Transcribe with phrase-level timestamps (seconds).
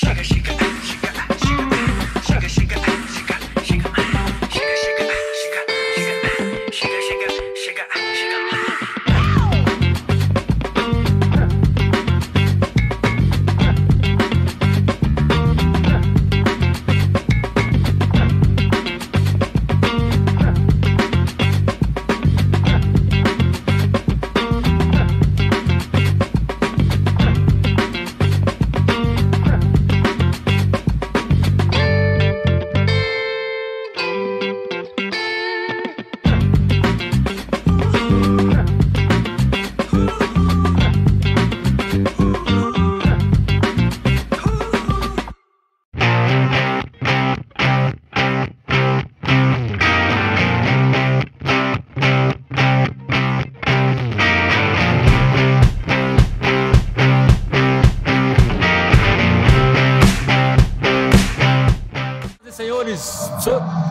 [0.00, 1.09] shaka, shaka, shaka.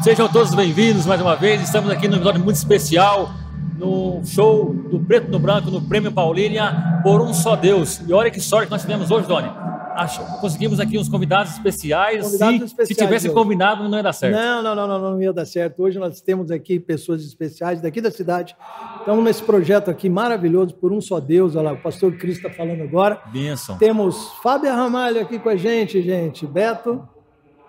[0.01, 1.61] Sejam todos bem-vindos mais uma vez.
[1.61, 3.31] Estamos aqui num episódio muito especial,
[3.77, 7.99] no show do Preto no Branco, no Prêmio Paulínia, por um só Deus.
[8.07, 9.51] E olha que sorte que nós tivemos hoje, Doni.
[9.95, 12.23] Acho, conseguimos aqui uns convidados especiais.
[12.23, 13.35] Convidados se, especiais se tivesse hoje.
[13.35, 14.35] combinado, não ia dar certo.
[14.35, 15.83] Não, não, não, não, não ia dar certo.
[15.83, 18.55] Hoje nós temos aqui pessoas especiais daqui da cidade.
[18.99, 21.57] Estamos nesse projeto aqui maravilhoso, por um só Deus.
[21.57, 23.21] Olha lá, o pastor Cristo está falando agora.
[23.33, 23.77] Benção.
[23.77, 26.47] Temos Fábio Ramalho aqui com a gente, gente.
[26.47, 27.05] Beto.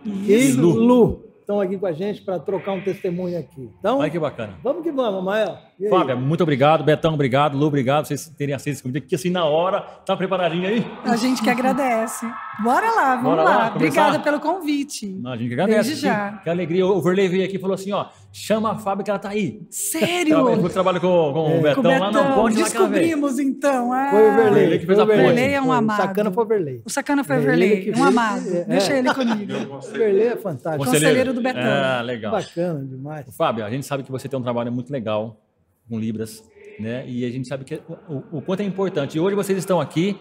[0.04, 0.74] E Lu.
[0.74, 3.68] Lu estão aqui com a gente para trocar um testemunho aqui.
[3.78, 4.54] Então, Olha que bacana.
[4.62, 5.58] Vamos que vamos, Mael.
[5.88, 6.84] Fábio, muito obrigado.
[6.84, 7.56] Betão, obrigado.
[7.56, 9.80] Lu, obrigado vocês terem aceito esse convite aqui assim na hora.
[9.80, 10.86] Tá preparadinho aí?
[11.04, 12.26] A gente que agradece.
[12.62, 13.58] Bora lá, vamos Bora lá.
[13.58, 15.06] lá Obrigada pelo convite.
[15.06, 15.88] Não, a gente que agradece.
[15.88, 16.32] Desde já.
[16.32, 16.86] Que, que alegria.
[16.86, 19.66] O Verley veio aqui e falou assim, ó, chama a Fábio que ela tá aí.
[19.70, 20.48] Sério?
[20.48, 21.58] Ele trabalha com, com, é.
[21.58, 23.92] o Betão, com o Betão lá, não pode Descobrimos então.
[23.92, 24.08] Ah.
[24.10, 24.78] Foi o Verley.
[24.78, 25.14] que fez a ponte.
[25.14, 25.98] O Verley é um amado.
[25.98, 26.82] O sacana foi o Verley.
[26.84, 28.48] O sacana foi o Verley, um amado.
[28.48, 28.64] É.
[28.64, 29.52] Deixa ele comigo.
[29.76, 30.84] O Verley é fantástico.
[30.84, 31.62] Conselheiro do Betão.
[31.62, 32.32] Ah, legal.
[32.32, 33.26] Bacana demais.
[33.36, 35.40] Fábio, a gente sabe que você tem um trabalho muito legal
[35.88, 36.42] com Libras
[36.80, 37.04] né?
[37.06, 39.16] E a gente sabe que o, o quanto é importante.
[39.16, 40.16] E hoje vocês estão aqui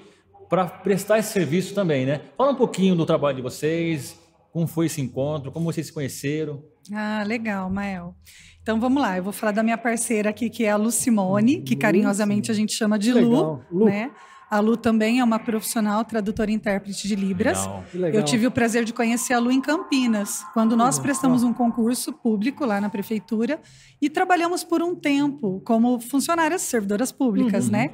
[0.50, 2.22] para prestar esse serviço também, né?
[2.38, 4.20] Fala um pouquinho do trabalho de vocês,
[4.52, 6.62] como foi esse encontro, como vocês se conheceram.
[6.94, 8.16] Ah, legal, Mael.
[8.62, 11.62] Então vamos lá, eu vou falar da minha parceira aqui, que é a Lu Simone,
[11.62, 14.12] que carinhosamente a gente chama de Lu, Lu, né?
[14.50, 17.60] A Lu também é uma profissional tradutora e intérprete de Libras.
[17.60, 17.84] Legal.
[17.94, 18.14] Legal.
[18.14, 22.12] Eu tive o prazer de conhecer a Lu em Campinas, quando nós prestamos um concurso
[22.12, 23.62] público lá na prefeitura
[24.02, 27.74] e trabalhamos por um tempo como funcionárias servidoras públicas, uhum.
[27.74, 27.92] né?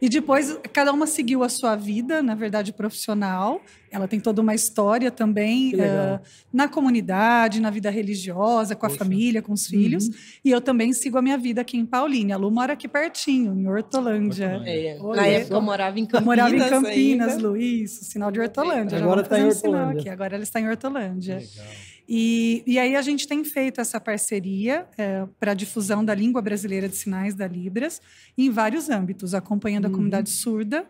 [0.00, 3.60] E depois cada uma seguiu a sua vida, na verdade profissional.
[3.90, 6.20] Ela tem toda uma história também uh,
[6.52, 8.94] na comunidade, na vida religiosa, com Poxa.
[8.94, 10.08] a família, com os filhos.
[10.08, 10.14] Uhum.
[10.44, 12.34] E eu também sigo a minha vida aqui em Paulínia.
[12.34, 14.62] A Lu mora aqui pertinho, em Hortolândia.
[14.66, 14.98] É.
[14.98, 16.24] Na época eu morava em Campinas.
[16.24, 17.48] morava em Campinas, ainda.
[17.48, 18.98] Luiz, sinal de Hortolândia.
[18.98, 20.00] Agora está em Hortolândia.
[20.00, 20.08] Aqui.
[20.08, 21.36] Agora ela está em Hortolândia.
[21.36, 21.66] Legal.
[22.10, 26.40] E, e aí a gente tem feito essa parceria é, para a difusão da língua
[26.40, 28.00] brasileira de sinais da Libras
[28.36, 29.90] em vários âmbitos, acompanhando uhum.
[29.90, 30.86] a comunidade surda,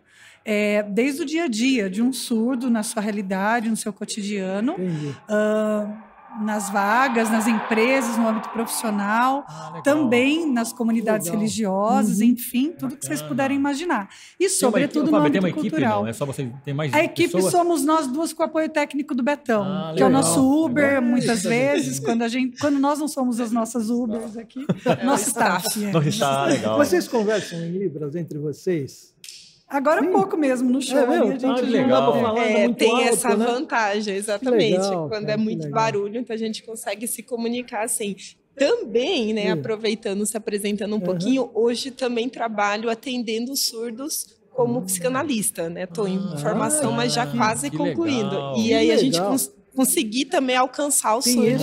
[0.51, 4.73] é, desde o dia a dia de um surdo na sua realidade, no seu cotidiano.
[4.73, 6.09] Uh,
[6.41, 11.39] nas vagas, nas empresas, no âmbito profissional, ah, também nas comunidades legal.
[11.39, 12.25] religiosas, uhum.
[12.25, 14.09] enfim, tudo que vocês puderem imaginar.
[14.39, 15.81] E, sobretudo, no âmbito tem uma cultural.
[15.81, 16.07] Equipe, não?
[16.07, 17.51] É só você, tem mais a equipe pessoas?
[17.51, 20.85] somos nós duas com o apoio técnico do Betão, ah, que é o nosso Uber,
[20.85, 21.01] legal.
[21.01, 25.29] muitas vezes, quando, a gente, quando nós não somos as nossas Ubers aqui, é, nosso
[25.29, 25.83] staff.
[25.83, 25.91] É.
[25.91, 26.77] Nosso staff, legal.
[26.77, 29.17] Vocês conversam em Libras entre vocês?
[29.69, 30.11] Agora Sim.
[30.11, 30.97] pouco mesmo no show.
[30.97, 32.15] É, a gente ah, legal.
[32.15, 33.45] não falar é, tem alto, essa né?
[33.45, 34.79] vantagem, exatamente.
[34.79, 38.15] Legal, Quando cara, é muito barulho, então a gente consegue se comunicar assim.
[38.55, 39.49] Também, né, Sim.
[39.51, 41.01] aproveitando, se apresentando um uhum.
[41.01, 45.83] pouquinho, hoje também trabalho atendendo surdos como psicanalista, né?
[45.83, 48.31] Estou em ah, formação, mas já quase concluindo.
[48.31, 48.57] Legal.
[48.57, 49.21] E aí a gente
[49.75, 51.61] conseguir também alcançar os sonhos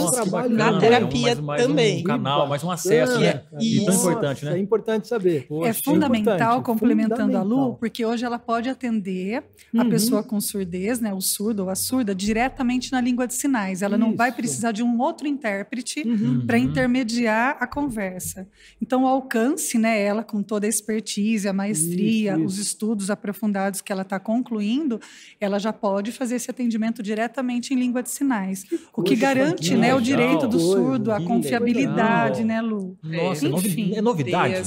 [0.51, 2.01] na terapia mais, mais também.
[2.01, 3.43] Um canal, mais um acesso, né?
[3.61, 4.57] E tão importante, né?
[4.57, 5.47] É importante saber.
[5.47, 7.43] Poxa, é fundamental, complementando fundamental.
[7.43, 9.81] a Lu, porque hoje ela pode atender uhum.
[9.81, 13.83] a pessoa com surdez, né, o surdo ou a surda, diretamente na língua de sinais.
[13.83, 14.05] Ela Isso.
[14.07, 16.47] não vai precisar de um outro intérprete uhum.
[16.47, 18.49] para intermediar a conversa.
[18.81, 22.45] Então, o alcance, né, ela com toda a expertise, a maestria, Isso.
[22.45, 25.01] os estudos aprofundados que ela está concluindo,
[25.41, 28.65] ela já pode fazer esse atendimento diretamente em língua língua de sinais.
[28.65, 32.97] Que o que garante né, o direito do surdo, a confiabilidade, né, Lu?
[33.03, 33.95] Nossa, Enfim.
[33.95, 34.63] é novidade.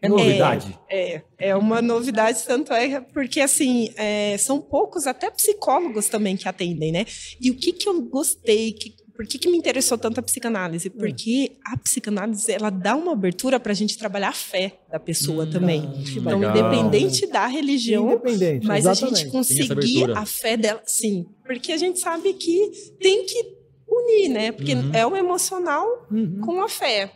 [0.00, 0.78] É novidade.
[0.88, 6.36] É, é, é uma novidade, tanto é porque, assim, é, são poucos, até psicólogos também
[6.36, 7.06] que atendem, né?
[7.40, 10.88] E o que, que eu gostei, que por que, que me interessou tanto a psicanálise?
[10.88, 10.98] Hum.
[10.98, 15.44] Porque a psicanálise ela dá uma abertura para a gente trabalhar a fé da pessoa
[15.44, 15.90] hum, também.
[16.16, 16.56] Então, legal.
[16.56, 19.14] independente da religião, independente, mas exatamente.
[19.14, 22.70] a gente conseguir a fé dela, sim, porque a gente sabe que
[23.00, 23.56] tem que
[23.88, 24.52] unir, né?
[24.52, 24.90] Porque uhum.
[24.94, 26.40] é o emocional uhum.
[26.40, 27.12] com a fé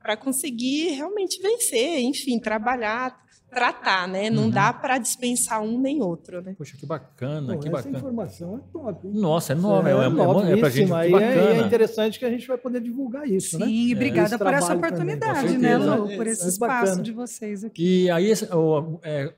[0.00, 3.18] para conseguir realmente vencer, enfim, trabalhar
[3.50, 4.30] tratar, né?
[4.30, 4.50] Não uhum.
[4.50, 6.54] dá para dispensar um nem outro, né?
[6.56, 7.98] Poxa, que bacana, Pô, que essa bacana.
[7.98, 9.06] informação é top.
[9.06, 9.14] Hein?
[9.14, 11.20] Nossa, é nova, é, é, é, é, é pra gente que bacana.
[11.20, 13.66] É, é interessante que a gente vai poder divulgar isso, Sim, né?
[13.66, 16.16] Sim, e obrigada por essa oportunidade, né, Lu?
[16.16, 17.02] Por esse espaço bacana.
[17.02, 18.04] de vocês aqui.
[18.04, 18.32] E aí,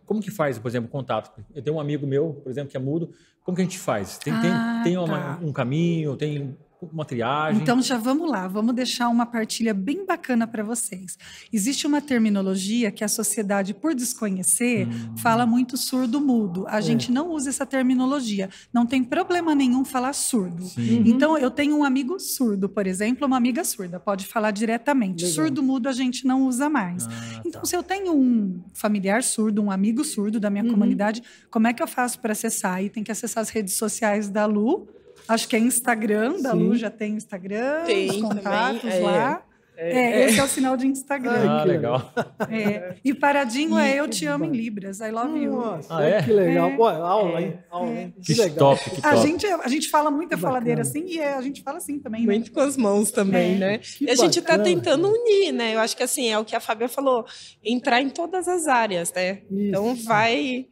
[0.04, 1.30] como que faz, por exemplo, contato?
[1.54, 3.10] Eu tenho um amigo meu, por exemplo, que é mudo.
[3.42, 4.18] Como que a gente faz?
[4.18, 5.38] Tem, ah, tem, tem uma, tá.
[5.42, 6.56] um caminho, tem
[6.92, 7.60] uma triagem?
[7.60, 11.18] Então já vamos lá, vamos deixar uma partilha bem bacana para vocês.
[11.52, 15.16] Existe uma terminologia que a sociedade, por desconhecer, hum.
[15.16, 16.64] fala muito surdo-mudo.
[16.68, 16.82] A é.
[16.82, 18.48] gente não usa essa terminologia.
[18.72, 20.64] Não tem problema nenhum falar surdo.
[20.64, 21.02] Uhum.
[21.06, 25.26] Então eu tenho um amigo surdo, por exemplo, uma amiga surda, pode falar diretamente.
[25.26, 27.06] Surdo-mudo a gente não usa mais.
[27.06, 27.66] Ah, então tá.
[27.66, 30.70] se eu tenho um familiar surdo, um amigo surdo da minha uhum.
[30.70, 32.74] comunidade, como é que eu faço para acessar?
[32.74, 34.88] Aí tem que acessar as redes sociais da Lu
[35.28, 39.42] Acho que é Instagram, da Lu já tem Instagram, tem, os contatos também, lá.
[39.74, 41.50] É, é, é, esse é o sinal de Instagram.
[41.50, 42.12] Ah, legal.
[42.50, 42.94] É.
[43.02, 45.00] E paradinho é Eu Te Amo em Libras.
[45.00, 45.52] I love you.
[45.52, 46.22] Nossa, ah, é?
[46.22, 46.68] que legal.
[46.68, 46.76] É.
[46.76, 47.58] Pô, aula, hein?
[47.70, 48.14] Aula, hein?
[48.20, 48.76] Que, que legal.
[48.76, 49.08] top, que top.
[49.08, 52.20] A gente, a gente fala muita faladeira assim e a gente fala assim também.
[52.20, 52.34] Né?
[52.34, 53.78] Muito com as mãos também, né?
[53.78, 55.74] Que e a gente está tentando unir, né?
[55.74, 57.24] Eu acho que assim, é o que a Fábia falou,
[57.64, 59.40] entrar em todas as áreas, né?
[59.50, 59.68] Isso.
[59.68, 60.66] Então vai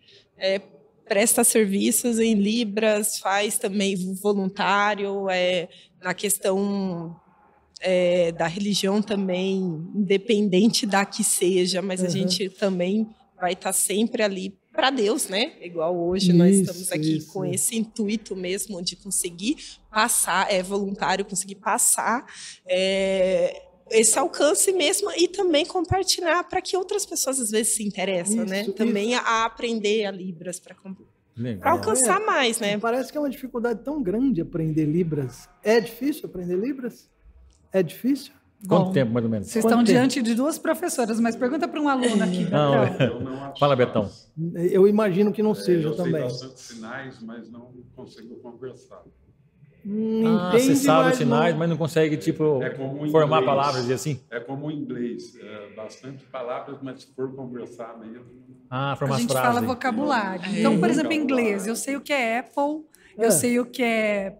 [1.11, 5.69] presta serviços em Libras, faz também voluntário, é,
[6.01, 7.21] na questão
[7.81, 9.59] é, da religião também,
[9.93, 12.07] independente da que seja, mas uhum.
[12.07, 13.09] a gente também
[13.41, 15.55] vai estar tá sempre ali para Deus, né?
[15.61, 17.33] Igual hoje isso, nós estamos aqui isso.
[17.33, 19.57] com esse intuito mesmo de conseguir
[19.91, 22.25] passar, é voluntário, conseguir passar
[22.65, 28.45] é, esse alcance mesmo e também compartilhar para que outras pessoas às vezes se interessam,
[28.45, 28.61] né?
[28.63, 28.77] isso, né?
[28.77, 29.23] Também isso.
[29.25, 30.77] a aprender a Libras para
[31.63, 32.79] alcançar é, mais, né?
[32.79, 35.49] Parece que é uma dificuldade tão grande aprender Libras.
[35.63, 37.09] É difícil aprender Libras?
[37.73, 38.33] É difícil?
[38.69, 39.49] Quanto Bom, tempo, mais ou menos?
[39.49, 39.91] Vocês estão tempo?
[39.91, 42.45] diante de duas professoras, mas pergunta para um aluno aqui.
[42.45, 44.11] Não, não Fala, Betão.
[44.55, 46.23] Eu imagino que não é, seja eu também.
[46.23, 49.03] Eu sei bastante sinais, mas não consigo conversar.
[49.85, 52.75] Hum, ah, você sabe os sinais, mas não consegue, tipo, é
[53.11, 54.21] formar inglês, palavras e assim?
[54.31, 55.37] É como o inglês.
[55.37, 58.27] É bastante palavras, mas se for conversar mesmo...
[58.69, 59.55] Ah, formar A gente frases.
[59.55, 60.45] fala vocabulário.
[60.45, 60.59] É.
[60.61, 62.85] Então, por exemplo, em inglês, eu sei o que é Apple,
[63.17, 63.27] é.
[63.27, 64.37] eu sei o que é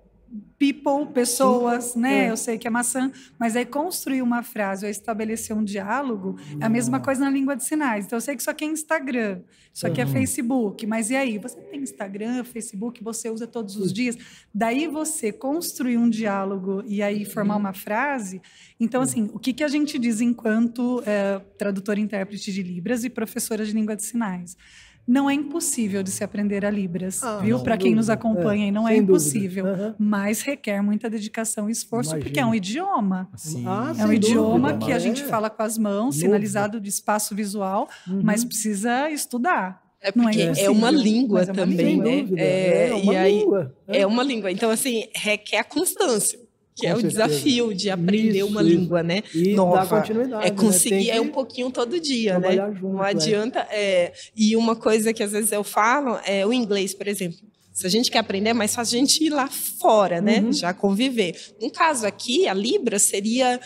[0.59, 2.27] people, pessoas, né?
[2.27, 2.31] É.
[2.31, 6.65] Eu sei que é maçã, mas aí construir uma frase ou estabelecer um diálogo é
[6.65, 7.03] a mesma hum.
[7.03, 8.07] coisa na língua de sinais.
[8.07, 9.41] Então eu sei que isso aqui é Instagram,
[9.73, 10.13] isso aqui é uhum.
[10.13, 11.39] Facebook, mas e aí?
[11.39, 14.17] Você tem Instagram, Facebook, você usa todos os dias.
[14.53, 17.61] Daí você construir um diálogo e aí formar uhum.
[17.61, 18.43] uma frase.
[18.79, 23.05] Então, assim, o que, que a gente diz enquanto é, tradutor e intérprete de Libras
[23.05, 24.57] e professora de língua de sinais?
[25.07, 27.61] Não é impossível de se aprender a Libras, ah, viu?
[27.61, 29.95] Para quem nos acompanha, é, não é impossível, uhum.
[29.99, 32.25] mas requer muita dedicação e esforço, Imagina.
[32.25, 33.29] porque é um idioma.
[33.67, 35.27] Ah, é um idioma dúvida, que a gente é.
[35.27, 38.21] fala com as mãos, sinalizado de espaço visual, uhum.
[38.23, 39.83] mas precisa estudar.
[40.03, 42.05] É porque é, é uma língua é uma também, língua.
[42.05, 42.43] né?
[42.43, 43.75] É, é, uma e aí, língua.
[43.87, 44.01] É.
[44.01, 44.51] é uma língua.
[44.51, 46.39] Então, assim, requer constância
[46.81, 48.71] que Com é o desafio de aprender isso, uma isso.
[48.71, 49.23] língua, né?
[49.35, 50.01] E nova.
[50.01, 50.47] continuidade.
[50.47, 50.57] É né?
[50.57, 51.17] conseguir, né?
[51.17, 52.57] é um pouquinho todo dia, né?
[52.75, 53.11] Junto, Não é.
[53.11, 53.61] adianta.
[53.71, 54.13] É.
[54.37, 57.39] e uma coisa que às vezes eu falo é o inglês, por exemplo.
[57.73, 60.41] Se a gente quer aprender, é mais fácil a gente ir lá fora, né?
[60.41, 60.53] Uhum.
[60.53, 61.35] Já conviver.
[61.61, 63.61] No caso aqui, a Libra seria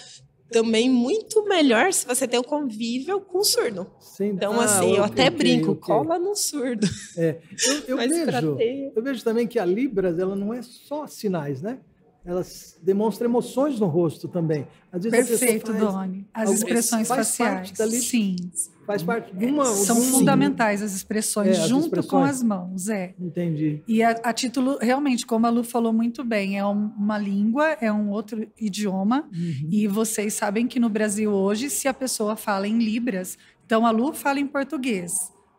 [0.50, 3.90] também muito melhor se você tem o convívio com o surdo.
[3.98, 4.26] Sim.
[4.26, 5.82] Então, ah, assim, eu até brinco, okay.
[5.82, 6.86] cola no surdo.
[7.16, 7.38] É.
[7.66, 8.92] Eu, eu vejo, ter...
[8.94, 11.80] eu vejo também que a Libras ela não é só sinais, né?
[12.24, 14.66] Elas demonstram emoções no rosto também.
[15.10, 16.26] Perfeito, Doni.
[16.32, 17.72] As expressões faciais.
[17.72, 18.36] Dali, Sim.
[18.86, 19.64] Faz parte de uma.
[19.64, 22.10] São fundamentais as expressões, é, junto expressões.
[22.10, 23.14] com as mãos, é.
[23.18, 23.82] Entendi.
[23.88, 27.76] E a, a, título, realmente, como a Lu falou muito bem, é um, uma língua,
[27.80, 29.28] é um outro idioma.
[29.32, 29.68] Uhum.
[29.70, 33.90] E vocês sabem que no Brasil hoje, se a pessoa fala em Libras, então a
[33.90, 35.12] Lu fala em português,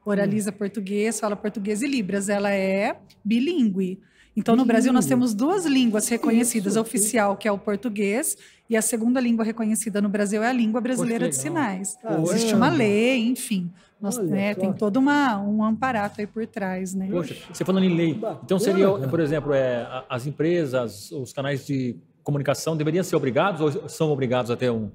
[0.06, 0.58] oraliza uhum.
[0.58, 2.30] português, fala português e Libras.
[2.30, 4.00] Ela é bilíngue.
[4.36, 6.82] Então, no Brasil, nós temos duas línguas reconhecidas, Isso.
[6.82, 8.38] oficial, que é o português,
[8.70, 11.98] e a segunda língua reconhecida no Brasil é a língua brasileira de sinais.
[12.24, 13.72] Existe uma lei, enfim.
[14.01, 17.08] Nós, né, tem todo uma, um amparato aí por trás, né?
[17.10, 21.96] Poxa, você falando em lei, então seria, por exemplo, é, as empresas, os canais de
[22.22, 24.92] comunicação deveriam ser obrigados ou são obrigados a ter um,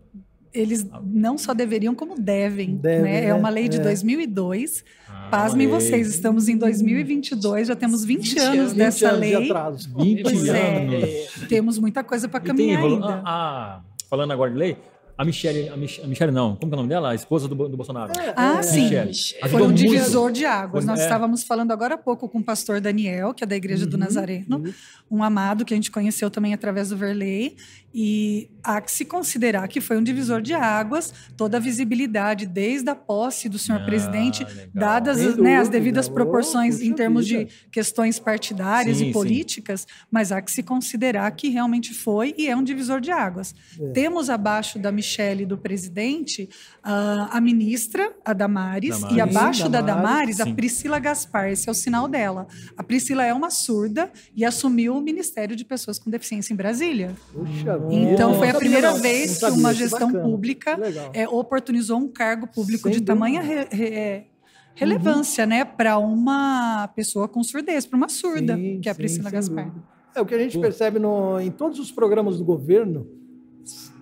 [0.52, 2.76] eles não só deveriam, como devem.
[2.76, 3.24] Deve, né?
[3.24, 3.34] É né?
[3.34, 3.80] Uma lei de é.
[3.80, 4.84] 2002.
[5.08, 9.52] Ah, Pasmem vocês, estamos em 2022, já temos 20, 20 anos, anos dessa 20 lei.
[9.52, 11.04] Anos de 20 pois é, anos.
[11.04, 13.06] É, temos muita coisa para caminhar ainda.
[13.06, 14.76] Ah, ah, falando agora de lei,
[15.20, 17.10] a Michelle, a, Mich a Michelle não, como é o nome dela?
[17.10, 18.10] A esposa do, do Bolsonaro.
[18.18, 18.62] É, ah, é.
[18.62, 18.84] sim.
[18.84, 19.50] Michelle.
[19.50, 20.86] Foi um divisor de águas.
[20.86, 21.02] Nós é.
[21.02, 23.98] estávamos falando agora há pouco com o pastor Daniel, que é da Igreja uhum, do
[23.98, 24.72] Nazareno, uhum.
[25.10, 27.54] um amado que a gente conheceu também através do Verley.
[27.92, 32.88] E há que se considerar que foi um divisor de águas, toda a visibilidade, desde
[32.88, 34.68] a posse do senhor ah, presidente, legal.
[34.72, 37.46] dadas né, as devidas proporções em termos vida.
[37.46, 39.86] de questões partidárias sim, e políticas, sim.
[40.08, 43.54] mas há que se considerar que realmente foi e é um divisor de águas.
[43.78, 43.90] É.
[43.90, 45.09] Temos abaixo da Michelle
[45.46, 46.48] do presidente
[46.84, 49.16] uh, a ministra, a Damares, Damares.
[49.16, 50.42] e abaixo Damares, da Damares, sim.
[50.42, 51.50] a Priscila Gaspar.
[51.50, 52.46] Esse é o sinal dela.
[52.76, 57.14] A Priscila é uma surda e assumiu o Ministério de Pessoas com Deficiência em Brasília.
[57.32, 60.78] Puxa então, foi a primeira vez que uma gestão pública
[61.12, 63.12] é, oportunizou um cargo público Sem de dúvida.
[63.12, 64.26] tamanha re, re, é,
[64.74, 65.50] relevância, uhum.
[65.50, 69.36] né, para uma pessoa com surdez, para uma surda, sim, que é a Priscila sim,
[69.36, 69.74] Gaspar.
[70.14, 73.06] É o que a gente percebe no, em todos os programas do governo,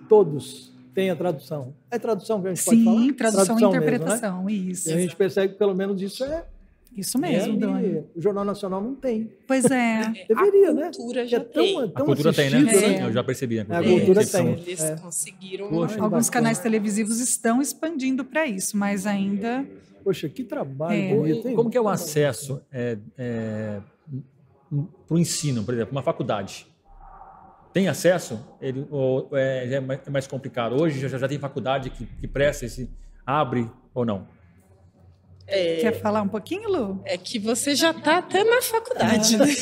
[0.07, 0.68] todos
[0.99, 1.73] têm a tradução.
[1.89, 3.01] É tradução que a gente sim, pode falar?
[3.01, 4.71] Sim, tradução, e interpretação, mesmo, né?
[4.71, 4.89] isso.
[4.89, 6.43] E a gente percebe que pelo menos isso é
[6.97, 8.03] isso mesmo, é, Dani.
[8.15, 9.31] O Jornal Nacional não tem.
[9.47, 10.11] Pois é.
[10.27, 10.87] Deveria, né?
[10.87, 11.75] A cultura já é tão, tem.
[11.75, 12.59] Tão a cultura tem, né?
[12.61, 13.05] né?
[13.05, 13.59] Eu já percebi.
[13.59, 14.47] A cultura, a cultura tem.
[14.47, 14.95] Eles é.
[14.97, 15.69] conseguiram.
[15.69, 19.65] Poxa, Alguns canais televisivos estão expandindo para isso, mas ainda...
[20.03, 21.15] Poxa, que trabalho é.
[21.15, 21.55] bonito, hein?
[21.55, 23.79] Como que é o acesso é, é,
[25.07, 26.68] para o ensino, por exemplo, uma faculdade?
[27.73, 28.39] Tem acesso?
[28.59, 30.81] Ele, ou é, é mais complicado?
[30.81, 32.89] Hoje já, já tem faculdade que, que presta esse...
[33.25, 34.27] Abre ou não?
[35.51, 37.01] É, Quer falar um pouquinho, Lu?
[37.03, 39.37] É que você já está até na faculdade.
[39.37, 39.45] Né?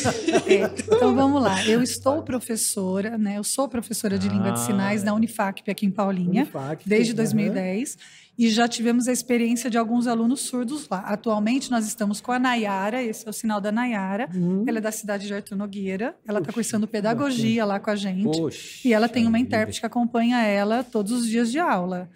[0.48, 1.66] É, então vamos lá.
[1.66, 3.38] Eu estou professora, né?
[3.38, 7.14] Eu sou professora de ah, língua de sinais na Unifacp aqui em Paulinha, Unifacp, desde
[7.14, 7.94] 2010.
[7.94, 8.00] Uhum.
[8.38, 11.00] E já tivemos a experiência de alguns alunos surdos lá.
[11.00, 14.30] Atualmente nós estamos com a Nayara, esse é o sinal da Nayara.
[14.34, 14.64] Uhum.
[14.68, 16.16] Ela é da cidade de Arthur Nogueira.
[16.28, 18.38] Ela está cursando pedagogia lá com a gente.
[18.38, 22.10] Poxa, e ela tem uma intérprete que acompanha ela todos os dias de aula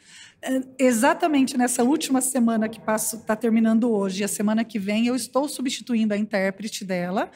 [0.78, 6.14] exatamente nessa última semana que está terminando hoje, a semana que vem, eu estou substituindo
[6.14, 7.30] a intérprete dela,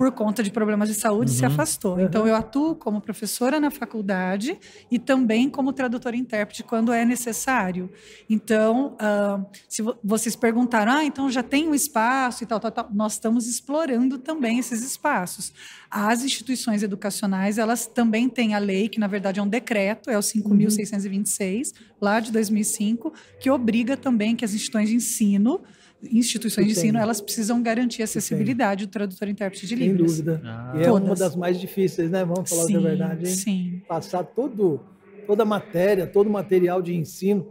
[0.00, 1.36] por conta de problemas de saúde, uhum.
[1.36, 1.96] se afastou.
[1.96, 2.00] Uhum.
[2.00, 4.58] Então, eu atuo como professora na faculdade
[4.90, 7.92] e também como tradutora e intérprete quando é necessário.
[8.26, 12.88] Então, uh, se vocês perguntaram, ah, então já tem um espaço e tal, tal, tal,
[12.90, 15.52] nós estamos explorando também esses espaços.
[15.90, 20.16] As instituições educacionais, elas também têm a lei, que na verdade é um decreto, é
[20.16, 21.84] o 5.626, uhum.
[22.00, 25.60] lá de 2005, que obriga também que as instituições de ensino
[26.02, 30.12] instituições de ensino, elas precisam garantir a acessibilidade do tradutor e intérprete de Libras.
[30.12, 30.42] Sem dúvida.
[30.44, 30.74] Ah.
[30.76, 32.24] E é uma das mais difíceis, né?
[32.24, 33.34] Vamos falar sim, a verdade, hein?
[33.34, 33.82] Sim.
[33.86, 34.80] Passar todo,
[35.26, 37.46] toda a matéria, todo o material de ensino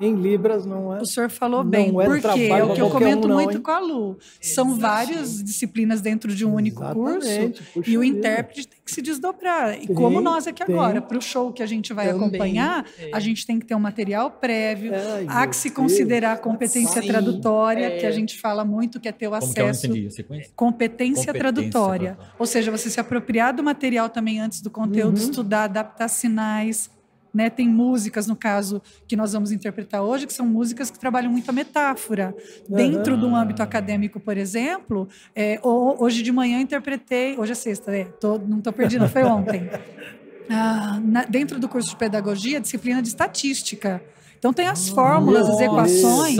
[0.00, 1.00] em libras não é.
[1.00, 3.62] O senhor falou bem, é porque é o que eu comento um, não, muito hein?
[3.62, 4.18] com a Lu.
[4.40, 7.62] São várias disciplinas dentro de um único Exatamente.
[7.72, 9.74] curso e o intérprete tem que se desdobrar.
[9.80, 10.74] E tem, como nós aqui tem.
[10.74, 12.26] agora, para o show que a gente vai Também.
[12.26, 13.10] acompanhar, é.
[13.12, 15.76] a gente tem que ter um material prévio, é, há que se Deus.
[15.76, 17.08] considerar a competência Sim.
[17.08, 17.98] tradutória, é.
[17.98, 19.88] que a gente fala muito, que é ter o como acesso.
[19.88, 20.24] Competência,
[20.56, 22.18] competência tradutória.
[22.38, 25.24] Ou seja, você se apropriar do material também antes do conteúdo, uhum.
[25.24, 26.90] estudar, adaptar sinais
[27.32, 27.48] né?
[27.50, 31.48] Tem músicas, no caso, que nós vamos interpretar hoje, que são músicas que trabalham muito
[31.48, 32.34] a metáfora.
[32.68, 32.76] Uhum.
[32.76, 38.04] Dentro do âmbito acadêmico, por exemplo, é, hoje de manhã interpretei, hoje é sexta, é,
[38.04, 39.68] tô, não estou perdida, foi ontem.
[40.50, 44.02] Ah, na, dentro do curso de pedagogia, disciplina de estatística.
[44.38, 46.36] Então tem as fórmulas, Nossa, as equações.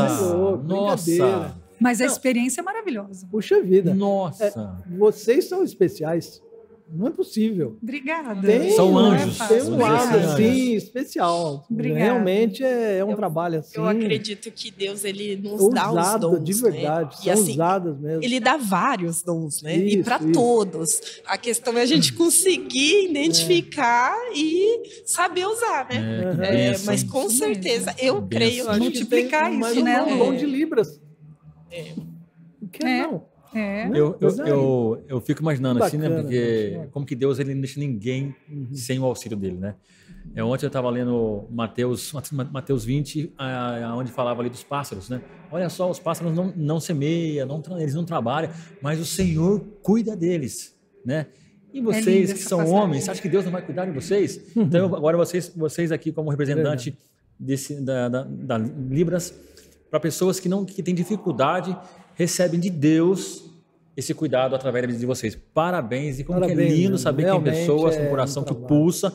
[0.65, 1.57] Nossa!
[1.81, 3.27] Mas a experiência é maravilhosa.
[3.31, 3.95] Puxa vida.
[3.95, 4.45] Nossa!
[4.45, 6.43] É, vocês são especiais.
[6.95, 7.79] Não é possível.
[7.83, 8.41] Obrigada.
[8.41, 9.39] Tem, São anjos.
[9.39, 11.67] Tem um lado assim especial.
[11.71, 12.05] Obrigada.
[12.05, 13.79] Realmente é, é um eu, trabalho assim.
[13.79, 17.17] Eu acredito que Deus ele nos usado, dá os dons, de verdade, né?
[17.17, 18.23] são e, assim, usadas mesmo.
[18.23, 19.77] Ele dá vários dons, né?
[19.77, 21.01] Isso, e para todos.
[21.27, 24.37] A questão é a gente conseguir identificar é.
[24.37, 26.37] e saber usar, né?
[26.41, 30.03] É, é, mas com certeza, eu creio multiplicar isso, né?
[30.03, 31.01] Um dom de libras.
[31.71, 31.95] É.
[32.61, 33.03] O que é.
[33.03, 33.32] não?
[33.55, 33.87] É.
[33.89, 36.23] Eu, eu, eu, eu, fico imaginando Bacana, assim, né?
[36.23, 38.69] Porque como que Deus ele não deixa ninguém uhum.
[38.73, 39.75] sem o auxílio dele, né?
[40.35, 42.13] É, ontem eu estava lendo Mateus,
[42.51, 43.35] Mateus 20,
[43.97, 45.21] onde falava ali dos pássaros, né?
[45.51, 50.17] Olha só, os pássaros não, não semeiam, não, eles não trabalham, mas o Senhor cuida
[50.17, 51.27] deles, né?
[51.73, 52.81] E é vocês é que são passagem.
[52.81, 54.41] homens, acha que Deus não vai cuidar de vocês?
[54.55, 54.63] Uhum.
[54.63, 56.97] Então, agora vocês, vocês aqui como representante
[57.39, 59.35] desse, da, da, da Libras,
[59.91, 61.77] para pessoas que não que têm dificuldade
[62.23, 63.51] recebem de Deus
[63.97, 65.37] esse cuidado através de vocês.
[65.37, 68.55] Parabéns e como Parabéns, é lindo saber que tem pessoas com um coração um que
[68.55, 69.13] pulsa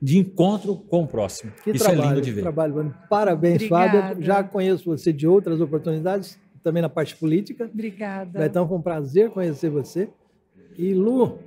[0.00, 1.52] de encontro com o próximo.
[1.64, 2.42] Que Isso trabalho, é lindo de ver.
[2.42, 4.02] Trabalho, Parabéns, Obrigada.
[4.02, 4.24] Fábio.
[4.24, 7.68] Já conheço você de outras oportunidades, também na parte política.
[7.72, 8.44] Obrigada.
[8.44, 10.08] Então, foi um prazer conhecer você.
[10.78, 11.38] E Lu,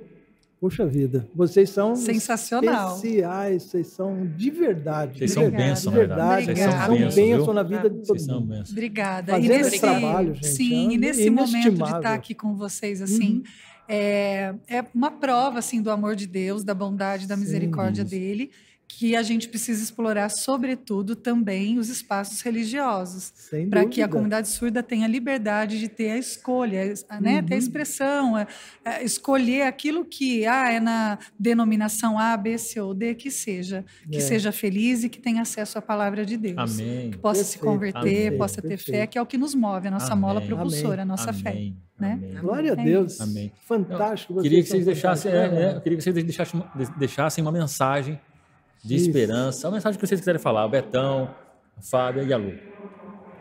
[0.64, 2.96] Puxa vida, vocês são sensacional.
[2.96, 5.18] especiais, vocês são de verdade.
[5.18, 6.46] Vocês são bênção, de verdade.
[6.46, 8.62] Vocês são bênção na vida de todo mundo.
[8.70, 9.32] Obrigada.
[9.32, 13.34] Fazendo e nesse trabalho, gente, sim, e nesse momento de estar aqui com vocês assim,
[13.34, 13.42] uhum.
[13.86, 18.08] é, é uma prova assim do amor de Deus, da bondade, da misericórdia sim.
[18.10, 18.50] dele
[18.86, 23.32] que a gente precisa explorar, sobretudo, também os espaços religiosos,
[23.68, 27.40] para que a comunidade surda tenha liberdade de ter a escolha, né?
[27.40, 27.46] Uhum.
[27.46, 28.46] ter a expressão, é,
[28.84, 33.84] é, escolher aquilo que ah, é na denominação A, B, C ou D, que seja,
[34.08, 34.20] que é.
[34.20, 36.78] seja feliz e que tenha acesso à palavra de Deus.
[36.78, 37.10] Amém.
[37.10, 37.52] Que possa Perfeito.
[37.52, 38.38] se converter, Amém.
[38.38, 38.96] possa ter Perfeito.
[38.96, 40.20] fé, que é o que nos move, a nossa Amém.
[40.20, 41.42] mola propulsora, a nossa Amém.
[41.42, 41.72] fé.
[41.98, 42.18] Né?
[42.40, 43.20] Glória a é Deus.
[43.20, 43.52] Amém.
[43.66, 44.40] Fantástico.
[44.40, 46.62] queria que vocês deixassem, é, queria que vocês deixassem,
[46.96, 48.20] deixassem uma mensagem
[48.84, 49.06] de Isso.
[49.06, 49.68] esperança.
[49.68, 51.34] A mensagem que vocês quiserem falar, o Betão,
[51.76, 52.52] a Fábia e a Lu.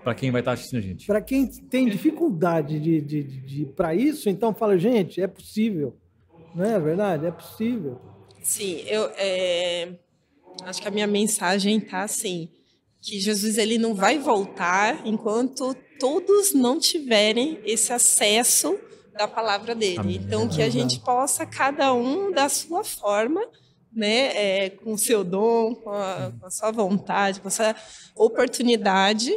[0.03, 1.05] Para quem vai estar assistindo a gente.
[1.05, 5.95] Para quem tem dificuldade de, de, de, de para isso, então fala, gente, é possível.
[6.55, 7.25] Não é verdade?
[7.25, 7.99] É possível.
[8.41, 9.93] Sim, eu é,
[10.63, 12.49] acho que a minha mensagem está assim,
[13.01, 18.77] que Jesus ele não vai voltar enquanto todos não tiverem esse acesso
[19.13, 19.99] da palavra dele.
[19.99, 20.15] Amém.
[20.15, 23.41] Então que a gente possa cada um da sua forma
[23.95, 27.75] né, é, com o seu dom, com a, com a, sua vontade, com a sua
[28.15, 29.31] oportunidade,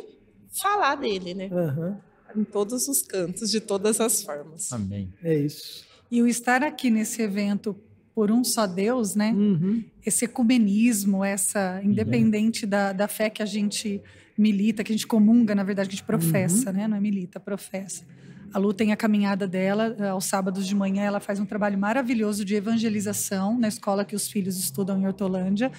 [0.60, 1.48] falar dele, né?
[1.52, 1.96] Uhum.
[2.36, 4.72] Em todos os cantos, de todas as formas.
[4.72, 5.12] Amém.
[5.22, 5.84] É isso.
[6.10, 7.76] E o estar aqui nesse evento
[8.14, 9.32] por um só Deus, né?
[9.32, 9.84] Uhum.
[10.04, 12.70] Esse ecumenismo, essa independente uhum.
[12.70, 14.02] da, da fé que a gente
[14.36, 16.76] milita, que a gente comunga, na verdade, que a gente professa, uhum.
[16.76, 16.88] né?
[16.88, 18.04] Não é milita, professa
[18.52, 21.78] a Lu tem a caminhada dela, eh, aos sábados de manhã ela faz um trabalho
[21.78, 25.70] maravilhoso de evangelização na escola que os filhos estudam em Hortolândia.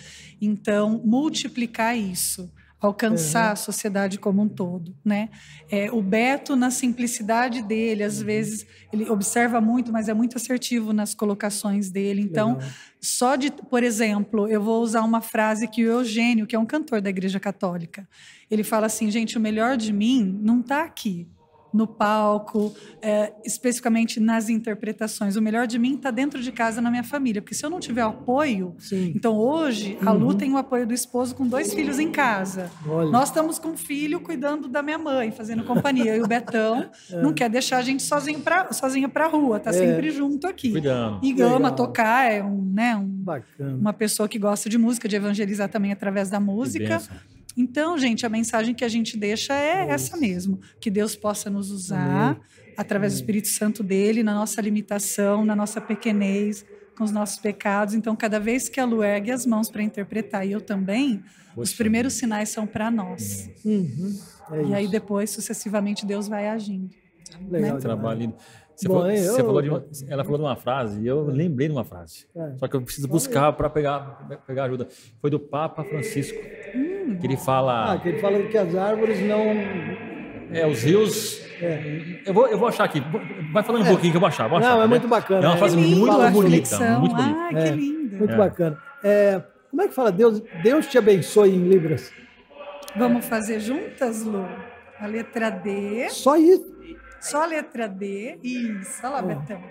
[0.42, 3.54] Então, multiplicar isso, alcançar uhum.
[3.54, 5.30] a sociedade como um todo, né?
[5.70, 8.26] É, o Beto na simplicidade dele, às uhum.
[8.26, 12.22] vezes ele observa muito, mas é muito assertivo nas colocações dele.
[12.22, 12.70] Então, Legal.
[13.02, 16.66] só de, por exemplo, eu vou usar uma frase que o Eugênio, que é um
[16.66, 18.08] cantor da Igreja Católica,
[18.50, 21.28] ele fala assim, gente, o melhor de mim não está aqui
[21.74, 25.36] no palco, é, especificamente nas interpretações.
[25.36, 27.80] O melhor de mim está dentro de casa, na minha família, porque se eu não
[27.80, 29.14] tiver apoio, Sim.
[29.16, 30.34] então hoje a Lu uhum.
[30.34, 32.72] tem o apoio do esposo com dois filhos em casa.
[32.88, 33.12] Olha.
[33.12, 36.16] Nós estamos com um filho cuidando da minha mãe, fazendo companhia.
[36.16, 37.22] e o Betão é.
[37.22, 39.74] não quer deixar a gente sozinho pra, sozinha para a rua, tá é.
[39.74, 40.72] sempre junto aqui.
[40.72, 41.20] Cuidando.
[41.24, 43.24] E ama tocar, é um, né, um,
[43.80, 47.02] uma pessoa que gosta de música, de evangelizar também através da música.
[47.58, 51.72] Então, gente, a mensagem que a gente deixa é essa mesmo: que Deus possa nos
[51.72, 52.42] usar Amém.
[52.78, 56.64] através do Espírito Santo dele, na nossa limitação, na nossa pequenez,
[56.96, 57.96] com os nossos pecados.
[57.96, 61.24] Então, cada vez que a Lu ergue as mãos para interpretar, e eu também,
[61.56, 61.62] Poxa.
[61.62, 63.50] os primeiros sinais são para nós.
[63.66, 64.20] Uhum.
[64.52, 66.90] É e aí, depois, sucessivamente, Deus vai agindo.
[67.50, 67.82] Legal, né?
[67.82, 68.34] Trabalho
[68.78, 69.18] você, Bom, falou, eu...
[69.18, 72.28] você falou de uma, ela falou de uma frase e eu lembrei de uma frase.
[72.36, 72.58] É.
[72.58, 74.88] Só que eu preciso buscar para pegar, pegar ajuda.
[75.20, 76.38] Foi do Papa Francisco.
[76.76, 77.18] Hum.
[77.20, 77.94] Que ele fala.
[77.94, 79.42] Ah, que ele fala que as árvores não.
[80.52, 81.42] É, os rios.
[81.60, 82.22] É.
[82.24, 83.02] Eu, vou, eu vou achar aqui.
[83.52, 83.90] Vai falando um é.
[83.90, 84.48] pouquinho que eu vou achar.
[84.48, 84.88] Vou achar não, é né?
[84.88, 85.44] muito bacana.
[85.44, 87.36] É uma frase muito, bonita, muito bonita.
[87.36, 88.18] Ah, que lindo.
[88.18, 88.78] Muito bacana.
[89.72, 90.12] como é que fala?
[90.12, 92.14] Deus, Deus te abençoe em Libras.
[92.96, 94.48] Vamos fazer juntas, Lu?
[95.00, 96.10] A letra D.
[96.10, 96.77] Só isso.
[97.20, 98.40] Só a letra D.
[98.44, 99.28] Isso, olha lá, oh.
[99.28, 99.64] Betão.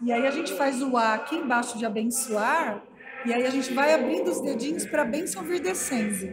[0.00, 2.82] E aí a gente faz o A aqui embaixo de abençoar.
[3.24, 6.32] E aí a gente vai abrindo os dedinhos para a bênção vir descendo.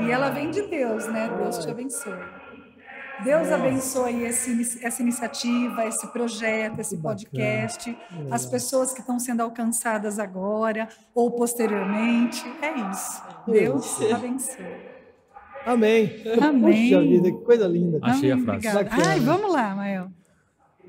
[0.00, 1.28] E ela vem de Deus, né?
[1.36, 2.18] Deus te abençoe.
[3.24, 7.96] Deus abençoe esse, essa iniciativa, esse projeto, esse podcast,
[8.30, 12.42] as pessoas que estão sendo alcançadas agora ou posteriormente.
[12.62, 13.22] É isso.
[13.46, 14.89] Deus abençoe.
[15.64, 16.22] Amém.
[16.40, 16.90] Amém.
[16.90, 17.98] Puxa vida, que coisa linda.
[18.02, 18.66] Achei a frase.
[18.68, 20.10] Ai, vamos lá, Mael.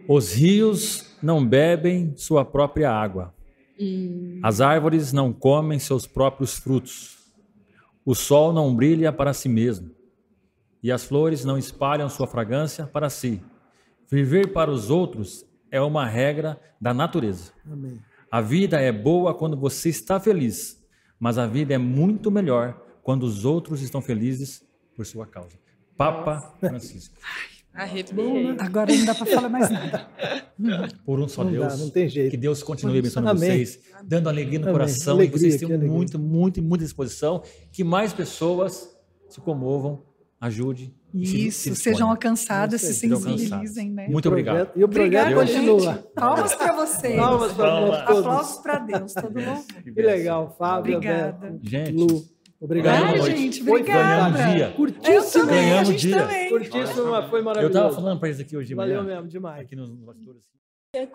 [0.08, 3.34] Os rios não bebem sua própria água.
[3.80, 4.40] Hum.
[4.44, 7.18] As árvores não comem seus próprios frutos.
[8.06, 9.92] O sol não brilha para si mesmo.
[10.82, 13.42] E as flores não espalham sua fragrância para si.
[14.10, 17.52] Viver para os outros é uma regra da natureza.
[17.72, 18.00] Amém.
[18.32, 20.82] A vida é boa quando você está feliz,
[21.20, 24.64] mas a vida é muito melhor quando os outros estão felizes
[24.96, 25.58] por sua causa.
[25.98, 27.16] Papa Francisco.
[27.74, 28.56] Arrepiei.
[28.60, 30.10] Agora não dá para falar mais nada.
[31.06, 31.68] Por um só não Deus.
[31.68, 32.32] Dá, não tem jeito.
[32.32, 33.50] Que Deus continue abençoando Amém.
[33.50, 34.74] vocês, dando alegria no Amém.
[34.74, 35.16] coração.
[35.16, 37.42] Alegria, e vocês tenham muito, muito, muita disposição.
[37.72, 38.94] Que mais pessoas
[39.30, 40.04] se comovam
[40.40, 40.94] ajude.
[41.14, 44.08] Isso, se, se sejam alcançadas, se sensibilizem, né?
[44.08, 44.72] Muito obrigado.
[44.76, 45.94] E o projeto continua.
[46.16, 47.16] Palmas para vocês.
[47.16, 48.00] Palmas para todos.
[48.18, 49.64] Aplausos para Deus, todo mundo.
[49.84, 51.60] Que legal, Fábio, Obrigada.
[51.62, 51.92] Gente.
[51.92, 52.26] Lu.
[52.62, 53.04] Obrigado.
[53.06, 54.38] Ai, gente, obrigada.
[54.38, 54.72] Ganhamos dia.
[54.74, 55.44] Curtíssimo.
[55.46, 56.18] também, Ganhamos a gente dia.
[56.22, 56.50] também.
[56.50, 57.74] Curtíssimo, foi Eu maravilhoso.
[57.74, 59.62] tava falando para eles aqui hoje Valeu manhã, mesmo, demais.
[59.62, 60.44] aqui nos bastidores.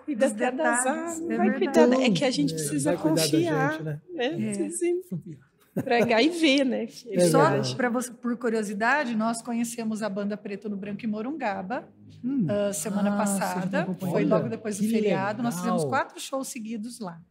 [0.03, 2.01] Cuida Dos até das águas, é vai cuidar.
[2.01, 4.01] É que a gente É, precisa vai cuidar da confiar, gente, né?
[4.11, 4.25] né?
[4.25, 4.29] É.
[4.53, 4.85] Precisa
[6.23, 6.87] e ver, né?
[7.11, 11.87] É Só para você, por curiosidade, nós conhecemos a banda Preto no Branco em Morungaba
[12.49, 13.87] ah, semana Ah, passada.
[13.99, 15.43] Foi logo depois do feriado.
[15.43, 15.75] Nós legal.
[15.77, 17.21] fizemos quatro shows seguidos lá.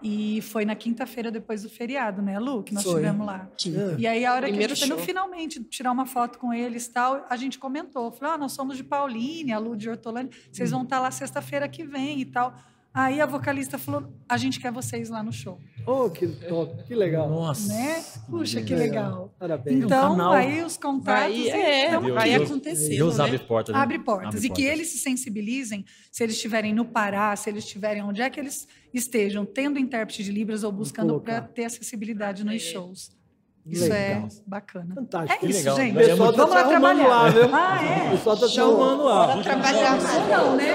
[0.00, 2.62] E foi na quinta-feira depois do feriado, né, Lu?
[2.62, 2.92] Que nós Foi.
[2.92, 3.50] estivemos lá.
[3.66, 4.00] É.
[4.00, 6.86] E aí, a hora Primeiro que a gente foi finalmente tirar uma foto com eles
[6.86, 8.12] e tal, a gente comentou.
[8.12, 11.68] Falou, ah, nós somos de Paulínia, a Lu de Hortolândia, vocês vão estar lá sexta-feira
[11.68, 12.54] que vem e tal.
[13.00, 16.94] Aí a vocalista falou, a gente quer vocês lá no show, Oh, que top, que
[16.96, 17.28] legal.
[17.30, 17.68] Nossa.
[17.72, 18.04] né?
[18.28, 19.32] Puxa, que legal.
[19.38, 19.84] Parabéns.
[19.84, 20.32] Então, canal.
[20.32, 21.36] aí os contatos...
[21.36, 22.88] Vai, é, então, vai Deus- acontecer.
[22.96, 23.24] Deus né?
[23.24, 23.72] abre portas.
[23.74, 23.80] né?
[23.80, 24.34] abre portas.
[24.34, 28.20] Abre e que eles se sensibilizem, se eles estiverem no Pará, se eles estiverem onde
[28.20, 33.16] é que eles estejam, tendo intérprete de Libras ou buscando para ter acessibilidade nos shows.
[33.64, 33.98] Isso Legal.
[34.00, 34.94] é bacana.
[34.94, 35.46] Fantástico.
[35.46, 35.76] É isso, legal.
[35.76, 35.92] gente.
[35.92, 37.06] O pessoal tá Vamos lá trabalhar.
[37.06, 37.54] lá, viu?
[37.54, 38.08] Ah, é?
[38.08, 38.70] O pessoal tá Show.
[38.82, 39.26] arrumando lá.
[39.28, 39.98] Bora trabalhar.
[40.28, 40.74] Não, né?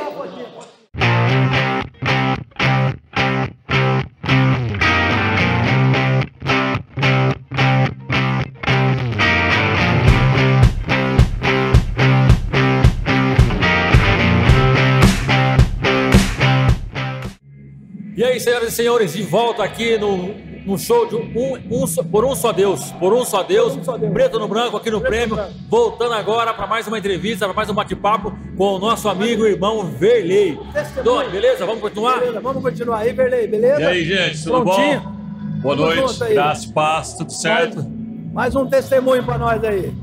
[18.43, 20.33] Senhoras e senhores, de volta aqui no,
[20.65, 22.91] no show de um, um só- Por Um Só Deus.
[22.93, 23.75] Por Um Só Deus.
[23.75, 24.13] um só Deus.
[24.13, 25.35] Preto no branco aqui no Preto prêmio.
[25.35, 25.51] branco.
[25.69, 29.51] Voltando agora para mais uma entrevista, para mais um bate-papo com o nosso amigo e
[29.51, 30.57] irmão Verley.
[30.73, 31.03] Testemunho.
[31.03, 31.65] Doni, beleza?
[31.65, 32.19] Vamos continuar?
[32.19, 33.81] Beleza, vamos continuar aí, Verlei, beleza?
[33.81, 34.99] E aí, gente, tudo Prontinho?
[35.01, 35.13] bom?
[35.61, 36.33] Boa Tamo noite, junto aí.
[36.33, 37.85] graça e paz, tudo certo?
[38.33, 39.93] Mais um testemunho pra nós aí.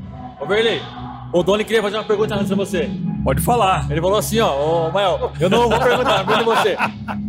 [0.40, 0.80] Ô, Verley,
[1.32, 2.88] o Doni queria fazer uma pergunta antes de você.
[3.22, 3.86] Pode falar.
[3.90, 6.76] Ele falou assim, ó, ô Mael, eu não vou perguntar, pergunta você.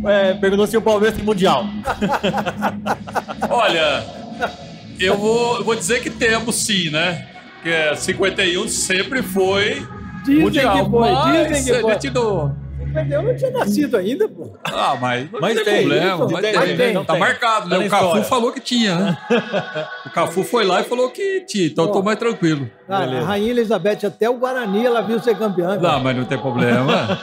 [0.05, 1.65] É, perguntou se o Palmeiras tem mundial.
[3.49, 4.05] Olha,
[4.99, 7.27] eu vou, eu vou dizer que temos sim, né?
[7.61, 9.85] Que é 51 sempre foi
[10.23, 10.85] Dizem mundial.
[10.85, 11.09] que foi,
[11.49, 12.60] dizem que foi.
[12.91, 13.01] Não...
[13.11, 14.57] Eu não tinha nascido ainda, pô.
[14.63, 16.17] Ah, mas não Mas tem, tem, problema.
[16.29, 17.19] mas tem, tem, tem, tá tem.
[17.19, 17.77] marcado, né?
[17.77, 18.23] O Cafu história.
[18.23, 19.17] falou que tinha, né?
[20.05, 22.69] o Cafu foi lá e falou que tinha, então eu tô mais tranquilo.
[22.87, 25.77] Ah, a Rainha Elizabeth, até o Guarani, ela viu ser campeã.
[25.77, 25.93] cara.
[25.93, 27.19] Não, mas não tem problema.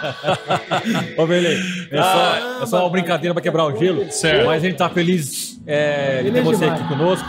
[1.16, 1.58] Ô, Verley,
[1.90, 4.10] é só, é só uma brincadeira para quebrar o gelo.
[4.10, 4.46] Certo.
[4.46, 6.80] Mas a gente tá feliz é, de ter você demais.
[6.80, 7.28] aqui conosco.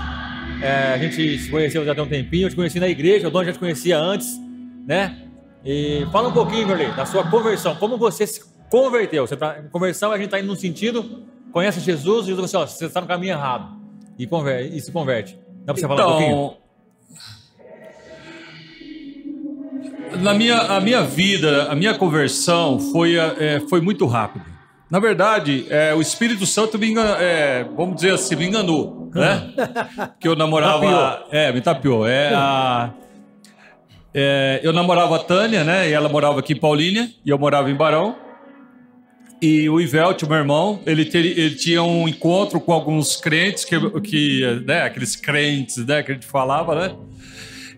[0.62, 3.32] É, a gente se conheceu já tem um tempinho, eu te conheci na igreja, o
[3.32, 4.40] Dom já te conhecia antes,
[4.86, 5.16] né?
[5.64, 7.76] E fala um pouquinho, Verley, da sua conversão.
[7.76, 9.28] Como você se converteu?
[9.28, 12.66] Você tá, conversão, a gente tá indo num sentido, conhece Jesus e Jesus assim, ó,
[12.66, 13.78] você está no caminho errado.
[14.18, 15.38] E, conver, e se converte.
[15.66, 16.54] Dá pra você falar um pouquinho?
[20.08, 24.46] Então, na minha, a minha vida, a minha conversão foi, é, foi muito rápida.
[24.90, 29.54] Na verdade, é, o Espírito Santo me enganou, é, vamos dizer assim, me enganou, né?
[30.20, 31.28] Que eu namorava, Tapeou.
[31.32, 32.08] é, me tapeou.
[32.08, 32.92] É, a,
[34.14, 35.90] é, eu namorava a Tânia, né?
[35.90, 38.16] E ela morava aqui em Paulínia e eu morava em Barão.
[39.42, 43.80] E o Ivelto, meu irmão, ele, ter- ele tinha um encontro com alguns crentes, que,
[44.02, 46.96] que né, aqueles crentes né, que a gente falava, né?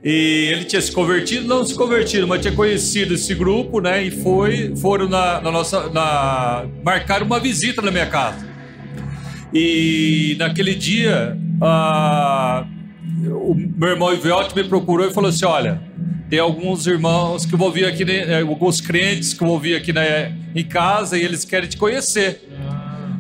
[0.04, 4.04] E ele tinha se convertido, não se convertido, mas tinha conhecido esse grupo, né?
[4.04, 5.90] E foi, foram na, na nossa.
[5.92, 8.44] Na, marcaram uma visita na minha casa.
[9.54, 12.66] E naquele dia, ah,
[13.28, 15.80] o meu irmão Ivelto me procurou e falou assim: olha,
[16.32, 20.34] tem alguns irmãos que vão vir aqui, eh, alguns crentes que vão vir aqui né,
[20.56, 22.50] em casa e eles querem te conhecer.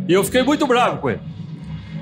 [0.08, 1.19] E eu fiquei muito bravo com ele.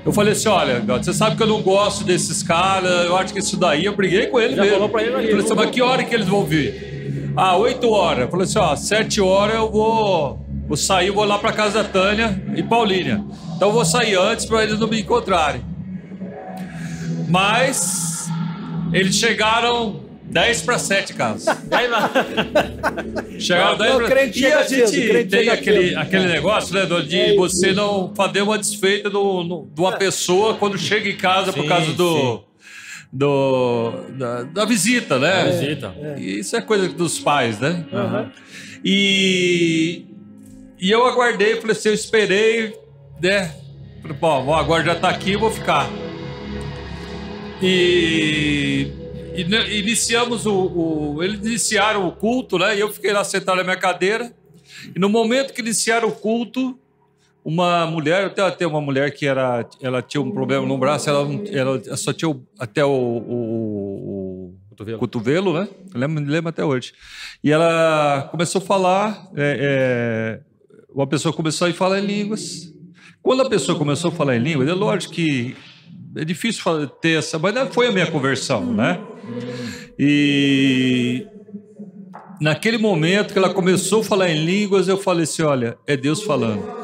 [0.06, 3.32] Eu falei assim: olha, Gato, você sabe que eu não gosto desses caras, eu acho
[3.32, 4.76] que isso daí, eu briguei com ele Já mesmo.
[4.76, 7.32] falou pra ele Eu falei assim, mas que hora que eles vão vir?
[7.36, 8.20] Ah, 8 horas.
[8.26, 11.88] Eu falei assim: ó, 7 horas eu vou, vou sair, vou lá pra casa da
[11.88, 13.20] Tânia e Paulínia.
[13.56, 15.60] Então eu vou sair antes para eles não me encontrarem.
[17.28, 18.28] Mas
[18.92, 21.46] eles chegaram 10 para 7 casos.
[21.70, 22.10] Aí, lá.
[23.38, 24.06] Chegaram Não, 10 o pra...
[24.08, 28.12] crente E chega a gente tem aquele, aquele negócio, né, Dô, de É você não
[28.14, 31.92] fazer uma desfeita do, no- de uma pessoa quando chega em casa por Sim, causa
[31.94, 32.40] do, sim.
[33.12, 35.50] do da, da visita, né?
[35.50, 35.94] Visita.
[36.16, 37.84] E Isso é coisa dos pais, né?
[37.92, 38.30] Aham.
[38.84, 40.04] E,
[40.80, 42.72] e eu aguardei, falei assim, eu esperei,
[43.20, 43.52] né?
[44.00, 45.90] Falei, bom, agora já tá aqui, eu vou ficar.
[47.62, 48.86] E,
[49.40, 50.54] iniciamos o,
[51.16, 52.76] o- Eles iniciaram o culto, né?
[52.76, 54.32] E eu fiquei lá sentado na minha cadeira.
[54.94, 56.78] E no momento que iniciaram o culto,
[57.44, 61.26] uma mulher, até, até uma mulher que era, ela tinha um problema no braço, ela,
[61.50, 65.68] ela só tinha o- até o, o, o- cotovelo, cotovelo né?
[65.94, 66.92] Eu lembro, lembro até hoje.
[67.42, 70.40] E ela começou a falar, é, é,
[70.94, 72.72] uma pessoa começou a falar em línguas.
[73.22, 75.54] Quando a pessoa começou a falar em línguas, é lógico que
[76.16, 78.98] é difícil ter essa, mas foi a minha conversão, né?
[79.98, 81.26] E
[82.40, 86.22] naquele momento que ela começou a falar em línguas, eu falei assim: olha, é Deus
[86.22, 86.80] falando.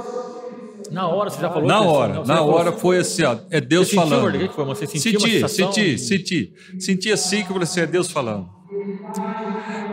[0.91, 1.67] Na hora você já falou?
[1.67, 4.33] Na hora, não, na hora foi assim, ó, é Deus você falando.
[4.33, 4.65] Sentiu, que foi?
[4.65, 8.49] Você sentiu senti, uma senti, senti, senti assim que eu falei assim, é Deus falando.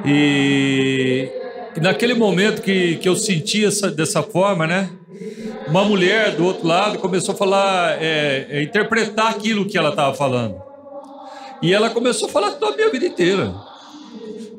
[0.05, 1.29] E,
[1.75, 4.89] e naquele momento que, que eu senti essa, dessa forma, né?
[5.67, 10.13] Uma mulher do outro lado começou a falar, é, é, interpretar aquilo que ela estava
[10.13, 10.61] falando.
[11.63, 13.55] E ela começou a falar toda a minha vida inteira.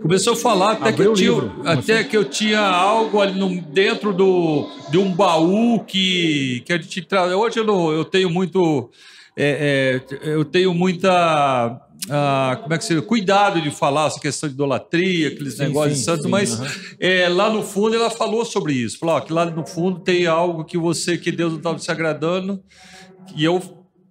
[0.00, 1.32] Começou a falar até, que eu, tinha,
[1.66, 6.80] até que eu tinha algo ali no, dentro do, de um baú que, que a
[6.80, 7.30] gente traz.
[7.30, 8.90] Hoje eu, não, eu tenho muito.
[9.36, 11.78] É, é, eu tenho muita.
[12.10, 15.98] Ah, como é que se cuidado de falar essa questão de idolatria, aqueles sim, negócios
[15.98, 16.66] sim, santos, sim, mas uhum.
[17.00, 18.98] é, lá no fundo ela falou sobre isso.
[18.98, 21.90] Falou ó, que lá no fundo tem algo que você, que Deus não estava se
[21.90, 22.62] agradando,
[23.34, 23.60] e eu,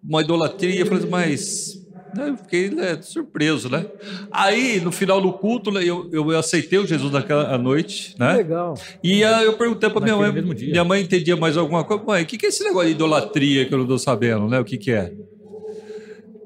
[0.03, 1.82] uma idolatria, eu falei, mas
[2.17, 3.85] eu fiquei né, surpreso, né?
[4.31, 8.33] Aí, no final do culto, né, eu, eu aceitei o Jesus naquela noite, né?
[8.33, 8.75] Legal.
[9.03, 12.03] E uh, eu perguntei para minha mãe, minha mãe entendia mais alguma coisa.
[12.03, 14.59] Mãe, o que, que é esse negócio de idolatria que eu não estou sabendo, né?
[14.59, 15.13] O que, que é?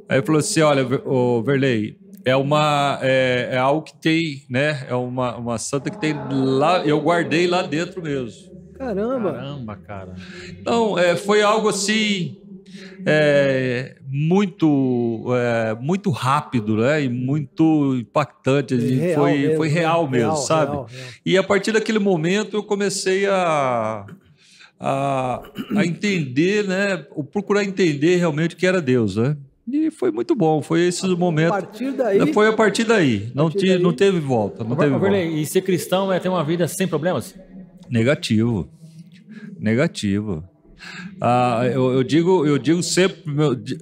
[0.09, 4.85] Aí falou assim, olha, o Verley, é uma é, é, algo que tem, né?
[4.89, 8.51] É uma, uma santa que tem lá, eu guardei lá dentro mesmo.
[8.77, 9.33] Caramba.
[9.33, 10.15] Caramba, cara.
[10.49, 12.37] Então, é, foi algo assim
[13.05, 17.03] é, muito, é, muito rápido né?
[17.03, 18.75] e muito impactante.
[18.75, 20.11] Real foi, mesmo, foi real né?
[20.11, 20.71] mesmo, real, sabe?
[20.71, 20.89] Real,
[21.25, 24.05] e a partir daquele momento eu comecei a,
[24.79, 25.43] a,
[25.75, 27.05] a entender, né?
[27.31, 29.15] procurar entender realmente o que era Deus.
[29.15, 29.37] Né?
[29.69, 31.53] E foi muito bom, foi esse o momento.
[31.53, 32.33] A partir daí.
[32.33, 33.29] Foi a partir daí.
[33.35, 33.79] Não, partir daí.
[33.79, 34.63] não teve volta.
[34.63, 35.17] Não teve volta.
[35.17, 37.35] E ser cristão é ter uma vida sem problemas?
[37.89, 38.69] Negativo.
[39.59, 40.43] Negativo.
[41.19, 43.23] Ah, eu, eu, digo, eu digo sempre,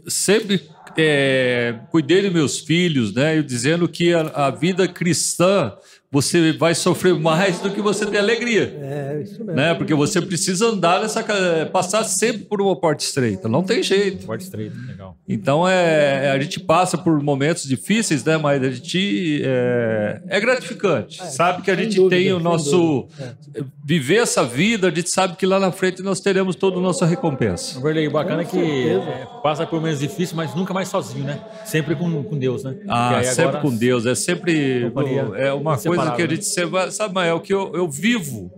[0.08, 0.62] sempre
[0.98, 3.38] é, cuidei dos meus filhos, né?
[3.38, 5.74] Eu dizendo que a, a vida cristã
[6.12, 8.74] você vai sofrer mais do que você tem alegria.
[8.80, 9.54] É, isso mesmo.
[9.54, 9.74] Né?
[9.74, 11.24] Porque você precisa andar nessa.
[11.72, 13.50] passar sempre por uma porta estreita.
[13.50, 14.26] Não tem jeito.
[14.26, 15.18] Porta estreita, legal.
[15.28, 18.38] Então é, a gente passa por momentos difíceis, né?
[18.38, 21.22] Mas a gente é, é gratificante.
[21.22, 23.08] É, sabe que a gente dúvida, tem o nosso.
[23.20, 23.63] É.
[23.84, 27.06] Viver essa vida, a gente sabe que lá na frente nós teremos toda a nossa
[27.06, 27.82] recompensa.
[27.82, 31.41] Verlei, bacana é que é, passa por momentos difíceis, mas nunca mais sozinho, né?
[31.65, 32.78] Sempre com, com Deus, né?
[32.88, 34.06] Ah, sempre com Deus.
[34.06, 34.91] É sempre.
[35.38, 38.52] É uma coisa coisa que a gente sabe, Mael, que eu, eu vivo,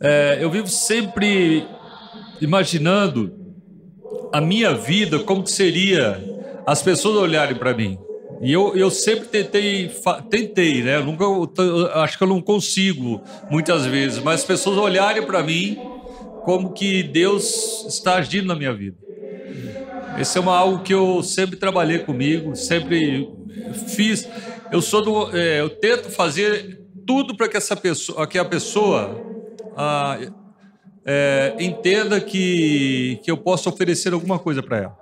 [0.00, 1.66] é, eu vivo sempre
[2.40, 3.32] imaginando
[4.32, 6.20] a minha vida, como que seria
[6.66, 7.98] as pessoas olharem para mim.
[8.40, 9.88] E eu, eu sempre tentei,
[10.28, 10.96] tentei, né?
[10.96, 11.24] Eu nunca,
[11.62, 15.78] eu acho que eu não consigo muitas vezes, mas as pessoas olharem para mim
[16.44, 18.96] como que Deus está agindo na minha vida.
[20.18, 23.28] Esse é uma, algo que eu sempre trabalhei comigo, sempre
[23.86, 24.28] fiz.
[24.72, 29.20] Eu sou do, é, eu tento fazer tudo para que essa pessoa, que a pessoa
[31.04, 34.98] é, entenda que, que eu posso oferecer alguma coisa para ela,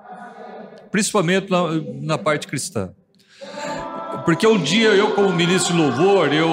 [0.90, 1.62] principalmente na,
[2.02, 2.92] na parte cristã.
[4.24, 6.48] Porque um dia eu, como ministro de louvor, eu,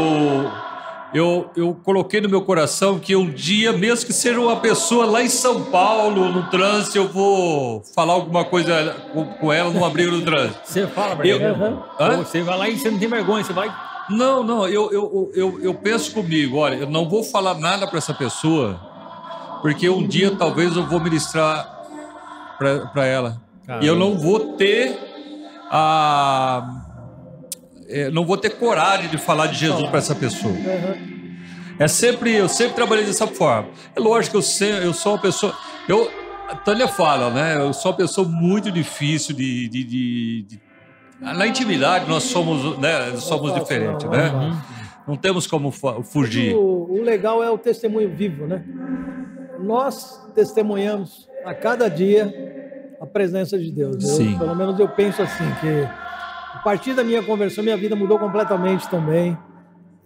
[1.13, 5.23] eu, eu coloquei no meu coração que um dia, mesmo que seja uma pessoa lá
[5.23, 10.11] em São Paulo, no trânsito, eu vou falar alguma coisa com, com ela numa briga
[10.11, 10.59] no trânsito.
[10.63, 11.39] Você fala, eu,
[12.17, 13.73] Você vai lá e você não tem vergonha, você vai
[14.09, 17.97] não, não, eu, eu, eu, eu penso comigo, olha, eu não vou falar nada para
[17.97, 18.79] essa pessoa,
[19.61, 21.77] porque um dia talvez eu vou ministrar
[22.57, 23.41] para ela.
[23.65, 23.83] Caramba.
[23.83, 24.97] E eu não vou ter
[25.69, 26.85] a.
[27.87, 30.53] É, não vou ter coragem de falar de Jesus para essa pessoa.
[31.79, 33.69] É sempre, eu sempre trabalhei dessa forma.
[33.95, 35.55] É lógico que eu, eu sou uma pessoa.
[35.87, 36.09] Eu,
[36.49, 37.57] a Tânia fala, né?
[37.57, 40.61] Eu sou uma pessoa muito difícil de, de, de, de
[41.19, 44.31] na intimidade nós somos, né, somos diferentes, né?
[45.07, 46.53] Não temos como fugir.
[46.53, 48.63] O, o, legal é o testemunho vivo, né?
[49.59, 52.31] Nós testemunhamos a cada dia
[52.99, 54.19] a presença de Deus.
[54.19, 54.37] Eu.
[54.37, 56.06] Pelo menos eu penso assim que
[56.57, 59.37] a partir da minha conversão minha vida mudou completamente também.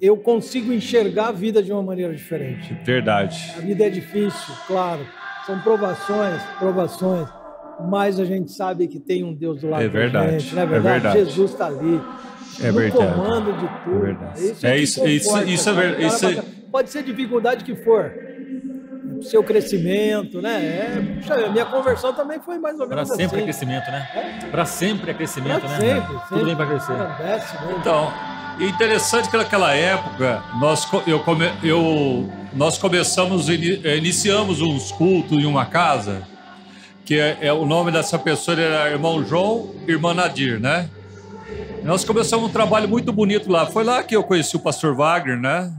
[0.02, 2.74] Eu consigo enxergar a vida de uma maneira diferente.
[2.84, 3.54] Verdade.
[3.58, 5.08] A vida é difícil, claro.
[5.46, 7.30] São provações, provações
[7.90, 10.66] mais a gente sabe que tem um Deus do lado é verdade, gente, não é
[10.66, 10.88] verdade?
[10.88, 11.20] É verdade.
[11.20, 12.02] Jesus está ali.
[12.62, 13.14] É verdade.
[13.14, 13.96] comando de tudo.
[13.96, 14.46] É verdade.
[14.46, 16.42] Isso é, isso, isso, isso é verdade.
[16.72, 18.12] Pode ser dificuldade que for.
[19.22, 20.64] Seu crescimento, né?
[20.64, 23.38] É, puxa, a minha conversão também foi mais ou menos Para sempre assim.
[23.38, 24.10] é crescimento, né?
[24.16, 24.46] É?
[24.48, 25.80] Para sempre é crescimento, pra né?
[25.80, 26.28] Sempre, sempre.
[26.30, 26.94] Tudo bem para crescer.
[27.80, 28.14] Então,
[28.60, 35.66] interessante que naquela época nós, eu, come, eu, nós começamos, iniciamos uns cultos em uma
[35.66, 36.24] casa,
[37.06, 40.90] que é, é o nome dessa pessoa era irmão João, irmã Nadir, né?
[41.84, 43.66] Nós começamos um trabalho muito bonito lá.
[43.66, 45.74] Foi lá que eu conheci o pastor Wagner, né?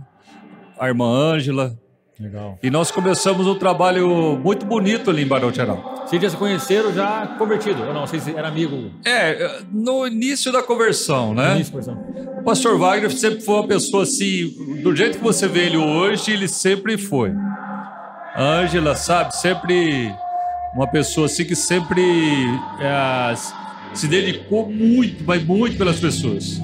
[0.78, 1.78] A irmã Ângela.
[2.22, 2.56] Legal.
[2.62, 6.04] E nós começamos um trabalho muito bonito ali em Barão Geral.
[6.06, 8.06] Vocês já se conheceram já convertido, ou não?
[8.06, 8.92] Vocês eram amigos?
[9.04, 11.56] É, no início da conversão, né?
[11.56, 12.38] Início da conversão.
[12.38, 14.54] O pastor Wagner sempre foi uma pessoa assim,
[14.85, 17.32] do jeito que você vê ele hoje, ele sempre foi.
[18.37, 20.14] Ângela, sabe, sempre
[20.76, 22.02] uma pessoa assim que sempre
[22.80, 23.35] é,
[23.92, 26.62] se dedicou muito, mas muito pelas pessoas.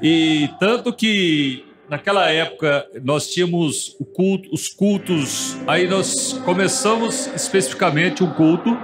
[0.00, 8.30] E tanto que naquela época nós tínhamos culto, os cultos, aí nós começamos especificamente um
[8.32, 8.78] culto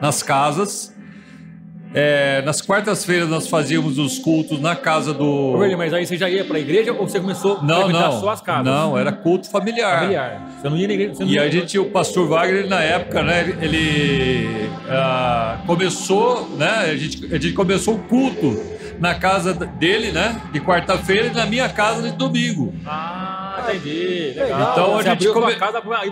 [0.00, 0.90] nas casas.
[1.94, 5.58] É, nas quartas-feiras nós fazíamos os cultos na casa do.
[5.76, 8.20] Mas aí você já ia para a igreja ou você começou a não, frequentar não,
[8.20, 8.64] suas casas?
[8.64, 10.00] Não, era culto familiar.
[10.00, 10.52] Familiar.
[10.58, 11.14] Você não ia na igreja.
[11.20, 16.96] Não e a gente, o pastor Wagner, na época, né, ele uh, começou, né, a
[16.96, 18.58] gente, a gente começou o culto
[19.02, 22.72] na casa dele, né, de quarta-feira e na minha casa de domingo.
[22.86, 24.32] Ah, entendi.
[24.36, 24.72] Legal.
[24.72, 25.56] Então você a gente abriu come...
[25.56, 26.02] casa pra...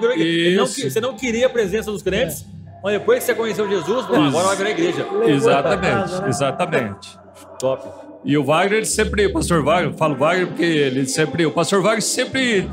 [0.57, 2.42] não, você não queria a presença dos crentes?
[2.42, 2.61] É.
[2.83, 5.07] Mas depois que você conheceu Jesus, bom, agora vai virar igreja.
[5.24, 6.29] Exatamente, casa, né?
[6.29, 7.18] exatamente.
[7.61, 7.88] Top.
[8.24, 11.53] E o Wagner, ele sempre, o pastor Wagner, eu falo Wagner porque ele sempre, o
[11.53, 12.68] pastor Wagner sempre,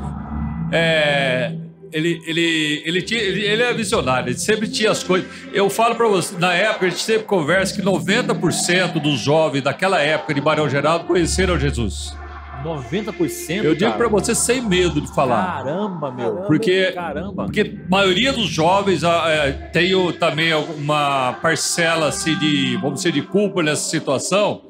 [0.72, 1.52] é,
[1.92, 5.28] ele, ele, ele, tinha, ele, ele é visionário, ele sempre tinha as coisas.
[5.52, 10.00] Eu falo para você, na época, a gente sempre conversa que 90% dos jovens daquela
[10.00, 12.16] época de Barão Geraldo conheceram Jesus.
[12.64, 13.62] 90%?
[13.62, 15.62] Eu digo para você sem medo de falar.
[15.62, 16.36] Caramba, meu.
[16.46, 17.44] Porque, Caramba.
[17.44, 23.22] porque a maioria dos jovens é, tem também uma parcela assim, de, vamos dizer, de
[23.22, 24.62] culpa nessa situação.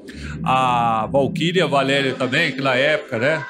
[0.45, 3.45] A Valquíria, a Valéria também, que na época, né?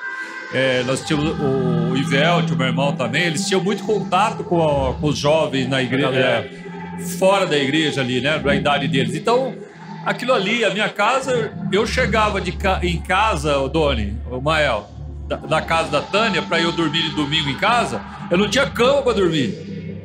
[0.53, 5.07] É, nós tínhamos o Ivel, o meu irmão também, eles tinham muito contato com, com
[5.09, 6.51] os jovens na igreja, é,
[7.19, 8.39] fora da igreja ali, né?
[8.39, 9.15] Da idade deles.
[9.15, 9.55] Então,
[10.07, 12.81] aquilo ali, a minha casa, eu chegava de ca...
[12.83, 14.89] em casa, o Doni, o Mael,
[15.27, 18.67] da, da casa da Tânia, para eu dormir de domingo em casa, eu não tinha
[18.67, 20.03] cama para dormir.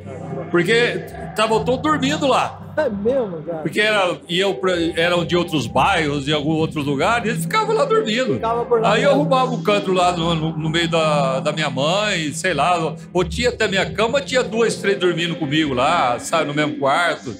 [0.51, 2.62] Porque estavam todos dormindo lá.
[2.75, 3.59] É mesmo, cara?
[3.59, 7.75] Porque era, iam pra, eram de outros bairros, de algum outro lugar, e eles ficavam
[7.75, 8.33] lá dormindo.
[8.33, 11.51] Ficava por lá Aí eu arrumava um canto lá no, no, no, meio da, da
[11.51, 12.95] minha mãe, sei lá.
[13.13, 17.35] Ou tinha até minha cama, tinha duas, três dormindo comigo lá, sabe, no mesmo quarto.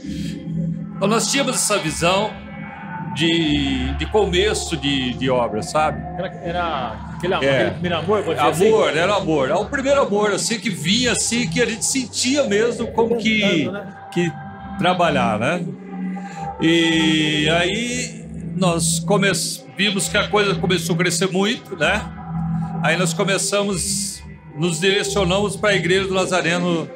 [0.95, 2.31] Então nós tínhamos essa visão
[3.15, 6.01] de, de começo de, de obra, sabe?
[6.17, 7.55] Era, era aquele, amor, é.
[7.55, 8.97] aquele primeiro amor, pode amor, assim?
[8.99, 9.49] era amor.
[9.49, 13.69] É o primeiro amor, assim, que vinha assim, que a gente sentia mesmo como que,
[14.11, 14.31] que
[14.77, 15.65] trabalhar, né?
[16.61, 19.29] E aí nós come...
[19.77, 22.01] vimos que a coisa começou a crescer muito, né?
[22.83, 24.21] Aí nós começamos,
[24.57, 26.87] nos direcionamos para a igreja do Nazareno,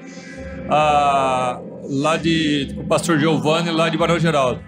[0.69, 1.59] a,
[1.89, 4.61] lá de, com o pastor Giovanni, lá de Barão Geraldo.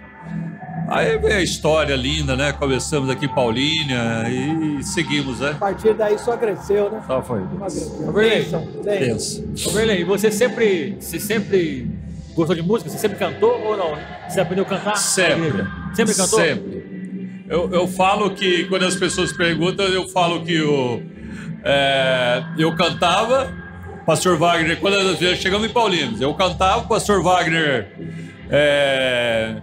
[0.87, 2.51] Aí veio a história linda, né?
[2.51, 5.51] Começamos aqui em Paulínia e seguimos, né?
[5.51, 6.99] A partir daí só cresceu, né?
[7.05, 7.41] Só foi.
[9.99, 11.87] E você sempre, você sempre
[12.39, 12.89] gostou de música?
[12.89, 13.97] Você sempre cantou ou não?
[14.27, 14.95] Você aprendeu a cantar?
[14.95, 15.65] Sempre.
[15.93, 16.39] Sempre cantou?
[16.39, 17.45] Sempre.
[17.47, 21.03] Eu, eu falo que, quando as pessoas perguntam, eu falo que eu,
[21.63, 23.51] é, eu cantava,
[24.05, 27.87] Pastor Wagner, quando nós chegamos em Paulinos, eu cantava, Pastor Wagner
[28.49, 29.55] é,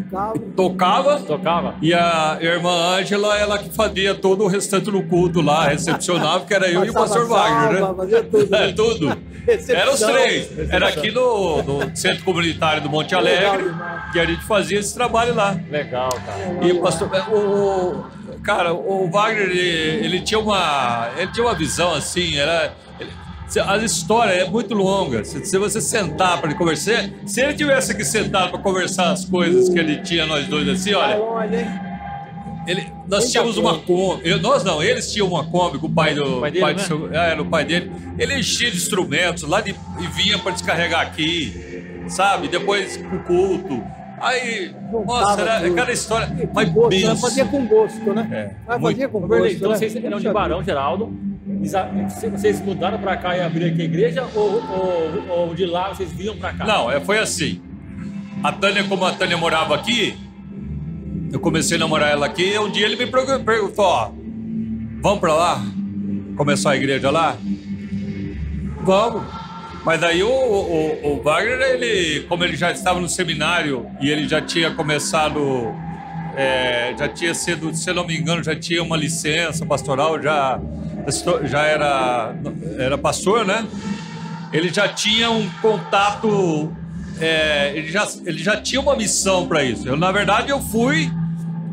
[0.00, 0.38] Tocava.
[0.56, 1.20] Tocava.
[1.20, 1.74] Tocava.
[1.82, 6.54] E a irmã Ângela, ela que fazia todo o restante do culto lá, recepcionava, que
[6.54, 7.94] era eu e o pastor Wagner, né?
[7.96, 8.50] Fazia tudo.
[8.50, 8.64] Né?
[8.66, 9.18] É, tudo.
[9.68, 10.48] Era os três.
[10.48, 10.76] Recepção.
[10.76, 13.74] Era aqui no, no, Centro Comunitário do Monte Alegre
[14.12, 15.56] que a gente fazia esse trabalho lá.
[15.70, 16.66] Legal, cara.
[16.66, 17.10] E o pastor.
[17.32, 18.04] O,
[18.42, 21.10] cara, o Wagner, ele, ele, tinha uma.
[21.16, 22.72] Ele tinha uma visão assim, era.
[23.60, 25.24] Ele, a história é muito longa.
[25.24, 29.68] Se, se você sentar para conversar, se ele tivesse que sentar para conversar as coisas
[29.68, 31.92] que ele tinha, nós dois assim, olha.
[32.66, 34.34] Ele, nós tínhamos uma Kombi.
[34.40, 36.38] Nós não, eles tinham uma Kombi com o pai do.
[36.38, 36.82] O pai dele, pai né?
[36.82, 37.90] do seu, é, era o pai dele.
[38.18, 42.48] Ele enchia de instrumentos lá de, e vinha para descarregar aqui, sabe?
[42.48, 43.82] Depois com culto.
[44.22, 44.72] Aí,
[45.04, 45.74] nossa, era tudo.
[45.74, 46.50] cada história.
[46.54, 48.28] Mas gosto, ela fazia com gosto, né?
[48.30, 49.46] É, Ela fazia com gosto.
[49.46, 49.76] então né?
[49.76, 51.12] vocês eram de Barão, Geraldo.
[52.36, 56.12] Vocês mudaram para cá e abriram aqui a igreja ou, ou, ou de lá vocês
[56.12, 56.64] vinham para cá?
[56.64, 57.60] Não, é, foi assim.
[58.44, 60.16] A Tânia, como a Tânia morava aqui,
[61.32, 64.10] eu comecei a namorar ela aqui, e um dia ele me perguntou, ó,
[65.00, 65.64] vamos para lá?
[66.36, 67.36] Começar a igreja lá?
[68.82, 69.41] Vamos.
[69.84, 74.28] Mas daí o, o, o, Wagner, ele, como ele já estava no seminário e ele
[74.28, 75.74] já tinha começado,
[76.36, 80.60] é, já tinha sido, se não me engano, já tinha uma licença pastoral, já,
[81.44, 82.34] já era,
[82.78, 83.66] era pastor, né?
[84.52, 86.72] Ele já tinha um contato,
[87.20, 89.88] é, ele, já, ele já tinha uma missão para isso.
[89.88, 91.10] Eu, na verdade, eu fui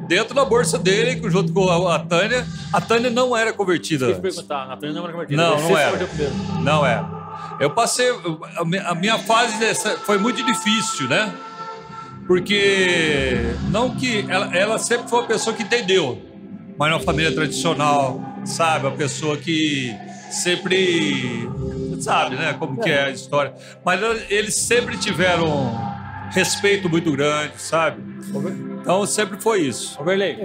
[0.08, 2.44] dentro da bolsa dele, junto com a, a Tânia.
[2.74, 4.08] A Tânia não era convertida.
[4.08, 5.44] Deixa eu perguntar, a Tânia não era convertida.
[5.44, 6.10] Não, não era.
[6.64, 7.19] Não era.
[7.60, 8.08] Eu passei.
[8.86, 11.34] A minha fase dessa foi muito difícil, né?
[12.26, 13.36] Porque.
[13.70, 14.26] Não que.
[14.30, 16.22] Ela, ela sempre foi uma pessoa que entendeu.
[16.78, 18.88] Mas uma família tradicional, sabe?
[18.88, 19.94] Uma pessoa que
[20.32, 21.50] sempre.
[22.00, 22.56] Sabe, né?
[22.58, 23.54] Como que é a história.
[23.84, 24.00] Mas
[24.30, 25.78] eles sempre tiveram
[26.32, 28.02] respeito muito grande, sabe?
[28.82, 30.00] Então sempre foi isso.
[30.00, 30.38] Overley,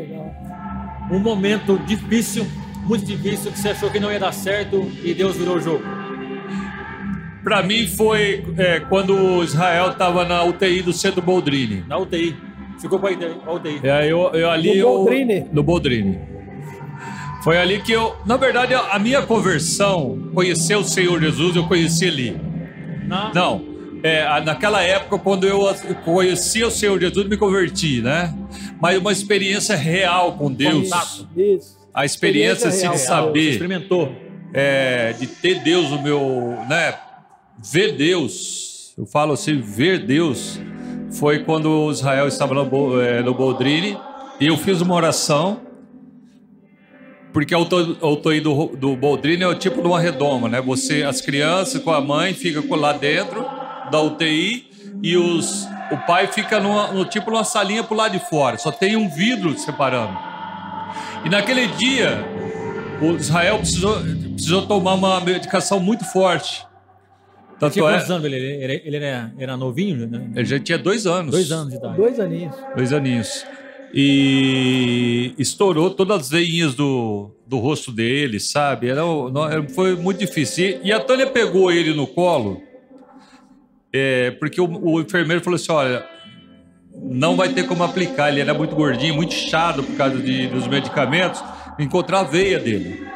[1.13, 2.45] um momento difícil,
[2.83, 6.04] muito difícil, que você achou que não ia dar certo e Deus virou o jogo
[7.45, 11.85] para mim foi é, quando Israel estava na UTI do Centro Boldrini.
[11.87, 12.35] Na UTI.
[12.81, 13.11] Ficou para
[13.47, 13.81] a UTI.
[13.83, 14.79] É, eu, eu ali.
[14.81, 15.47] No Boldrini.
[15.53, 16.19] no Boldrini.
[17.45, 18.17] Foi ali que eu.
[18.25, 22.41] Na verdade, a minha conversão, conhecer o Senhor Jesus, eu conheci ali.
[23.07, 23.33] Não.
[23.35, 23.75] Não.
[24.03, 25.63] É, naquela época, quando eu
[26.05, 28.35] conheci o Senhor Jesus, me converti, né?
[28.81, 30.91] Mas uma experiência real com Deus.
[31.37, 31.79] Isso.
[31.93, 33.51] A experiência, experiência assim, de saber.
[33.53, 34.13] Experimentou.
[34.53, 36.95] É, de ter Deus no meu, né,
[37.59, 40.61] ver Deus, eu falo assim, ver Deus,
[41.13, 43.97] foi quando Israel estava no, é, no Boldrini
[44.41, 45.61] e eu fiz uma oração,
[47.33, 50.61] porque a UTI do, do Boldrini é o tipo de uma redoma, né?
[50.61, 53.45] Você, as crianças com a mãe ficam lá dentro
[53.91, 54.67] da UTI
[55.03, 58.71] e os, o pai fica numa, no tipo numa salinha pro lado de fora, só
[58.71, 60.17] tem um vidro separando.
[61.25, 62.25] E naquele dia,
[63.01, 63.97] o Israel precisou,
[64.33, 66.67] precisou tomar uma medicação muito forte.
[67.59, 68.13] Tanto tinha quantos é...
[68.13, 68.37] anos ele?
[68.37, 70.07] Ele, ele era, era novinho?
[70.07, 70.31] Né?
[70.35, 71.31] Ele já tinha dois anos.
[71.31, 71.97] Dois anos de idade.
[71.97, 72.57] Dois aninhos.
[72.77, 73.47] Dois aninhos.
[73.97, 78.89] E estourou todas as veinhas do, do rosto dele, sabe?
[78.89, 79.03] Era,
[79.73, 80.81] foi muito difícil.
[80.83, 82.61] E, a Tânia pegou ele no colo,
[83.93, 86.05] é, porque o, o enfermeiro falou assim: olha,
[87.03, 88.31] não vai ter como aplicar.
[88.31, 91.41] Ele era muito gordinho, muito chato por causa de, dos medicamentos.
[91.79, 93.14] Encontrar a veia dele.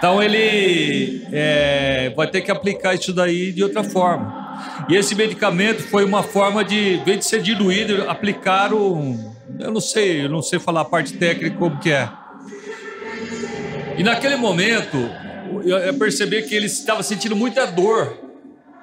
[0.00, 4.56] Então ele é, vai ter que aplicar isso daí de outra forma.
[4.88, 9.30] E esse medicamento foi uma forma de, em vez de ser diluído, aplicar um.
[9.58, 12.08] Eu não sei, eu não sei falar a parte técnica como que é.
[13.98, 14.96] E naquele momento,
[15.66, 18.16] eu percebi que ele estava sentindo muita dor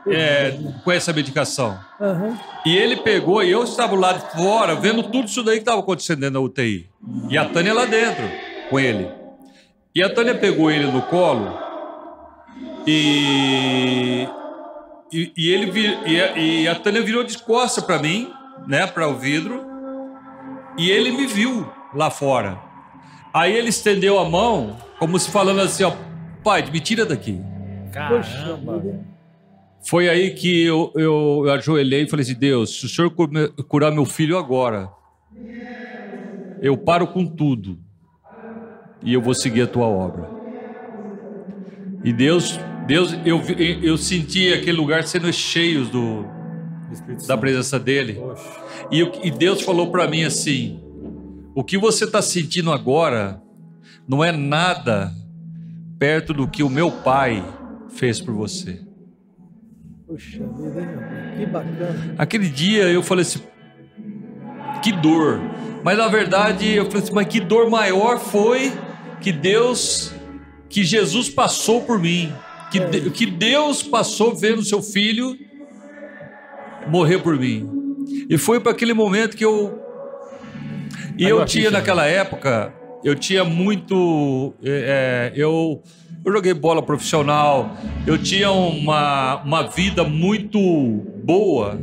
[0.08, 1.80] é, com essa medicação.
[2.00, 2.38] Uhum.
[2.64, 5.80] E ele pegou, e eu estava lá de fora, vendo tudo isso daí que estava
[5.80, 6.88] acontecendo na UTI.
[7.28, 8.24] E a Tânia lá dentro,
[8.70, 9.17] com ele.
[9.98, 11.58] E a Tânia pegou ele no colo
[12.86, 14.28] e,
[15.12, 15.72] e, e ele
[16.06, 18.32] e a, e a Tânia virou de costas para mim,
[18.68, 19.66] né, para o vidro,
[20.78, 22.60] e ele me viu lá fora.
[23.34, 25.92] Aí ele estendeu a mão, como se falando assim, ó,
[26.44, 27.42] pai, me tira daqui.
[27.92, 29.04] Caramba.
[29.82, 33.12] Foi aí que eu, eu, eu ajoelhei e falei assim, Deus, se o Senhor
[33.68, 34.92] curar meu filho agora,
[36.62, 37.87] eu paro com tudo
[39.04, 40.30] e eu vou seguir a tua obra.
[42.04, 43.42] E Deus, Deus, eu,
[43.82, 46.26] eu senti aquele lugar sendo cheio do,
[47.28, 48.20] da presença dele.
[48.92, 50.80] E, e Deus falou para mim assim:
[51.54, 53.42] o que você está sentindo agora
[54.08, 55.14] não é nada
[56.00, 57.44] perto do que o meu pai
[57.90, 58.80] fez por você.
[60.08, 62.16] Poxa vida, que bacana.
[62.18, 63.42] Aquele dia eu falei assim,
[64.82, 65.42] que dor.
[65.84, 68.72] Mas na verdade eu falei assim, mas que dor maior foi
[69.22, 70.14] que Deus,
[70.70, 72.34] que Jesus passou por mim,
[72.72, 75.38] que, de, que Deus passou vendo seu filho
[76.88, 77.70] morrer por mim.
[78.30, 79.82] E foi para aquele momento que eu.
[81.18, 82.74] E eu tinha naquela época,
[83.04, 84.54] eu tinha muito.
[84.64, 85.82] É, é, eu,
[86.24, 87.76] eu joguei bola profissional,
[88.06, 90.60] eu tinha uma, uma vida muito
[91.24, 91.80] boa.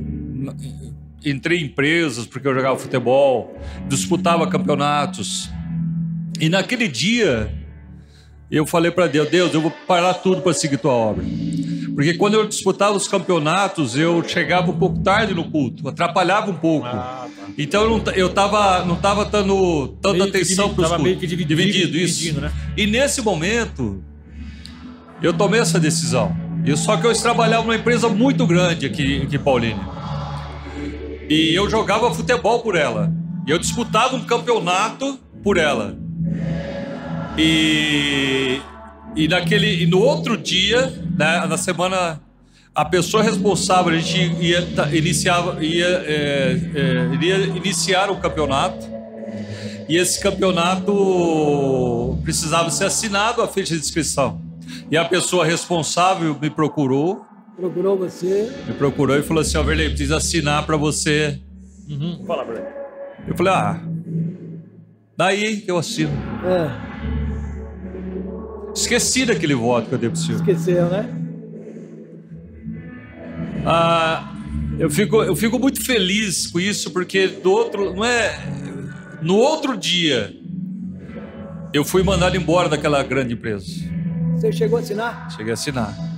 [1.25, 3.59] Entrei em empresas porque eu jogava futebol,
[3.89, 5.51] disputava campeonatos.
[6.41, 7.53] E naquele dia,
[8.51, 11.25] eu falei para Deus: Deus, eu vou parar tudo para seguir tua obra.
[11.95, 16.55] Porque quando eu disputava os campeonatos, eu chegava um pouco tarde no culto, atrapalhava um
[16.55, 16.87] pouco.
[16.87, 17.45] Ah, tá.
[17.57, 21.05] Então eu não, eu tava, não tava dando tanta meio atenção para os cultos.
[21.05, 22.19] Meio que dividido, dividido isso.
[22.19, 22.53] Dividido, né?
[22.77, 24.03] E nesse momento,
[25.23, 26.37] eu tomei essa decisão.
[26.67, 30.04] E só que eu trabalhava numa empresa muito grande aqui, aqui em Paulínia.
[31.29, 33.13] E eu jogava futebol por ela.
[33.47, 35.97] E eu disputava um campeonato por ela.
[37.37, 38.61] E,
[39.17, 42.21] e, naquele, e no outro dia, na, na semana
[42.75, 48.95] a pessoa responsável, a gente ia, iniciava, ia, é, é, iria iniciar o campeonato
[49.89, 54.41] e esse campeonato precisava ser assinado a ficha de inscrição.
[54.91, 57.25] E a pessoa responsável me procurou.
[57.57, 58.53] Procurou você?
[58.67, 61.41] Me procurou e falou assim: Ó, oh, Verlei, precisa assinar para você.
[61.89, 62.25] Uhum.
[62.27, 62.65] Fala, Verlei.
[63.29, 63.81] Eu falei: Ah,
[65.17, 66.13] daí que eu assino.
[66.45, 66.95] É.
[68.75, 70.41] Esqueci daquele voto que eu dei pro senhor.
[70.41, 71.09] Esqueceu, né?
[73.65, 74.35] Ah,
[74.79, 77.95] eu fico, eu fico muito feliz com isso, porque do outro.
[77.95, 78.37] Não é.
[79.23, 80.35] No outro dia,
[81.73, 83.65] eu fui mandado embora daquela grande empresa.
[84.35, 85.31] Você chegou a assinar?
[85.31, 86.14] Cheguei a assinar.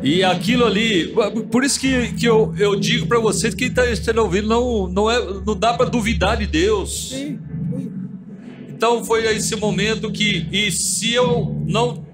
[0.00, 1.12] E aquilo ali,
[1.50, 3.82] por isso que, que eu, eu digo para vocês, quem está
[4.22, 7.10] ouvindo, não, não, é, não dá para duvidar de Deus.
[7.10, 7.38] Sim.
[8.68, 12.06] Então foi esse momento que, e se eu não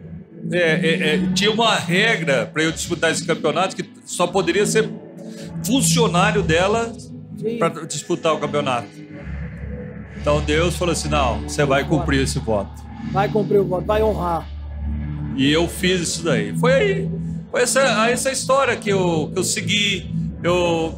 [0.50, 4.90] é, é, é, tinha uma regra para eu disputar esse campeonato que só poderia ser
[5.64, 6.92] funcionário dela
[7.58, 8.88] para disputar o campeonato.
[10.18, 12.82] Então Deus falou assim: não, você vai cumprir esse voto.
[13.12, 14.53] Vai cumprir o voto, vai honrar.
[15.36, 16.56] E eu fiz isso daí.
[16.56, 17.10] Foi aí,
[17.50, 17.80] foi essa,
[18.10, 20.10] essa história que eu, que eu segui.
[20.42, 20.94] Eu,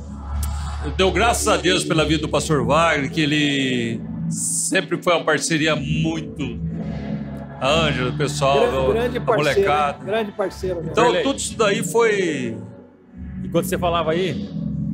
[0.85, 5.25] eu deu graças a Deus pela vida do pastor Wagner, que ele sempre foi uma
[5.25, 6.61] parceria muito.
[7.61, 8.61] A Ângela, o pessoal,
[8.93, 10.05] grande, grande a molecada.
[10.05, 10.83] Grande parceiro.
[10.85, 12.57] Então, tudo isso daí foi.
[13.43, 14.47] Enquanto você falava aí,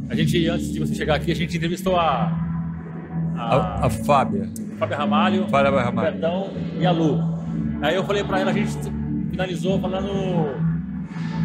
[0.08, 2.38] a gente, antes de você chegar aqui, a gente entrevistou a.
[3.34, 4.48] A, a, a Fábia.
[4.78, 6.12] Fábia Ramalho, Fábia Ramalho.
[6.12, 7.18] Betão e a Lu.
[7.80, 8.70] Aí eu falei para ela, a gente
[9.32, 10.60] finalizou falando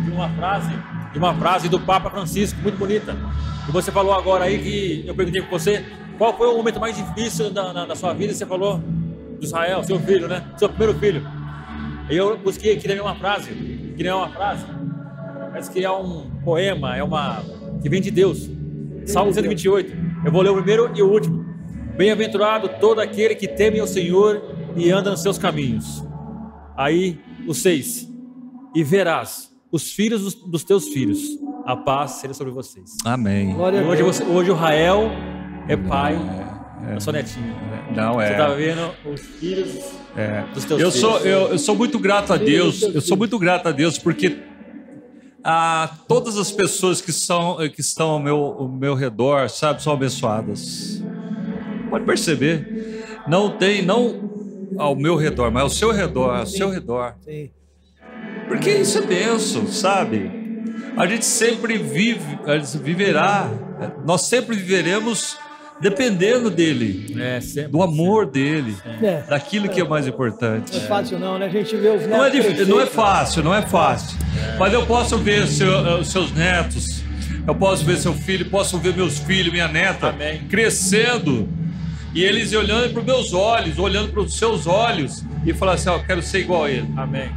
[0.04, 0.72] de uma frase,
[1.14, 3.16] de uma frase do Papa Francisco, muito bonita.
[3.68, 5.86] E você falou agora aí que eu perguntei com você
[6.18, 8.34] qual foi o momento mais difícil da, na, da sua vida?
[8.34, 8.82] Você falou
[9.40, 10.44] de Israel, seu filho, né?
[10.58, 11.26] Seu primeiro filho.
[12.10, 13.52] E eu busquei aqui uma frase,
[13.96, 14.66] que não é uma frase,
[15.54, 17.44] mas que é um poema, é uma
[17.82, 18.50] que vem de Deus.
[19.06, 19.96] Salmo 128.
[20.26, 21.46] Eu vou ler o primeiro e o último.
[21.96, 24.42] Bem-aventurado todo aquele que teme ao Senhor
[24.76, 26.07] e anda nos seus caminhos.
[26.78, 28.08] Aí, o seis.
[28.76, 31.40] E verás os filhos dos, dos teus filhos.
[31.66, 32.96] A paz seja sobre vocês.
[33.04, 33.54] Amém.
[33.58, 35.10] Hoje, você, hoje o Rael
[35.68, 36.16] é pai
[36.88, 37.54] é, da sua netinha.
[37.94, 38.28] Não, é.
[38.28, 39.70] Você está vendo os filhos
[40.16, 40.44] é.
[40.54, 41.10] dos teus eu filhos.
[41.10, 44.38] Sou, eu, eu sou muito grato a Deus, eu sou muito grato a Deus porque
[45.44, 49.94] a todas as pessoas que, são, que estão ao meu, ao meu redor, sabe, são
[49.94, 51.04] abençoadas.
[51.90, 53.24] Pode perceber.
[53.28, 54.37] Não tem, não
[54.78, 56.58] ao meu redor, mas ao seu redor, ao Sim.
[56.58, 57.16] seu redor.
[57.24, 57.50] Sim.
[58.48, 60.32] Porque isso é benção, sabe?
[60.96, 62.40] A gente sempre vive,
[62.82, 63.50] viverá,
[64.06, 65.38] nós sempre viveremos
[65.80, 68.42] dependendo dele, é, sempre, do amor sempre.
[68.42, 69.24] dele, é.
[69.30, 70.76] daquilo que é mais importante.
[70.76, 71.46] Não é fácil não, né?
[71.46, 72.10] A gente vê os netos.
[72.10, 74.18] Não é, difícil, não é fácil, não é fácil.
[74.58, 77.04] Mas eu posso ver seu, eh, os seus netos,
[77.46, 80.40] eu posso ver seu filho, posso ver meus filhos, minha neta Amém.
[80.50, 81.48] crescendo.
[82.14, 85.90] E eles olhando para os meus olhos, olhando para os seus olhos e falar assim:
[85.90, 86.88] ó, eu quero ser igual a ele.
[86.96, 87.30] Amém.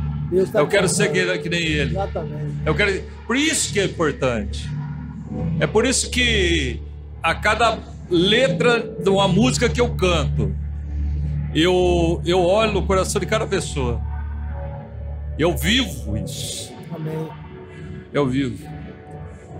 [0.52, 1.90] Tá eu quero ser que nem ele.
[1.90, 2.54] Exatamente.
[2.64, 3.02] Eu quero.
[3.26, 4.68] Por isso que é importante.
[5.58, 6.80] É por isso que
[7.22, 10.54] a cada letra de uma música que eu canto,
[11.54, 14.00] eu, eu olho no coração de cada pessoa.
[15.38, 16.72] Eu vivo isso.
[16.94, 17.28] Amém.
[18.12, 18.66] Eu vivo.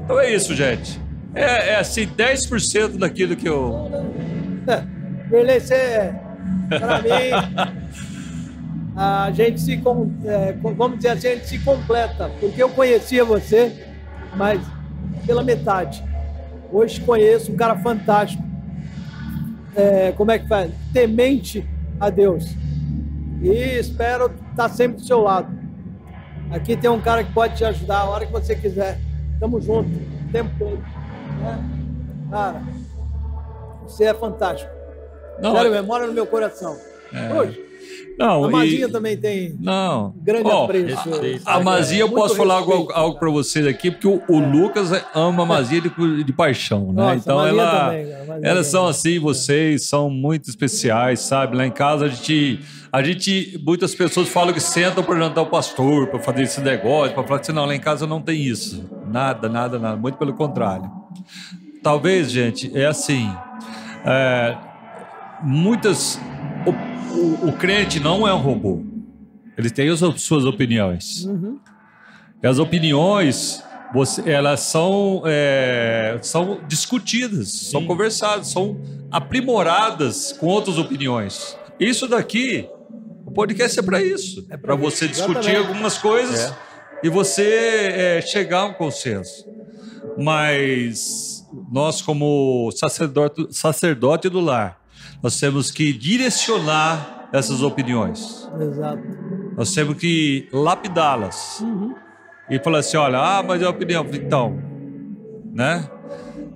[0.05, 1.01] Então é isso, gente.
[1.35, 3.89] É, é assim, 10% daquilo que eu.
[5.33, 6.15] É, você,
[6.69, 7.79] para mim,
[8.97, 9.75] a gente se,
[10.25, 13.87] é, vamos dizer assim, a gente se completa, porque eu conhecia você,
[14.37, 14.61] mas
[15.25, 16.03] pela metade.
[16.73, 18.43] Hoje conheço um cara fantástico.
[19.75, 20.73] É, como é que faz?
[20.93, 21.69] Temente
[22.01, 22.45] a Deus.
[23.41, 25.49] E espero estar sempre do seu lado.
[26.51, 28.99] Aqui tem um cara que pode te ajudar a hora que você quiser.
[29.39, 30.79] Tamo junto, o tempo todo.
[30.79, 31.65] Né?
[32.31, 32.63] Cara,
[33.85, 34.80] você é fantástico.
[35.41, 35.83] Não, Sério, é...
[35.83, 36.77] mora no meu coração.
[37.13, 37.35] É...
[37.35, 37.71] Hoje.
[38.21, 38.91] Não, a Mazia e...
[38.91, 40.13] também tem não.
[40.21, 41.09] grande oh, apreço.
[41.47, 44.43] A, a Mazia, é, eu posso falar algo, algo para vocês aqui, porque o, o
[44.43, 44.47] é.
[44.47, 47.03] Lucas ama a Mazia de, de paixão, né?
[47.03, 48.07] Nossa, então ela, também,
[48.43, 51.57] elas são assim, vocês são muito especiais, sabe?
[51.57, 52.61] Lá em casa a gente,
[52.93, 57.15] a gente muitas pessoas falam que sentam para jantar o pastor, para fazer esse negócio,
[57.15, 58.85] para falar assim, não, lá em casa não tem isso.
[59.11, 59.97] Nada, nada, nada.
[59.97, 60.91] Muito pelo contrário.
[61.83, 63.35] Talvez, gente, é assim.
[64.05, 64.59] É,
[65.43, 66.19] muitas
[66.67, 68.83] o, o crente não é um robô.
[69.57, 71.25] Ele tem as suas opiniões.
[71.25, 71.59] Uhum.
[72.43, 73.63] E as opiniões,
[73.93, 77.71] você, elas são, é, são discutidas, Sim.
[77.73, 78.81] são conversadas, são
[79.11, 81.57] aprimoradas com outras opiniões.
[81.79, 82.69] Isso daqui,
[83.27, 86.57] O podcast é para isso, é para você discutir algumas coisas é.
[87.05, 89.47] e você é, chegar a um consenso.
[90.19, 94.80] Mas nós, como sacerdote, sacerdote do lar,
[95.23, 98.49] nós temos que direcionar essas opiniões.
[98.61, 99.03] Exato.
[99.57, 101.61] Nós temos que lapidá-las.
[101.61, 101.95] Uhum.
[102.49, 104.05] E falar assim, olha, ah, mas é a opinião.
[104.13, 104.61] Então,
[105.53, 105.89] né?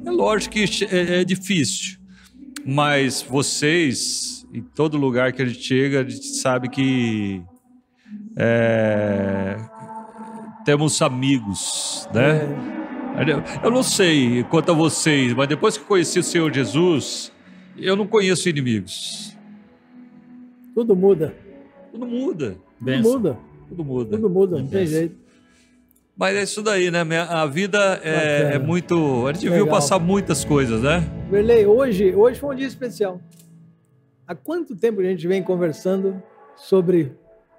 [0.05, 1.99] É lógico que é, é difícil.
[2.67, 7.43] Mas vocês, em todo lugar que a gente chega, a gente sabe que
[8.37, 9.57] é,
[10.65, 12.41] temos amigos, né?
[13.17, 13.67] É.
[13.67, 17.31] Eu não sei quanto a vocês, mas depois que conheci o Senhor Jesus,
[17.77, 19.37] eu não conheço inimigos.
[20.75, 21.35] Tudo muda.
[21.93, 22.57] Tudo muda.
[22.79, 23.39] Tudo muda.
[23.69, 24.11] Tudo muda.
[24.11, 25.25] Tudo muda, não tem jeito.
[26.17, 27.01] Mas é isso daí, né?
[27.29, 29.27] A vida é, é muito.
[29.27, 29.65] A gente Legal.
[29.65, 31.01] viu passar muitas coisas, né?
[31.29, 33.21] Verlei, hoje, hoje foi um dia especial.
[34.27, 36.23] Há quanto tempo a gente vem conversando
[36.57, 37.13] sobre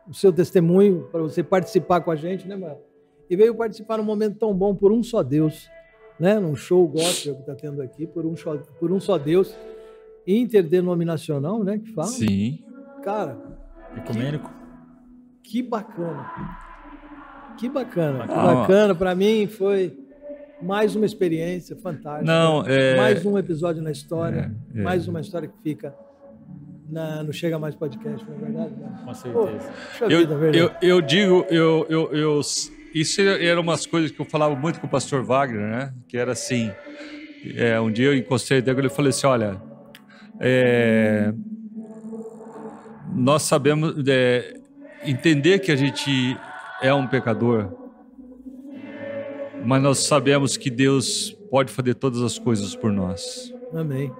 [0.07, 2.77] o seu testemunho, para você participar com a gente, né, mano?
[3.29, 5.67] E veio participar num momento tão bom por um só Deus,
[6.19, 6.39] né?
[6.39, 9.53] Num show gospel que está tendo aqui, por um, só, por um só Deus,
[10.27, 11.77] interdenominacional, né?
[11.79, 12.07] Que fala.
[12.07, 12.63] Sim.
[13.03, 13.37] Cara.
[13.97, 14.51] Ecumênico.
[15.43, 16.31] Que, que bacana.
[17.57, 18.95] Que bacana, que ah, bacana.
[18.95, 19.97] Para mim foi
[20.61, 22.25] mais uma experiência fantástica.
[22.25, 22.95] Não, é...
[22.97, 24.83] Mais um episódio na história, é, é.
[24.83, 25.95] mais uma história que fica
[26.89, 28.73] na, no Chega Mais Podcast, não é verdade?
[28.75, 29.01] Né?
[29.03, 29.73] Com certeza.
[29.99, 32.41] Pô, eu, vida, eu, eu, digo, eu, eu, eu,
[32.93, 35.93] isso era umas coisas que eu falava muito com o pastor Wagner, né?
[36.07, 36.71] Que era assim,
[37.55, 39.61] é, um dia eu encostei dele e falei assim, olha,
[40.39, 41.33] é,
[43.13, 44.59] nós sabemos é,
[45.03, 46.37] entender que a gente
[46.81, 47.71] é um pecador,
[49.63, 53.53] mas nós sabemos que Deus pode fazer todas as coisas por nós.
[53.73, 54.11] Amém.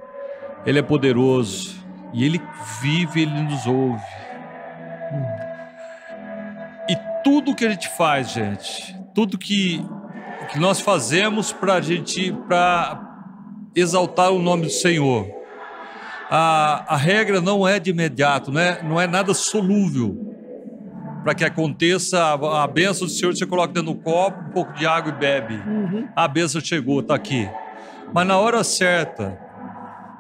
[0.66, 1.76] Ele é poderoso
[2.14, 2.42] e ele
[2.82, 4.02] vive, ele nos ouve.
[5.14, 5.46] Hum.
[6.90, 9.86] E tudo que a gente faz, gente, tudo que,
[10.52, 13.02] que nós fazemos para a gente, para
[13.76, 15.28] exaltar o nome do Senhor,
[16.30, 20.34] a, a regra não é de imediato, não é, não é nada solúvel
[21.24, 24.74] para que aconteça a, a bênção do Senhor, você coloca dentro do copo, um pouco
[24.74, 25.56] de água e bebe.
[25.56, 26.08] Uhum.
[26.16, 27.50] A bênção chegou, está aqui.
[28.14, 29.40] Mas na hora certa,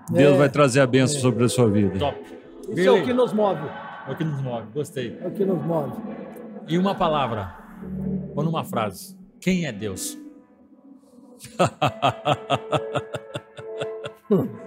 [0.10, 1.22] Deus é, vai trazer a bênção é.
[1.22, 1.99] sobre a sua vida.
[1.99, 2.20] Top.
[2.70, 3.70] Isso é o que nos move.
[4.08, 5.16] É o que nos move, gostei.
[5.22, 5.93] É o que nos move.
[6.68, 7.56] E uma palavra,
[8.36, 10.18] ou numa frase: quem é Deus?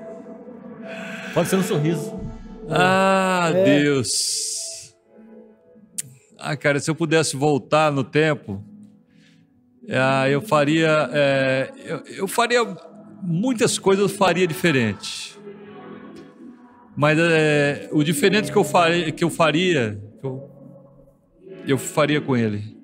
[1.35, 2.19] Pode ser um sorriso.
[2.69, 3.65] Ah, é.
[3.65, 4.95] Deus.
[6.39, 8.63] Ah, cara, se eu pudesse voltar no tempo,
[9.89, 12.61] é, eu faria, é, eu, eu, faria
[13.23, 15.37] muitas coisas, eu faria diferente.
[16.95, 20.51] Mas é, o diferente que eu faria, que eu faria, eu,
[21.67, 22.77] eu faria com ele.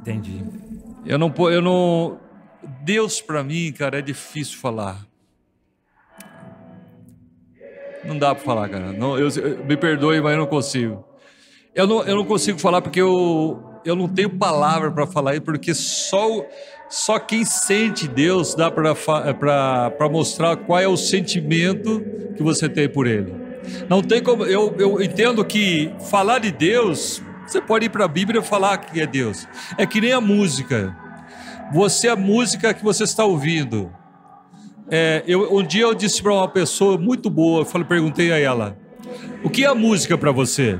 [0.00, 0.44] Entendi.
[1.06, 2.20] Eu não, eu não.
[2.82, 5.06] Deus para mim, cara, é difícil falar.
[8.06, 8.92] Não dá para falar, cara.
[8.92, 9.28] Não, eu,
[9.64, 11.04] me perdoe, mas eu não consigo.
[11.74, 15.74] Eu não, eu não consigo falar porque eu, eu não tenho palavra para falar porque
[15.74, 16.44] só,
[16.88, 22.00] só quem sente Deus dá para mostrar qual é o sentimento
[22.36, 23.34] que você tem por Ele.
[23.88, 24.44] Não tem como.
[24.44, 28.78] Eu, eu entendo que falar de Deus, você pode ir para a Bíblia e falar
[28.78, 29.46] que é Deus.
[29.76, 30.96] É que nem a música.
[31.72, 33.90] Você, a música que você está ouvindo,
[34.90, 38.38] é, eu, um dia eu disse para uma pessoa muito boa, eu falei, perguntei a
[38.38, 38.76] ela,
[39.42, 40.78] o que é a música para você?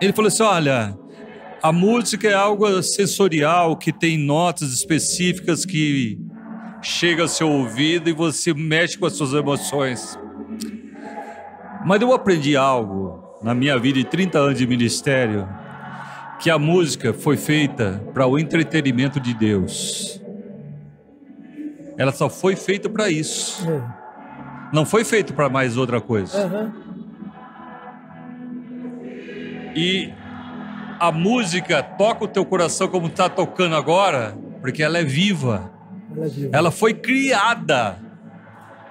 [0.00, 0.96] Ele falou assim, olha,
[1.62, 6.18] a música é algo sensorial que tem notas específicas que
[6.80, 10.18] chega ao seu ouvido e você mexe com as suas emoções.
[11.84, 15.48] Mas eu aprendi algo na minha vida de 30 anos de ministério,
[16.38, 20.17] que a música foi feita para o entretenimento de Deus.
[21.98, 23.68] Ela só foi feita para isso.
[23.68, 23.82] É.
[24.72, 26.46] Não foi feita para mais outra coisa.
[26.46, 26.72] Uhum.
[29.74, 30.14] E
[31.00, 35.72] a música toca o teu coração como está tocando agora, porque ela é viva.
[36.14, 36.50] Ela, é viva.
[36.56, 37.98] ela foi criada.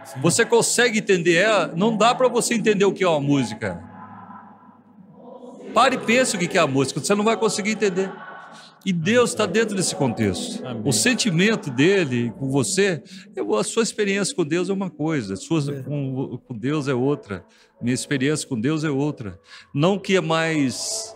[0.04, 0.20] Sim.
[0.22, 1.74] Você consegue entender ela?
[1.76, 3.82] Não dá para você entender o que é uma música.
[5.74, 8.12] Pare e pense o que é a música, você não vai conseguir entender.
[8.88, 10.66] E Deus está dentro desse contexto.
[10.66, 10.82] Amém.
[10.86, 13.04] O sentimento dele com você,
[13.60, 15.82] a sua experiência com Deus é uma coisa, a sua é.
[15.82, 17.44] com, com, Deus é outra,
[17.82, 19.38] minha experiência com Deus é outra.
[19.76, 21.14] Não que é mais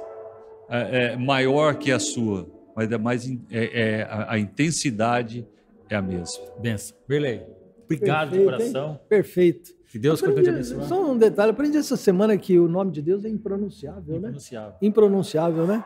[0.69, 2.45] é, é maior que a sua,
[2.76, 5.47] mas é mais é, é a, a, intensidade
[5.89, 6.43] é a mesma.
[6.59, 6.97] Benção.
[7.07, 7.41] Berlei,
[7.86, 8.89] obrigado Perfeito, de coração.
[8.91, 8.99] Hein?
[9.07, 9.72] Perfeito.
[9.88, 10.89] Que Deus aprendi, continue te abençoar.
[10.89, 14.72] Só um detalhe, aprendi essa semana que o nome de Deus é impronunciável, Impronunciável.
[14.72, 14.78] né?
[14.82, 15.84] Impronunciável, né?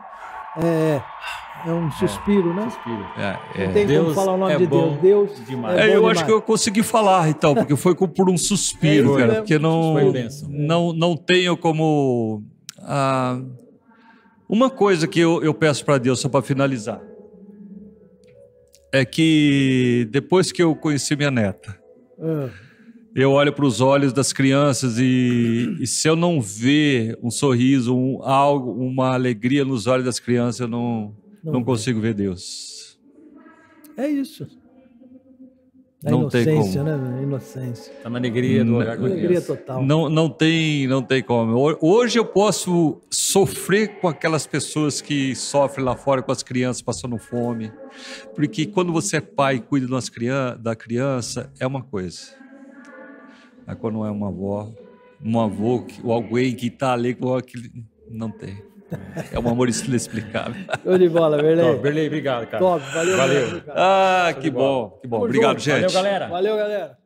[0.60, 1.00] É,
[1.66, 2.68] é um suspiro, né?
[2.70, 3.06] Suspiro.
[3.18, 5.32] É, Não tem Deus como falar o nome é de bom Deus.
[5.36, 5.76] Deus demais.
[5.78, 6.16] é É, bom eu demais.
[6.18, 9.26] acho que eu consegui falar, então, porque foi por um suspiro, É cara.
[9.26, 9.42] mesmo.
[9.42, 10.48] Porque não, Foi bênção.
[10.50, 12.42] não, não tenho como.
[12.80, 13.40] ah,
[14.48, 17.00] uma coisa que eu, eu peço para Deus, só para finalizar,
[18.92, 21.76] é que depois que eu conheci minha neta,
[22.20, 22.48] Ah,
[23.14, 27.96] eu olho para os olhos das crianças e, e se eu não ver um sorriso,
[27.96, 31.14] um, algo, uma alegria nos olhos das crianças, eu não,
[31.46, 32.98] Não não consigo ver Deus.
[33.96, 34.46] é isso.
[36.04, 36.96] A Não tem inocência, como.
[36.98, 37.22] né?
[37.22, 37.92] Inocência.
[38.02, 39.56] Tá na alegria do olhar com Alegria criança.
[39.56, 39.82] total.
[39.82, 41.56] Não, não tem, não tem como.
[41.56, 46.80] Ho- Hoje eu posso sofrer com aquelas pessoas que sofrem lá fora com as crianças
[46.82, 47.72] passando fome,
[48.34, 52.20] porque quando você é pai e cuida de umas crian- da criança é uma coisa.
[53.66, 54.70] Mas quando é uma avó,
[55.24, 57.72] um avô que- ou alguém que está ali com aquele,
[58.08, 58.62] não tem.
[59.32, 60.54] É um amor inexplicável.
[60.82, 61.78] Show de bola, Top, Verlei.
[61.78, 62.58] Berlei, obrigado, cara.
[62.58, 63.16] Top, valeu.
[63.16, 63.62] Valeu.
[63.70, 65.16] Ah, que bom, que bom.
[65.16, 65.62] Tamo Obrigado, junto.
[65.62, 65.92] gente.
[65.92, 66.28] Valeu, galera.
[66.28, 66.98] Valeu, galera.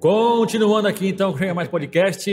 [0.00, 2.30] Continuando aqui então com Mais Podcast,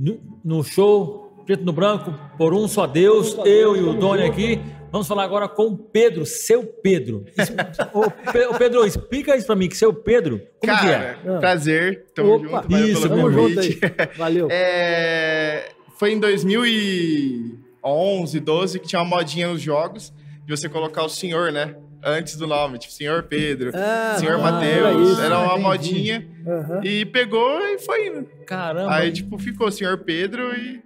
[0.00, 4.60] no, no show Preto no Branco, por um só Deus, eu e o Doni aqui.
[4.92, 7.24] Vamos falar agora com o Pedro, seu Pedro.
[7.92, 8.04] Ô,
[8.56, 11.14] Pedro, explica isso pra mim, que seu Pedro, como que é?
[11.14, 12.06] Cara, prazer.
[12.14, 12.68] Tamo Opa, junto.
[12.68, 13.80] Valeu isso, pelo Tamo junto convite.
[13.82, 13.90] aí.
[14.16, 14.46] Valeu.
[14.52, 20.12] É, foi em 2011, 12 que tinha uma modinha nos jogos
[20.44, 21.74] de você colocar o senhor, né?
[22.02, 25.10] Antes do nome, tipo senhor Pedro, Ah, senhor tá, Mateus.
[25.10, 25.62] isso, Era uma entendi.
[25.62, 26.80] modinha Aham.
[26.82, 28.26] e pegou e foi indo.
[28.46, 28.94] Caramba.
[28.94, 30.82] Aí, tipo, ficou senhor Pedro e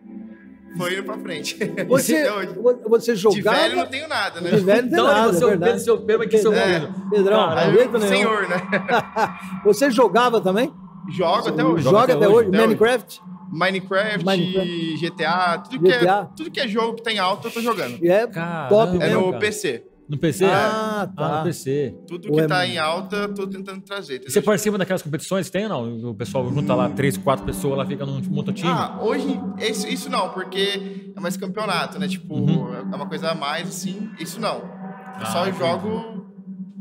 [0.76, 1.56] foi indo pra frente.
[1.86, 2.48] Você, Até hoje.
[2.88, 3.56] você De jogava...
[3.58, 4.50] velho não tenho nada, né?
[4.50, 5.70] De velho não tem Então, nada, você é é o verdade.
[5.72, 7.10] Pedro, seu Pedro, mas que seu Pedrão, Pedro.
[7.10, 7.60] Pedrão, Caramba.
[7.60, 8.08] Aí, não jeito nenhum.
[8.08, 8.56] senhor, né?
[9.64, 10.74] Você jogava também?
[11.10, 11.84] Jogo até hoje.
[11.84, 12.48] Joga, até hoje?
[12.48, 13.20] até Minecraft?
[13.52, 14.96] Minecraft, Minecraft.
[14.98, 16.28] GTA, tudo que, GTA.
[16.32, 17.98] É, tudo que é jogo que tem alta, eu tô jogando.
[18.02, 18.68] E é Caramba.
[18.68, 19.20] top É mesmo.
[19.20, 19.38] no cara.
[19.38, 19.84] PC.
[20.08, 20.44] No PC?
[20.44, 21.38] Ah, Ah, tá.
[21.38, 21.94] no PC.
[22.06, 24.16] Tudo Ou que é tá em alta, eu tô tentando trazer.
[24.16, 24.32] Entendeu?
[24.32, 25.48] Você participa daquelas competições?
[25.48, 26.10] Tem ou não?
[26.10, 28.70] O pessoal junta lá três, quatro pessoas, lá fica num monta time?
[28.70, 32.06] Ah, hoje, isso, isso não, porque é mais campeonato, né?
[32.06, 32.74] Tipo, Uhum.
[32.74, 34.10] é uma coisa a mais, assim.
[34.20, 34.58] Isso não.
[34.58, 36.26] Eu Ah, só jogo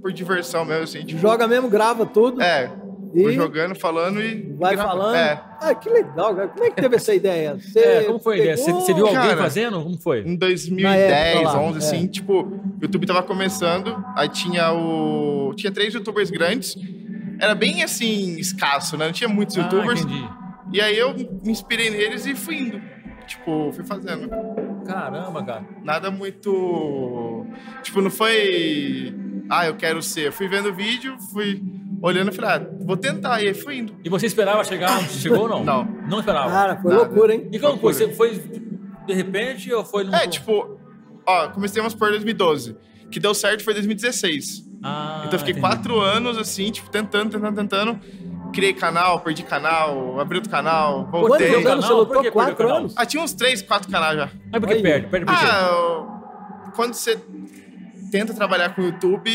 [0.01, 1.05] por diversão mesmo, assim.
[1.05, 2.41] Tipo, Joga mesmo, grava tudo.
[2.41, 2.69] É,
[3.13, 4.53] E vou jogando, falando e.
[4.57, 5.15] vai grava- falando.
[5.15, 5.43] É.
[5.61, 6.47] Ah, que legal, cara.
[6.47, 7.55] Como é que teve essa ideia?
[7.61, 8.57] Você É, como foi a ideia?
[8.57, 9.81] Você, viu alguém Cara, fazendo?
[9.83, 10.21] Como foi?
[10.21, 12.07] Em Na 2010, época lá, 11, assim, é.
[12.07, 15.53] tipo, o YouTube tava começando, aí tinha o.
[15.55, 16.75] Tinha três youtubers grandes.
[17.39, 19.05] Era bem assim, escasso, né?
[19.05, 20.01] Não tinha muitos youtubers.
[20.01, 20.29] Ah, entendi.
[20.71, 22.81] E aí eu me inspirei neles e fui indo.
[23.27, 24.29] Tipo, fui fazendo.
[24.85, 25.63] Caramba, cara.
[25.83, 27.45] Nada muito.
[27.81, 29.13] Tipo, não foi.
[29.49, 30.27] Ah, eu quero ser.
[30.27, 31.61] Eu fui vendo o vídeo, fui
[32.03, 33.41] olhando e falei, ah, vou tentar.
[33.41, 33.95] E aí fui indo.
[34.03, 35.63] E você esperava chegar onde chegou ou não?
[35.63, 35.85] Não.
[36.09, 36.49] Não esperava.
[36.49, 37.03] Cara, foi Nada.
[37.05, 37.47] loucura, hein?
[37.51, 37.93] e como foi?
[37.93, 38.31] Você foi
[39.05, 40.13] de repente ou foi num...
[40.13, 40.77] É, tipo,
[41.25, 42.75] ó, comecei umas por 2012.
[43.09, 44.69] Que deu certo foi 2016.
[44.83, 45.61] Ah, então eu fiquei entendi.
[45.61, 47.99] quatro anos, assim, tipo, tentando, tentando, tentando.
[48.51, 51.51] Criei canal, perdi canal, abri outro canal, voltei.
[51.51, 52.31] Perdeu o anos você lutou?
[52.31, 52.93] Quatro anos?
[52.97, 54.29] Ah, tinha uns três, quatro canais já.
[54.51, 55.07] Mas por que perde?
[55.07, 55.45] Perde por quê?
[55.45, 57.17] Ah, quando você
[58.13, 59.31] tenta trabalhar com o YouTube,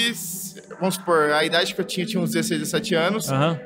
[0.79, 3.59] vamos supor, a idade que eu tinha, tinha uns 16, 17 anos, Aham.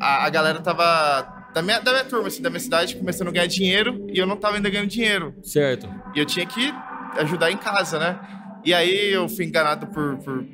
[0.00, 3.30] a, a galera tava da minha, da minha turma, assim, da minha cidade, começando a
[3.30, 5.32] ganhar dinheiro, e eu não tava ainda ganhando dinheiro.
[5.44, 5.88] Certo.
[6.12, 6.74] E eu tinha que
[7.18, 8.18] ajudar em casa, né?
[8.64, 10.44] E aí eu fui enganado por, por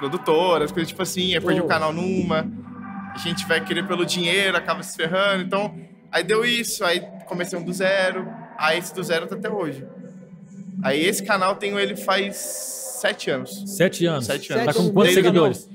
[0.00, 1.64] produtoras, coisas tipo assim, aí perdi Oh.
[1.64, 2.44] o canal numa,
[3.14, 5.72] a gente vai querer pelo dinheiro, acaba se ferrando, então
[6.10, 9.86] aí deu isso, aí comecei um do zero, aí esse do zero tá até hoje.
[10.82, 13.64] Aí esse canal tenho ele faz sete anos.
[13.66, 14.26] Sete anos.
[14.26, 14.76] Sete Tá anos.
[14.76, 15.68] com quantos Desde o seguidores?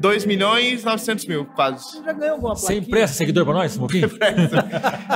[0.00, 1.82] 2 milhões e 900 mil, quase.
[1.82, 2.86] Você já ganhou alguma Você plaquinha?
[2.86, 4.08] empresta seguidor pra nós, um pouquinho?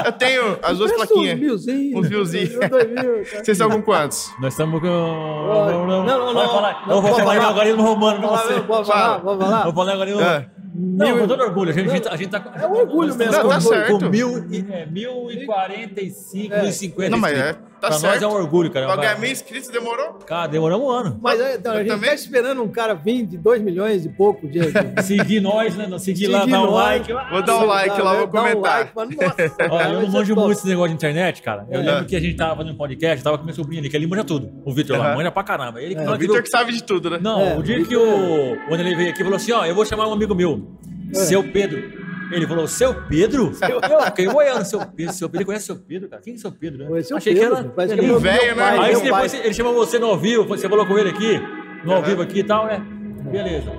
[0.04, 1.34] Eu tenho as duas plaquinhas.
[1.36, 2.00] Uns milzinhos.
[2.04, 2.50] Uns milzinhos.
[2.68, 3.22] Dois mil, cara.
[3.44, 4.32] Vocês estão com quantos?
[4.40, 4.86] Nós estamos com...
[4.88, 6.34] Não, não, não.
[6.34, 6.86] Vai falar.
[6.88, 7.44] Não, Eu vou falar falar.
[7.46, 8.60] algoritmo romano pra você.
[8.60, 9.20] Pode falar, Fala.
[9.20, 9.62] pode falar?
[9.64, 10.50] Vou falar algoritmo É.
[10.74, 11.70] Não, com todo orgulho.
[11.70, 12.52] A gente, a gente, tá- a gente tá...
[12.60, 14.10] É um orgulho mesmo, Não, tá com certo.
[14.10, 16.62] mil e- é, 1045, É.
[16.62, 17.56] 1050 Não, mas é.
[17.82, 18.12] Tá pra certo.
[18.14, 18.86] nós é um orgulho, cara.
[18.86, 20.14] Pra ganhar mil inscritos demorou?
[20.26, 21.18] Cara, demoramos um ano.
[21.20, 22.08] Mas então, a Eu gente também.
[22.08, 24.60] tá esperando um cara vir de 2 milhões e pouco de.
[25.02, 25.86] Seguir nós, né?
[25.86, 27.12] Não Seguir lá, dar um like.
[27.30, 28.78] Vou dar um like lá, vou Dá um comentar.
[28.78, 30.46] like, mas, nossa, Olha, eu não manjo top.
[30.46, 31.66] muito esse negócio de internet, cara.
[31.70, 31.82] Eu É.
[31.82, 34.06] lembro que a gente tava fazendo um podcast, tava com meu sobrinho ali, que ele
[34.06, 34.50] manja tudo.
[34.64, 35.80] O Vitor lá, manja pra caramba.
[35.82, 36.08] Ele É.
[36.08, 37.18] O que Victor que sabe de tudo, né?
[37.20, 38.56] Não, É, o dia que o.
[38.68, 40.62] Quando ele veio aqui, falou assim: ó, eu vou chamar um amigo meu,
[41.10, 41.14] É.
[41.14, 42.01] seu Pedro.
[42.32, 43.52] Ele falou, seu Pedro?
[43.62, 45.46] Eu fiquei olhando, seu Pedro, seu Pedro.
[45.46, 46.22] conhece seu Pedro, cara?
[46.22, 46.86] Quem é seu Pedro, né?
[46.88, 47.86] Conhece Achei Pedro, que era.
[47.86, 48.62] que ele- é meu velho, né?
[48.62, 49.40] pai, Aí depois pai.
[49.44, 51.40] ele chamou você no ao vivo, você falou com ele aqui,
[51.84, 52.82] no ao vivo aqui e tal, né?
[53.30, 53.72] Beleza.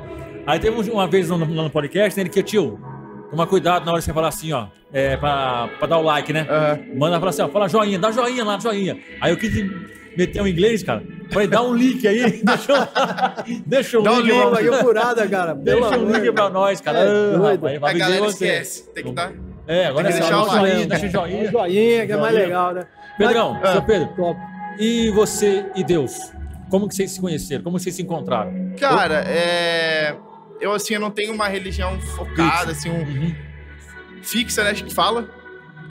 [0.45, 2.79] Aí teve um- uma vez no, no- no podcast, né, ele que, tio,
[3.29, 6.31] toma cuidado na hora que você falar assim, ó, é, pra, pra dar o like,
[6.33, 6.45] né?
[6.49, 6.79] Aham.
[6.95, 8.97] Manda falar assim, ó, fala joinha, dá joinha lá, joinha.
[9.21, 9.53] Aí eu quis
[10.17, 11.03] meter um inglês, cara.
[11.31, 14.57] Falei, dá um link aí, deixa, eu- deixa um Dá um link, link pra- Pô,
[14.57, 15.55] que furada, cara.
[15.63, 16.99] Deixa um link pra nós, cara.
[16.99, 18.89] É, Ah, rapaz, vai A galera esquece.
[18.93, 19.31] Tem que dar.
[19.67, 21.51] É, agora é deixar o joinha, deixa o joinha.
[21.51, 22.85] Joinha, que é mais legal, né?
[23.17, 23.71] Pedrão, Ah.
[23.73, 24.39] seu Pedro, Top.
[24.79, 26.13] e você e Deus?
[26.69, 27.63] Como que vocês se conheceram?
[27.63, 28.51] Como vocês se encontraram?
[28.79, 30.15] Cara, é.
[30.59, 33.35] Eu, assim, eu não tenho uma religião focada, assim, um, Uhum.
[34.21, 34.71] fixa, né?
[34.71, 35.29] Acho que fala.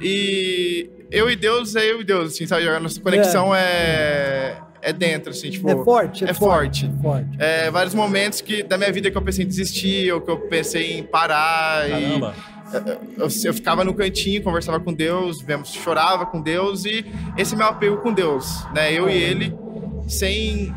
[0.01, 2.67] E eu e Deus é eu e Deus, assim, sabe?
[2.69, 4.57] A nossa conexão é.
[4.85, 5.71] É dentro, assim, tipo.
[5.71, 6.87] É forte, é, é forte.
[6.87, 7.03] forte.
[7.03, 7.37] forte.
[7.39, 10.39] É, vários momentos que, da minha vida que eu pensei em desistir, ou que eu
[10.39, 11.89] pensei em parar.
[11.89, 12.35] Caramba.
[12.75, 17.05] E eu, eu ficava no cantinho, conversava com Deus, vemos, chorava com Deus, e
[17.37, 18.93] esse é meu apego com Deus, né?
[18.93, 19.55] Eu e ele,
[20.09, 20.75] sem.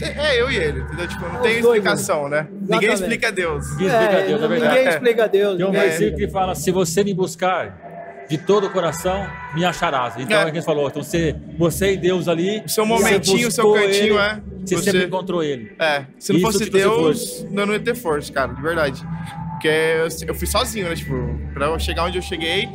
[0.00, 1.08] É, eu e ele, entendeu?
[1.08, 2.46] Tipo, não Os tem dois, explicação, né?
[2.50, 2.94] Ninguém Exatamente.
[2.94, 3.70] explica Deus.
[3.72, 4.74] Ninguém explica É, Deus, é verdade.
[4.76, 5.56] ninguém explica Deus.
[5.56, 7.91] Tem um ninguém versículo que fala: se você me buscar
[8.32, 10.14] de todo o coração, me acharás.
[10.18, 10.50] Então é É.
[10.50, 10.88] que ele falou.
[10.88, 12.62] Então você, você e Deus ali.
[12.64, 14.40] O seu momentinho, o seu cantinho, ele, é.
[14.64, 15.72] Você, Você- sempre encontrou ele.
[15.78, 19.02] É, se não Isso fosse Deus, eu não ia ter força, cara, de verdade.
[19.50, 20.94] Porque eu, eu fui sozinho, né?
[20.96, 21.14] Tipo,
[21.52, 22.68] pra eu chegar onde eu cheguei,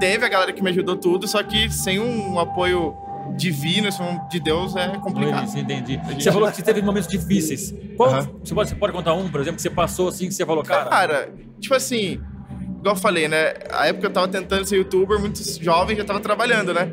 [0.00, 2.94] teve a galera que me ajudou tudo, só que sem um apoio
[3.36, 3.88] divino,
[4.30, 5.44] de Deus, é complicado.
[5.44, 6.00] existe, entendi.
[6.18, 7.72] Você falou que você teve momentos difíceis.
[7.96, 8.10] Qual,
[8.42, 10.62] você, pode, você pode contar um, por exemplo, que você passou assim, que você falou,
[10.64, 10.84] cara.
[10.90, 11.28] Cara,
[11.60, 12.20] tipo assim,
[12.78, 13.54] igual eu falei, né?
[13.70, 16.92] A época eu tava tentando ser youtuber, muitos jovens já tava trabalhando, né?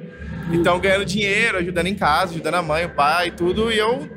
[0.52, 4.08] Então ganhando dinheiro, ajudando em casa, ajudando a mãe, o pai e tudo, e eu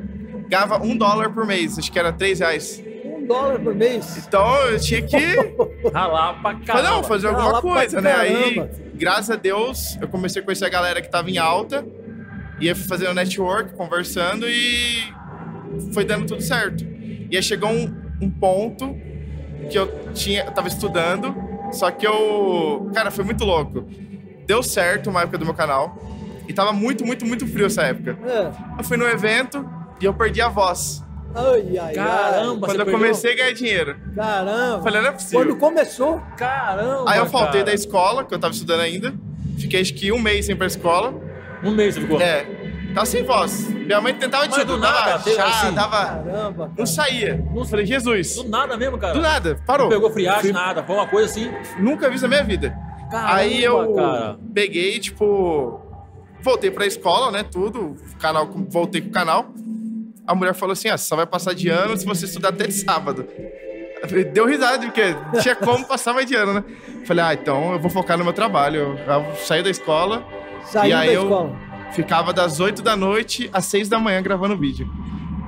[0.49, 2.83] ganhava um dólar por mês, acho que era três reais.
[3.05, 4.17] Um dólar por mês.
[4.27, 5.17] Então eu tinha que
[5.93, 6.91] ralar pra caramba.
[6.91, 8.13] não, fazer alguma pra coisa, né?
[8.15, 11.87] Aí, graças a Deus, eu comecei a conhecer a galera que tava em alta,
[12.61, 15.13] ia fazendo network, conversando e
[15.93, 16.85] foi dando tudo certo.
[17.31, 18.97] E aí chegou um, um ponto
[19.71, 21.35] que eu tinha, eu tava estudando,
[21.73, 23.85] só que eu, cara, foi muito louco.
[24.47, 25.97] Deu certo uma época do meu canal
[26.49, 28.17] e tava muito, muito, muito frio essa época.
[28.25, 28.51] É.
[28.79, 29.69] Eu fui no evento
[30.01, 31.03] e eu perdi a voz.
[31.35, 32.93] Ai, ai, Caramba, Quando você eu perdeu?
[33.01, 33.97] comecei a ganhar dinheiro.
[34.15, 34.83] Caramba.
[34.83, 35.41] Falei, não é possível.
[35.41, 37.05] Quando começou, Caramba.
[37.11, 37.65] Aí eu faltei cara.
[37.65, 39.13] da escola, que eu tava estudando ainda.
[39.59, 41.13] Fiquei acho que um mês sem ir pra escola.
[41.63, 42.21] Um mês você ficou.
[42.21, 42.47] É.
[42.97, 43.69] Tava sem voz.
[43.69, 45.75] Minha mãe tentava do nada, dava teve chá, assim?
[45.75, 46.07] dava.
[46.07, 46.73] caramba.
[46.79, 47.45] Não saía.
[47.55, 48.37] Não falei, Jesus.
[48.37, 49.13] Do nada mesmo, cara.
[49.13, 49.91] Do nada, parou.
[49.91, 50.83] Não pegou friagem, nada.
[50.83, 51.51] Foi uma coisa assim.
[51.79, 52.75] Nunca vi isso na minha vida.
[53.11, 54.39] Caramba, Aí eu cara.
[54.55, 55.79] peguei, tipo.
[56.41, 57.43] Voltei pra escola, né?
[57.43, 57.97] Tudo.
[58.19, 59.51] Canal, voltei com o canal.
[60.27, 62.67] A mulher falou assim: ah, você só vai passar de ano se você estudar até
[62.67, 63.27] de sábado.
[64.33, 66.65] Deu risada, porque tinha como passar mais de ano, né?
[67.05, 68.99] Falei, ah, então eu vou focar no meu trabalho.
[69.07, 70.25] Eu, saí da escola,
[70.65, 71.66] Saiu da eu- escola.
[71.93, 74.89] Ficava das 8 da noite às 6 da manhã gravando vídeo.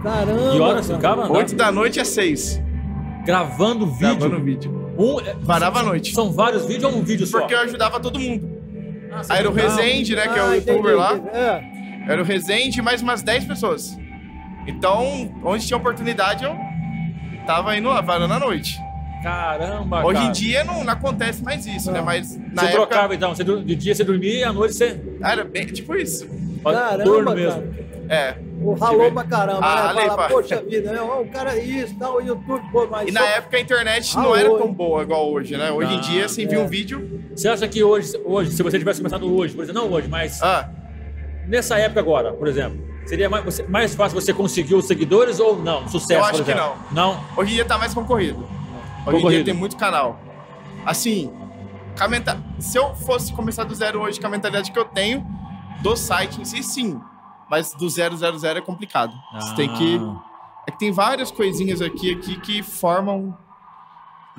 [0.03, 0.51] Caramba.
[0.53, 1.25] Que horas ficava?
[1.27, 1.33] Não.
[1.33, 2.61] 8 da noite às 6.
[3.25, 4.17] Gravando vídeo.
[4.17, 4.95] Gravando vídeo.
[4.99, 6.13] Um, é, Varava a noite.
[6.15, 7.41] São vários vídeos ou um vídeo só?
[7.41, 8.49] Porque eu ajudava todo mundo.
[9.13, 9.53] Ah, Aí era o.
[9.53, 10.29] Rezende, né?
[10.29, 11.15] Que é o Ah, youtuber entendi, lá.
[11.33, 11.63] É.
[12.09, 13.97] Era o Rezende e mais umas 10 pessoas.
[14.67, 16.57] Então, onde tinha oportunidade, eu
[17.47, 18.79] tava indo lá, varando à noite.
[19.23, 20.27] Caramba, Hoje cara.
[20.29, 21.99] em dia não, não acontece mais isso, né?
[21.99, 22.05] Não.
[22.07, 25.01] Mas na Você época trocava então, você, de dia você dormia e à noite você.
[25.23, 26.27] era bem tipo isso.
[26.65, 27.37] Caramba, turno cara.
[27.37, 27.75] mesmo.
[28.11, 28.35] É.
[28.61, 30.07] O ralou pra caramba, Ah, né?
[30.07, 31.01] Fala, poxa vida, né?
[31.01, 33.07] O cara é isso, tá, o YouTube, pô, mas...
[33.09, 34.63] E na só- época a internet Ah, não era hoje.
[34.63, 35.71] tão boa igual hoje, né?
[35.71, 36.45] Hoje em Ah, dia, você é.
[36.45, 37.21] envia um vídeo.
[37.37, 40.43] Você acha que hoje, hoje, se você tivesse começado hoje, por exemplo, não hoje, mas
[40.43, 40.69] Ah,
[41.47, 45.57] nessa época agora, por exemplo, seria mais, você- mais fácil você conseguir os seguidores ou
[45.57, 45.87] não?
[45.87, 46.75] Sucesso, Eu acho por que exemplo.
[46.91, 47.21] Não.
[47.37, 48.45] hoje em dia tá mais concorrido.
[49.07, 50.21] Hoje em dia tem muito canal.
[50.85, 51.33] Assim,
[52.59, 55.27] se eu fosse começar do zero hoje com a mentalidade que eu tenho,
[55.81, 57.01] do site em si, sim.
[57.51, 59.13] Mas do zero, zero, zero é complicado.
[59.35, 59.99] Você tem que.
[59.99, 60.25] Ah.
[60.67, 63.35] É que tem várias coisinhas aqui, aqui que formam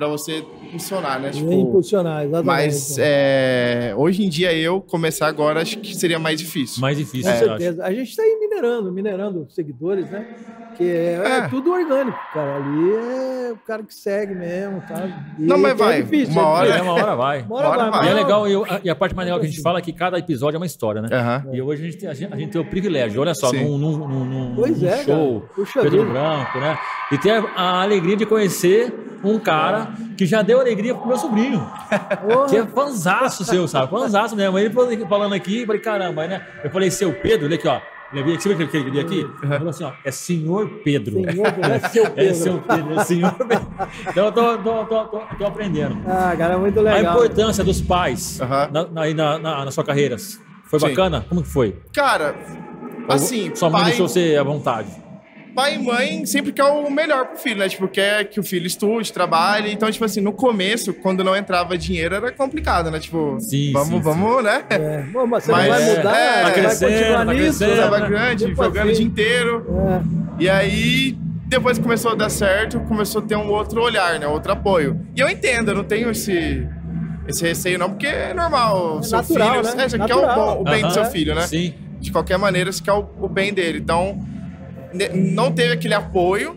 [0.00, 0.42] pra você
[0.72, 1.28] funcionar, né?
[1.30, 2.46] Tipo, Impulsionar, exatamente.
[2.46, 6.80] mas é, hoje em dia eu começar agora acho que seria mais difícil.
[6.80, 7.62] Mais difícil, Com eu acho.
[7.62, 7.84] certeza.
[7.84, 10.26] A gente tá aí minerando, minerando seguidores, né?
[10.76, 11.48] Que é, é É.
[11.48, 12.56] tudo orgânico, cara.
[12.56, 15.06] Ali é o cara que segue mesmo, tá?
[15.38, 16.02] E Não, mas é vai.
[16.02, 16.68] difícil, Uma é hora-.
[16.78, 17.42] É, uma hora vai.
[17.42, 18.00] Uma hora Uma hora vai.
[18.00, 18.06] vai.
[18.06, 19.82] E é legal, e, eu- e a parte mais legal que a gente fala é
[19.82, 21.08] que cada episódio é uma história, né?
[21.52, 23.64] E hoje a gente, tem, a, gente, a gente tem o privilégio, olha só, Sim.
[23.64, 25.44] num, num, num, num- Pois num é, show,
[25.74, 26.06] Pedro.
[26.06, 26.78] Branco, né?
[27.12, 28.92] E ter a, a alegria de conhecer
[29.22, 31.60] um cara que já deu alegria pro meu sobrinho.
[32.26, 32.46] Porra.
[32.48, 33.90] Que é fanzaço seu, sabe?
[33.90, 34.58] Fanzaço mesmo.
[34.58, 36.46] Ele falou- falando aqui, eu falei, caramba, né?
[36.64, 37.80] Eu falei, seu Pedro, olha aqui, ó.
[38.12, 39.20] Ele você viu que ele aqui?
[39.20, 41.12] Ele falou assim, ó, é senhor Pedro.
[41.14, 42.24] Senhor, não é seu Pedro.
[42.30, 43.66] É seu Pedro, é senhor Pedro.
[44.08, 45.96] Então eu tô, tô, tô, tô, tô aprendendo.
[46.08, 46.98] Ah, cara, muito legal.
[46.98, 50.16] A importância dos pais na, na, na, na, na sua carreira.
[50.64, 50.88] Foi Sim.
[50.88, 51.24] bacana?
[51.28, 51.76] Como que foi?
[51.92, 52.34] Cara,
[53.08, 54.88] assim, Sua mãe pai, deixou você à vontade.
[55.60, 57.68] Pai e mãe sempre quer o melhor pro filho, né?
[57.68, 59.70] Tipo, quer que o filho estude, trabalhe.
[59.72, 62.98] Então, tipo assim, no começo, quando não entrava dinheiro, era complicado, né?
[62.98, 64.64] Tipo, Sim, vamos, sim, vamos, né?
[64.70, 67.58] É, bom, mas você Mas, não vai mudar, é, vai, vai crescendo, continuar vai nisso.
[67.58, 67.80] crescendo.
[67.82, 68.08] Tava né?
[68.08, 69.66] grande, jogando o dia inteiro.
[70.38, 70.42] É.
[70.42, 74.26] E aí, depois que começou a dar certo, começou a ter um outro olhar, né?
[74.26, 74.98] Outro apoio.
[75.14, 76.66] E eu entendo, eu não tenho esse,
[77.28, 79.00] esse receio, não, porque é normal.
[79.00, 79.84] É seu natural, filho, né?
[79.84, 80.54] é, você quer o, Natural.
[80.56, 81.42] bom- o bem do seu filho, né?
[81.46, 81.74] Sim.
[82.00, 83.78] De qualquer maneira, você quer o, o bem dele.
[83.78, 84.18] Então,
[85.14, 86.56] não teve aquele apoio,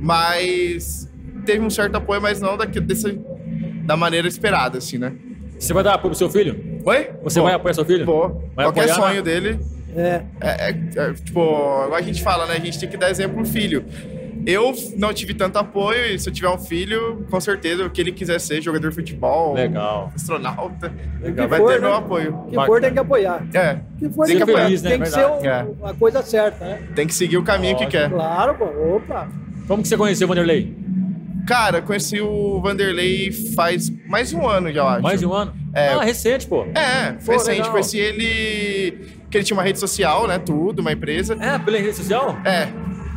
[0.00, 1.10] mas
[1.44, 3.18] teve um certo apoio, mas não daquele, desse,
[3.84, 5.12] da maneira esperada, assim, né?
[5.58, 6.80] Você vai dar apoio pro seu filho?
[6.84, 7.10] Oi?
[7.22, 7.46] Você Vou.
[7.48, 8.04] vai apoiar seu filho?
[8.04, 8.50] Vou.
[8.54, 9.22] Vai Qualquer apoiar, sonho né?
[9.22, 9.58] dele,
[9.96, 10.22] É.
[10.40, 12.54] é, é- é, tipo, igual a gente fala, né?
[12.56, 13.84] A gente tem que dar exemplo pro filho.
[14.46, 18.00] Eu não tive tanto apoio, e se eu tiver um filho, com certeza, o que
[18.00, 20.12] ele quiser ser, jogador de futebol, Legal.
[20.14, 21.86] astronauta, que vai for, ter né?
[21.88, 22.44] meu apoio.
[22.48, 23.44] Que for tem que apoiar.
[23.52, 24.64] É, Que for Tem que apoiar.
[24.66, 24.90] feliz, né?
[24.90, 25.68] Tem que ser Verdade.
[25.80, 26.82] o- a coisa certa, né?
[26.94, 28.08] tem que seguir o caminho que quer.
[28.08, 28.64] Claro, pô.
[28.96, 29.28] Opa.
[29.66, 30.72] Como que você conheceu o Vanderlei?
[31.48, 35.02] Cara, conheci o Vanderlei faz mais de um ano já, eu acho.
[35.02, 35.52] Mais de um ano?
[35.74, 35.88] É.
[35.88, 36.64] Ah, recente, pô.
[36.74, 37.56] É, foi Pô, recente.
[37.58, 37.70] legal.
[37.72, 39.16] Conheci ele...
[39.28, 40.38] Que ele tinha uma rede social, né?
[40.38, 41.36] Tudo, uma empresa.
[41.40, 42.36] É, pela rede social?
[42.44, 42.68] É.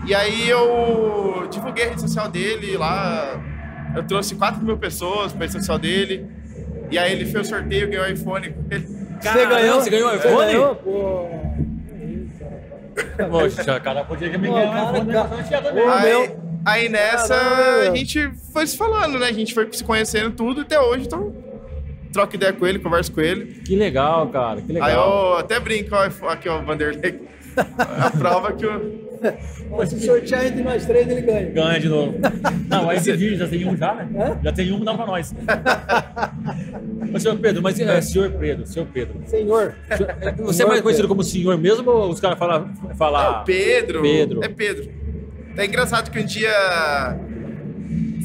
[0.06, 3.40] E aí eu divulguei a rede social dele lá.
[3.96, 6.26] Eu trouxe 4 mil pessoas pra rede social dele.
[6.92, 8.56] E aí ele fez o sorteio e ganhou o iPhone.
[9.22, 9.82] Você ganhou?
[9.82, 10.46] Você ganhou o Você iPhone?
[10.52, 10.76] ganhou?
[10.76, 11.30] Pô.
[13.30, 14.92] Poxa, cara, podia que me ganhar
[16.02, 16.36] Aí,
[16.66, 17.92] aí nessa Caramba.
[17.92, 19.28] a gente foi se falando, né?
[19.28, 21.34] A gente foi se conhecendo tudo até hoje, então
[22.12, 23.62] troco ideia com ele, converso com ele.
[23.62, 24.90] Que legal, cara, que legal.
[24.90, 27.22] Aí eu até brinco, ó, aqui ó, o Vanderlei.
[27.78, 29.09] A prova que o.
[29.70, 31.50] Pô, Se sortear entre nós três, ele ganha.
[31.52, 32.16] Ganha de novo.
[32.68, 34.38] Não, aí esse vídeo já tem um já, né?
[34.40, 34.44] É?
[34.46, 35.34] Já tem um, dá pra nós.
[37.14, 39.22] Ô, senhor Pedro, mas é, senhor Pedro, senhor Pedro.
[39.26, 39.76] Senhor.
[39.96, 42.70] Senhor- é, Você é mais conhecido como senhor mesmo ou os caras falam...
[42.90, 44.02] É falam o Pedro.
[44.02, 44.44] Pedro.
[44.44, 44.90] É Pedro.
[45.58, 46.52] É engraçado que um dia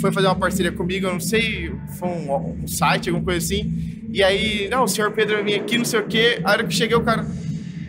[0.00, 4.04] foi fazer uma parceria comigo, eu não sei, foi um, um site, alguma coisa assim.
[4.10, 6.40] E aí, não, o senhor Pedro vai vir aqui, não sei o quê.
[6.44, 7.24] A hora que cheguei, o cara,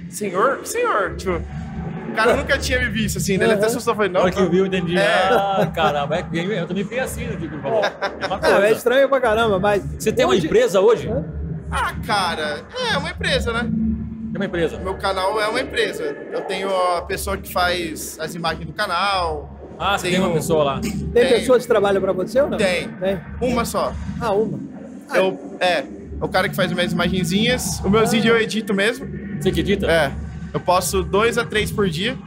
[0.10, 0.62] senhor?
[0.64, 1.16] Senhor?
[1.18, 1.42] Tipo,
[2.16, 4.42] cara nunca tinha me visto assim, daí ele até assustou, falei, Na não, hora que
[4.42, 4.98] eu vi, eu entendi.
[4.98, 5.28] É.
[5.32, 7.84] Ah, caramba, é que eu também fiquei assim, né, tipo, falou.
[7.84, 9.84] É É, é estranho pra caramba, mas.
[10.00, 11.10] Você tem uma empresa hoje?
[11.72, 13.62] Ah, cara, é uma empresa, né?
[13.62, 14.78] Tem uma empresa.
[14.80, 16.04] Meu canal é uma empresa.
[16.32, 19.52] Eu tenho a pessoa que faz as imagens do canal.
[19.80, 20.80] Ah, você tem uma pessoa lá.
[20.80, 21.30] Tem Tem.
[21.30, 22.58] pessoas que trabalham pra você ou não?
[22.58, 22.88] Tem.
[22.90, 23.20] Tem.
[23.42, 23.94] Uma só.
[24.22, 24.60] Ah, uma.
[25.14, 25.86] Eu, é, é
[26.20, 27.80] o cara que faz minhas imagenzinhas.
[27.84, 29.08] Os meus vídeos eu edito mesmo.
[29.40, 29.86] Você acredita?
[29.90, 30.12] É.
[30.56, 32.18] Eu posto dois a três por dia.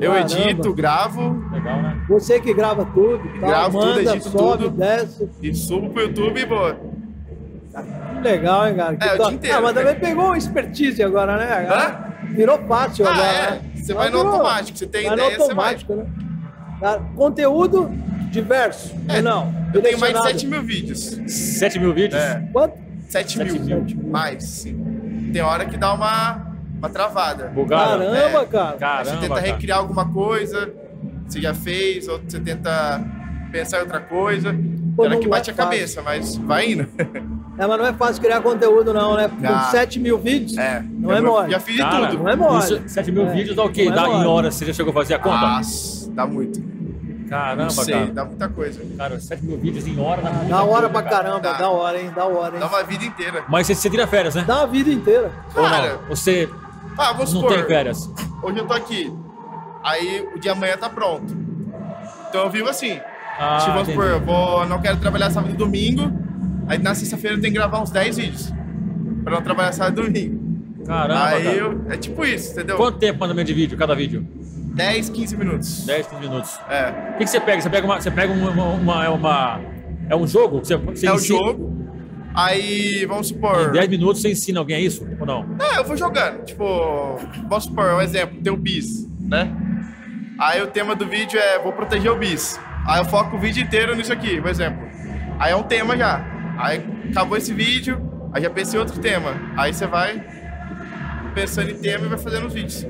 [0.00, 0.32] Eu Caramba.
[0.32, 2.02] edito, gravo Legal, né?
[2.08, 3.46] Você que grava tudo, tá?
[3.46, 4.76] Gravo tudo, manda, edito sobe, tudo.
[4.78, 5.28] desce.
[5.42, 6.74] e subo pro YouTube e boa.
[6.74, 8.96] Que legal, hein, cara?
[8.96, 9.82] Que É, o dia inteiro, Ah, mas né?
[9.82, 11.52] também pegou expertise agora, né?
[11.66, 13.50] Agora Virou fácil Ah, agora, é.
[13.50, 13.60] né?
[13.74, 16.06] Você vai no automático, você tem vai ideia, no você automático, né?
[16.80, 17.90] Cara, Conteúdo
[18.30, 19.54] diverso, É, ou não?
[19.74, 20.28] Eu tenho mais de Direcionado.
[20.40, 21.00] 7 mil vídeos.
[21.58, 22.20] 7 mil vídeos?
[22.22, 22.48] É.
[22.52, 22.74] Quanto?
[23.08, 23.82] 7 Sete mil.
[23.82, 24.10] mil.
[24.10, 25.30] Mais, sim.
[25.32, 26.49] Tem hora que dá uma,
[26.80, 27.44] uma travada.
[27.54, 27.98] Bugado?
[28.02, 28.44] Caramba, É.
[28.46, 28.76] cara.
[28.76, 29.40] Caramba, você tenta cara.
[29.46, 30.72] recriar alguma coisa,
[31.26, 33.00] você já fez, ou você tenta
[33.52, 34.54] pensar em outra coisa.
[34.96, 35.54] Pô, que é bate a fácil.
[35.54, 36.86] cabeça, mas vai indo.
[37.58, 39.28] É, mas não é fácil criar conteúdo, não, né?
[39.28, 39.68] Com Ah.
[39.70, 40.82] 7 mil vídeos, É.
[40.98, 41.50] não é mole.
[41.50, 42.22] Já fiz de Cara, tudo.
[42.24, 42.58] Não é mole.
[42.58, 43.32] Isso, 7 mil É.
[43.32, 43.82] vídeos dá o quê?
[43.82, 44.54] É Dá em horas?
[44.54, 45.36] Você já chegou a fazer a conta?
[45.46, 46.60] Nossa, dá muito.
[47.28, 48.06] Caramba, Não sei, cara.
[48.12, 48.80] dá muita coisa.
[48.96, 51.16] Cara, 7 mil vídeos em hora dá muita Dá hora coisa, pra cara.
[51.24, 51.52] caramba, Dá.
[51.52, 52.10] dá hora, hein?
[52.14, 52.60] Dá hora, hein?
[52.60, 53.44] Dá uma vida inteira.
[53.48, 54.44] Mas você, você tira férias, né?
[54.46, 55.30] Dá uma vida inteira.
[55.54, 56.08] Ou Cara, não?
[56.08, 56.48] Você
[56.98, 58.10] ah, vamos não supor, tem férias?
[58.42, 59.12] hoje eu tô aqui,
[59.84, 61.36] aí o dia amanhã tá pronto.
[62.28, 62.98] Então eu vivo assim.
[63.38, 66.12] Ah, tipo, vamos supor, eu vou, não quero trabalhar sábado e domingo,
[66.68, 68.52] aí na sexta-feira eu tenho que gravar uns 10 vídeos.
[69.24, 70.40] Pra não trabalhar sábado e domingo.
[70.86, 71.56] Caramba, aí cara.
[71.56, 72.76] eu, é tipo isso, entendeu?
[72.76, 74.26] Quanto tempo menos de vídeo, cada vídeo?
[74.74, 75.84] 10, 15 minutos.
[75.86, 76.60] 10, 15 minutos.
[76.68, 76.90] É.
[77.14, 77.60] O que, que você pega?
[77.60, 78.00] Você pega uma.
[78.00, 78.50] Você pega uma.
[78.50, 79.60] uma, uma- é uma-
[80.08, 80.60] é um jogo?
[80.60, 81.79] Você, você É o ensina- jogo.
[82.44, 83.68] Aí, vamos supor.
[83.68, 85.06] Em 10 minutos você ensina alguém a isso?
[85.18, 85.44] Ou não?
[85.60, 86.44] É, eu vou jogando.
[86.44, 87.16] Tipo,
[87.48, 89.50] vamos supor, um exemplo, tem o bis, né?
[90.38, 92.58] Aí o tema do vídeo é vou proteger o bis.
[92.86, 94.80] Aí eu foco o vídeo inteiro nisso aqui, por exemplo.
[95.38, 96.24] Aí é um tema já.
[96.58, 98.00] Aí acabou esse vídeo,
[98.32, 99.34] aí já pensei em outro tema.
[99.56, 100.24] Aí você vai
[101.34, 102.86] pensando em tema e vai fazendo os vídeos.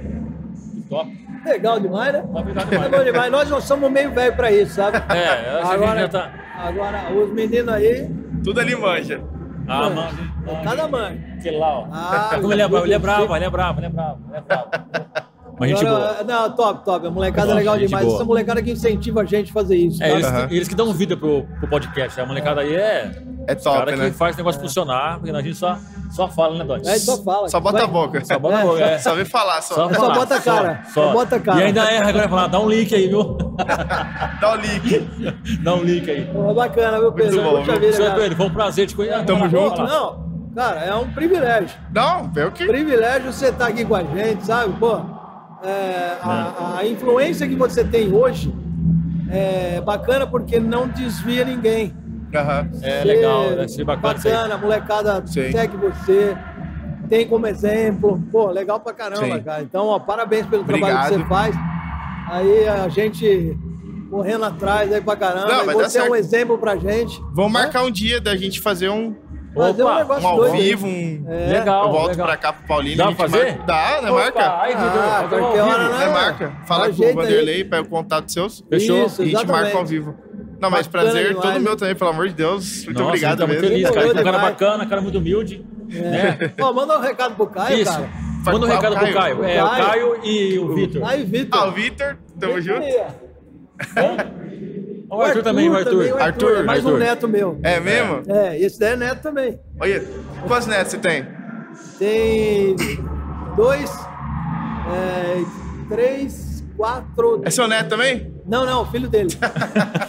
[0.89, 1.11] Top.
[1.45, 2.21] Legal demais, né?
[2.33, 2.91] Top legal É demais.
[2.91, 3.33] bom demais.
[3.33, 4.99] Nós não somos meio velho pra isso, sabe?
[5.13, 6.33] É, eu acho que a gente agora, já tá.
[6.57, 8.09] agora, os meninos aí,
[8.45, 9.21] Tudo ali manja.
[9.73, 10.65] Ah, mano.
[10.65, 11.35] cada mãe.
[11.39, 11.87] Aquele lá, ó.
[11.93, 14.37] Ah, Como ele é bravo, ele é bravo, ele é bravo, ele é bravo, ele
[14.37, 14.69] é bravo.
[15.61, 16.25] Mas gente Agora, boa.
[16.25, 17.07] Não, top, top.
[17.07, 18.03] A molecada é legal demais.
[18.03, 18.17] Boa.
[18.17, 20.03] Essa molecada que incentiva a gente a fazer isso.
[20.03, 20.15] É, tá?
[20.15, 20.47] eles, uhum.
[20.51, 22.19] eles, que dão vida pro, pro podcast.
[22.19, 23.23] A molecada aí é.
[23.47, 24.11] É top, cara né?
[24.11, 24.63] que faz o negócio é.
[24.63, 25.79] funcionar, porque a gente só,
[26.11, 26.89] só fala, né, Dante?
[26.89, 27.49] É, só fala.
[27.51, 28.25] Só bota a boca.
[28.25, 28.99] Só bota a boca, é.
[28.99, 29.75] Só vem falar, só.
[29.75, 30.83] Só, só bota a cara.
[30.87, 31.13] Só, só.
[31.13, 31.61] bota a cara.
[31.61, 33.37] E ainda erra agora falar, dá um link aí, viu?
[34.41, 35.09] dá um link.
[35.63, 36.25] dá um link aí.
[36.25, 37.43] Pô, bacana, meu Pedro.
[37.43, 39.27] Muito bom, Vida, Pedro, foi um prazer te conhecer.
[39.27, 39.83] Tamo junto.
[39.83, 41.79] Não, cara, é um privilégio.
[41.93, 42.65] Não, é o que?
[42.65, 44.73] Privilégio você estar tá aqui com a gente, sabe?
[44.79, 45.20] Pô
[45.63, 48.53] é, a, a, influência que você tem hoje
[49.31, 51.95] é bacana porque não desvia ninguém.
[52.33, 52.81] Uhum.
[52.83, 54.15] É legal, deve ser bacana.
[54.15, 55.51] Bacana, a molecada Sim.
[55.51, 56.37] segue você,
[57.09, 58.23] tem como exemplo.
[58.31, 59.43] Pô, legal pra caramba, Sim.
[59.43, 59.63] cara.
[59.63, 60.91] Então, ó, parabéns pelo Obrigado.
[60.91, 61.57] trabalho que você faz.
[62.29, 63.59] Aí a gente
[64.11, 65.65] correndo atrás aí pra caramba.
[65.65, 67.21] Não, você é um exemplo pra gente.
[67.33, 67.61] Vamos né?
[67.61, 69.15] marcar um dia da gente fazer um,
[69.55, 71.25] Fazer Opa, um negócio um ao vivo, um...
[71.29, 71.59] É.
[71.59, 72.27] Legal, Eu volto legal.
[72.27, 72.97] pra cá pro Paulinho.
[72.97, 73.57] Dá pra fazer?
[73.57, 73.67] Mar...
[73.67, 74.53] Dá, né, marca?
[74.53, 75.99] Ai, ah, qualquer hora, né?
[75.99, 76.13] né?
[76.13, 76.53] marca.
[76.67, 78.65] Fala com o Vanderlei, pega o contato seus.
[78.69, 79.07] Fechou.
[79.07, 80.15] Isso, a gente marca ao vivo.
[80.61, 81.49] Não, mas Bacana prazer demais.
[81.49, 82.85] todo meu também, pelo amor de Deus.
[82.85, 83.61] Muito Nossa, obrigado mesmo.
[83.69, 84.09] Feliz, cara.
[84.09, 85.65] Um cara bacana, cara muito humilde.
[85.91, 85.99] É.
[85.99, 86.49] Né?
[86.57, 87.91] Pô, manda um recado pro Caio, Isso.
[87.91, 88.09] cara.
[88.45, 89.45] Manda um recado pro Caio.
[89.45, 91.03] É, o Caio e o Vitor.
[91.05, 91.61] Ah, e o Vitor.
[91.61, 92.19] Ah, o Vitor.
[92.39, 92.81] Tamo junto.
[95.11, 95.91] O Arthur, também, o Arthur.
[95.91, 96.49] Também, o Arthur.
[96.49, 96.65] Arthur.
[96.65, 96.95] Mais Arthur.
[96.95, 97.59] um neto meu.
[97.63, 98.23] É mesmo?
[98.29, 99.59] É, esse daí é neto também.
[99.81, 100.05] Olha,
[100.47, 101.27] quantos netos você tem?
[101.99, 102.77] Tem
[103.57, 103.91] dois,
[104.89, 105.43] é,
[105.89, 107.43] três, quatro...
[107.45, 108.33] É seu neto também?
[108.47, 109.31] Não, não, filho dele.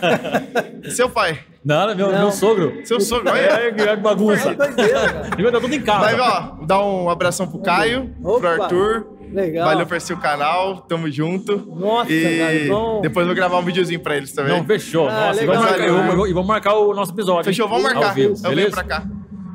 [0.93, 1.39] seu pai?
[1.63, 2.19] Não, meu, não.
[2.19, 2.81] meu sogro.
[2.85, 3.39] Seu sogro, olha.
[3.39, 4.49] É, é bagunça.
[4.49, 5.99] É doideira, Ele vai dar tudo em casa.
[5.99, 8.39] Vai, ó, dá um abração pro Caio, Opa.
[8.39, 9.20] pro Arthur.
[9.31, 9.65] Legal.
[9.65, 11.57] Valeu por assistir o canal, tamo junto.
[11.57, 13.01] Nossa, e cara, bom.
[13.01, 14.57] Depois vou gravar um videozinho pra eles também.
[14.57, 15.07] Não, fechou.
[15.07, 17.45] Ah, Nossa, vamos marcar, e vamos marcar o nosso episódio.
[17.45, 18.13] Fechou, vamos marcar.
[18.13, 19.05] Vivo, eu venho pra cá.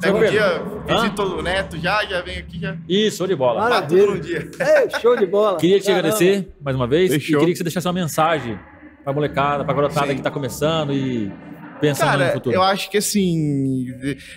[0.01, 2.77] Pega um dia, visito o Neto já, já venho aqui já.
[2.89, 3.61] Isso, show de bola.
[3.63, 4.03] Maravilha.
[4.05, 4.51] tudo num dia.
[4.61, 5.57] É, show de bola.
[5.59, 6.09] Queria te Caramba.
[6.09, 7.37] agradecer mais uma vez Fechou.
[7.37, 8.59] e queria que você deixasse uma mensagem
[9.03, 10.17] pra molecada, pra garotada Sim.
[10.17, 11.33] que tá começando e
[11.81, 12.55] pensando Cara, no futuro.
[12.57, 13.87] eu acho que assim,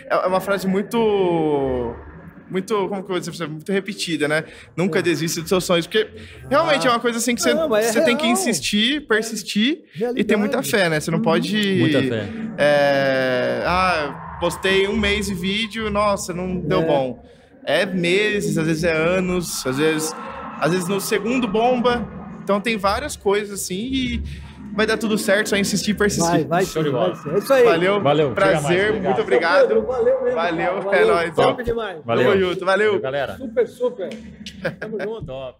[0.09, 1.93] é uma frase muito
[2.49, 4.43] muito, como que eu vou dizer, muito repetida, né?
[4.75, 6.07] Nunca desista dos seus sonhos, porque
[6.49, 6.91] realmente ah.
[6.91, 10.21] é uma coisa assim que você, não, é você tem que insistir, persistir Realidade.
[10.21, 10.99] e ter muita fé, né?
[10.99, 11.77] Você não pode.
[11.79, 12.29] Muita fé.
[12.57, 16.85] É, ah, postei um mês de vídeo, nossa, não deu é.
[16.85, 17.25] bom.
[17.63, 20.15] É meses, às vezes é anos, às vezes,
[20.59, 22.07] às vezes no segundo bomba.
[22.43, 24.23] Então tem várias coisas assim e
[24.79, 26.31] vai dar tudo certo, só insistir e persistir.
[26.31, 27.13] Vai, vai, Show de bola.
[27.33, 27.65] É isso aí.
[27.65, 28.31] Valeu, valeu.
[28.31, 29.67] Prazer, mais, muito obrigado.
[29.67, 30.35] Pedro, valeu mesmo.
[30.35, 31.35] Valeu, valeu, é nóis.
[31.35, 32.01] Top demais.
[32.05, 32.31] Valeu.
[32.31, 32.87] Tamo junto, valeu.
[32.87, 33.01] valeu.
[33.01, 33.35] galera.
[33.35, 34.09] Super, super.
[34.79, 35.25] Tamo junto.
[35.25, 35.59] Top.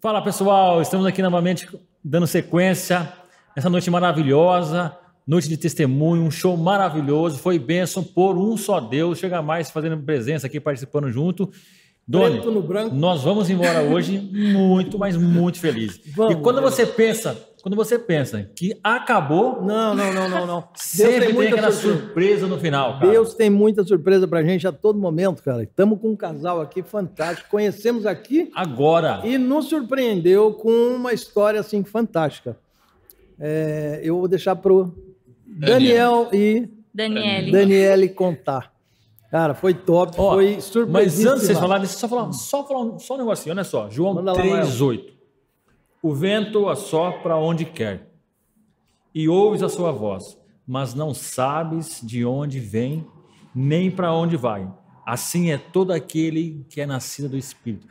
[0.00, 1.68] Fala pessoal, estamos aqui novamente
[2.04, 3.12] dando sequência
[3.56, 4.96] nessa noite maravilhosa,
[5.26, 10.00] noite de testemunho, um show maravilhoso, foi bênção por um só Deus, chega mais fazendo
[10.00, 11.50] presença aqui, participando junto.
[12.08, 12.40] Doni,
[12.94, 16.00] nós vamos embora hoje muito, mas muito felizes.
[16.16, 20.68] Vamos, e quando você pensa, quando você pensa que acabou, não, não, não, não, não.
[20.74, 22.00] sempre tem, tem aquela surpresa.
[22.00, 22.98] surpresa no final.
[22.98, 23.10] Cara.
[23.12, 25.64] Deus tem muita surpresa pra gente a todo momento, cara.
[25.64, 31.60] Estamos com um casal aqui fantástico, conhecemos aqui agora e nos surpreendeu com uma história
[31.60, 32.56] assim fantástica.
[33.38, 34.94] É, eu vou deixar pro
[35.46, 37.52] Daniel, Daniel e Daniele.
[37.52, 38.77] Daniele contar.
[39.30, 41.16] Cara, foi top, Ó, foi surpreendente.
[41.16, 43.64] Mas antes de vocês falarem, deixa eu só falar, só falar só um negocinho, olha
[43.64, 43.90] só.
[43.90, 45.04] João 3,8.
[46.02, 48.08] O vento assopra onde quer,
[49.14, 53.06] e ouves a sua voz, mas não sabes de onde vem,
[53.54, 54.70] nem para onde vai.
[55.04, 57.86] Assim é todo aquele que é nascido do Espírito.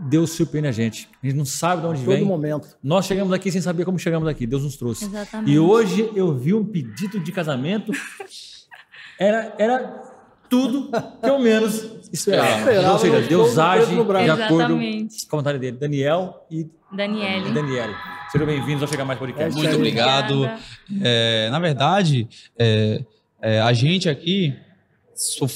[0.00, 1.08] Deus surpreende a gente.
[1.22, 2.18] A gente não sabe de onde a vem.
[2.18, 2.76] Todo momento.
[2.82, 4.46] Nós chegamos aqui sem saber como chegamos aqui.
[4.46, 5.04] Deus nos trouxe.
[5.04, 5.50] Exatamente.
[5.50, 7.92] E hoje eu vi um pedido de casamento.
[9.16, 10.13] Era, era
[10.48, 10.90] tudo
[11.22, 12.58] que eu menos esperava.
[12.58, 14.78] esperava Ou seja, Deus age de acordo
[15.28, 15.76] com a vontade dele.
[15.76, 17.50] Daniel e Daniele.
[17.50, 17.94] Daniele.
[18.30, 19.56] Sejam bem-vindos ao Chegar Mais Podcast.
[19.56, 20.50] Muito obrigado.
[21.02, 22.28] É, na verdade,
[22.58, 23.04] é,
[23.40, 24.54] é, a gente aqui,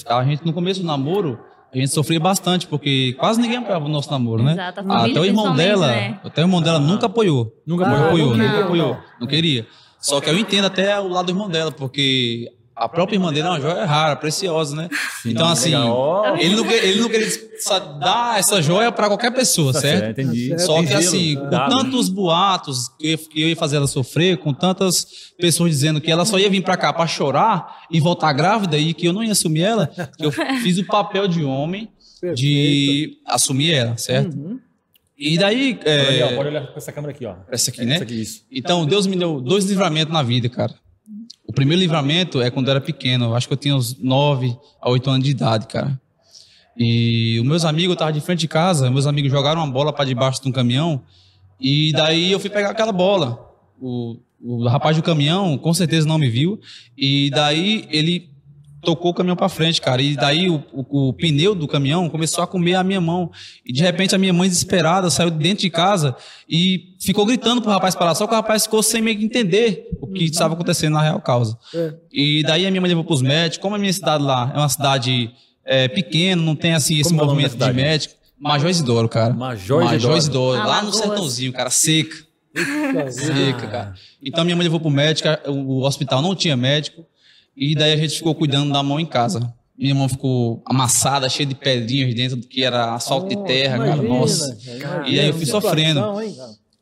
[0.07, 1.39] a gente no começo do namoro,
[1.73, 4.53] a gente sofria bastante, porque quase ninguém apoiava o nosso namoro, né?
[4.53, 6.21] Exato, até o irmão dela, né?
[6.25, 7.53] até o irmão dela nunca apoiou.
[7.67, 8.95] Nunca apoiou, ah, apoiou não, nunca apoiou.
[8.95, 9.67] Não, não queria.
[10.01, 13.47] Só que eu entendo até o lado do irmão dela, porque a própria irmã dele
[13.47, 14.89] é uma joia rara, preciosa, né?
[15.23, 15.75] Sim, então, assim,
[16.39, 17.29] ele não, ele não queria
[17.99, 20.21] dar essa joia para qualquer pessoa, tá certo?
[20.21, 20.59] Entendi.
[20.61, 25.07] Só que, assim, com tantos boatos que eu ia fazer ela sofrer, com tantas
[25.39, 28.95] pessoas dizendo que ela só ia vir para cá para chorar e voltar grávida e
[28.95, 30.31] que eu não ia assumir ela, que eu
[30.63, 31.91] fiz o papel de homem
[32.21, 32.41] Perfeito.
[32.41, 34.37] de assumir ela, certo?
[34.37, 34.61] Uhum.
[35.19, 35.79] E daí.
[35.85, 36.23] É...
[36.23, 37.35] Olha, pode olhar para essa câmera aqui, ó.
[37.51, 37.97] Essa aqui, né?
[37.97, 38.45] Essa aqui, isso.
[38.53, 40.73] Então, Deus me deu dois livramentos na vida, cara.
[41.49, 43.35] O primeiro livramento é quando eu era pequeno.
[43.35, 45.99] Acho que eu tinha uns 9 a 8 anos de idade, cara.
[46.77, 49.93] E os meus amigos, eu tava de frente de casa, meus amigos jogaram uma bola
[49.93, 51.03] para debaixo de um caminhão.
[51.59, 53.51] E daí eu fui pegar aquela bola.
[53.81, 56.61] O, o rapaz do caminhão com certeza não me viu.
[56.97, 58.31] E daí ele
[58.83, 60.01] tocou o caminhão para frente, cara.
[60.01, 63.31] E daí o, o, o, pneu do caminhão começou a comer a minha mão.
[63.65, 66.17] E de repente a minha mãe desesperada saiu de dentro de casa
[66.49, 68.15] e ficou gritando pro rapaz parar.
[68.15, 71.21] Só que o rapaz ficou sem meio que entender o que estava acontecendo na real
[71.21, 71.59] causa.
[71.75, 71.95] É.
[72.13, 73.59] E daí a minha mãe levou pros médicos.
[73.59, 75.31] Como a minha cidade lá é uma cidade
[75.65, 78.15] é, pequena, não tem assim esse Como é movimento de médico.
[78.41, 79.35] Major Isidoro, cara.
[79.35, 79.85] Major Isidoro.
[79.85, 82.17] Major Isidoro, lá no sertãozinho, cara, seca.
[83.11, 83.95] seca, cara.
[84.23, 87.05] Então minha mãe levou pro médico, o hospital não tinha médico.
[87.59, 89.53] E daí a gente ficou cuidando da mão em casa.
[89.77, 93.97] Minha mão ficou amassada, cheia de pedrinhas dentro, que era asfalto oh, de terra, imagina,
[93.97, 94.09] cara.
[94.09, 94.59] Nossa.
[94.79, 96.01] Cara, e aí eu fui sofrendo.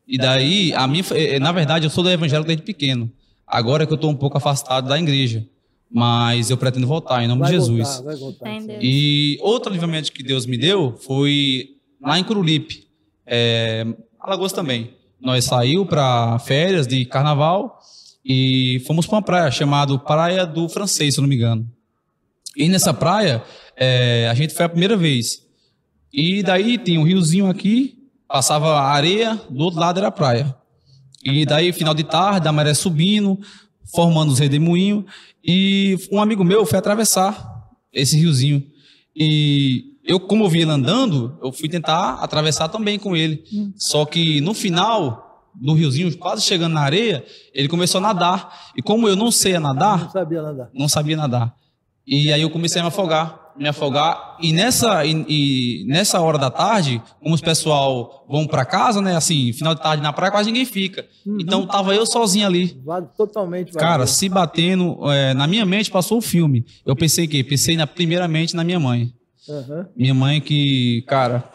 [0.07, 3.11] e daí, a mim, eh, na verdade, eu sou do evangelho desde pequeno.
[3.47, 5.47] Agora é que eu estou um pouco afastado da igreja.
[5.91, 8.01] Mas eu pretendo voltar, em nome vai de Jesus.
[8.01, 8.51] Voltar, voltar,
[8.83, 12.89] e outro livramento que Deus me deu foi lá em Curulipe,
[13.25, 13.87] é,
[14.19, 14.91] Alagoas também.
[15.21, 17.79] Nós saímos para férias de carnaval
[18.29, 21.71] e fomos para uma praia chamada Praia do Francês, se não me engano.
[22.57, 23.45] E nessa praia,
[23.77, 25.47] é, a gente foi a primeira vez.
[26.13, 27.97] E daí tem um riozinho aqui,
[28.27, 30.57] passava areia, do outro lado era a praia.
[31.23, 33.39] E daí, final de tarde, a maré subindo,
[33.95, 35.05] formando os redemoinhos.
[35.45, 38.65] E um amigo meu foi atravessar esse riozinho.
[39.15, 43.45] E eu, como eu vi ele andando, eu fui tentar atravessar também com ele.
[43.53, 43.73] Hum.
[43.77, 45.26] Só que no final,
[45.61, 47.25] no riozinho, quase chegando na areia,
[47.55, 48.71] ele começou a nadar.
[48.77, 50.71] E como eu não sei nadar, não sabia nadar.
[50.75, 51.55] Não sabia nadar.
[52.07, 54.37] E aí eu comecei a me afogar, me afogar.
[54.41, 59.17] E nessa, e, e nessa hora da tarde, como os pessoal vão para casa, né?
[59.17, 61.05] Assim, final de tarde na praia, quase ninguém fica.
[61.27, 61.39] Uhum.
[61.41, 62.81] Então tava eu sozinho ali.
[63.17, 63.73] Totalmente.
[63.73, 66.65] Cara, se batendo, é, na minha mente passou o filme.
[66.85, 67.43] Eu pensei que?
[67.43, 69.13] Pensei na, primeiramente na minha mãe.
[69.49, 69.85] Uhum.
[69.97, 71.49] Minha mãe que, cara,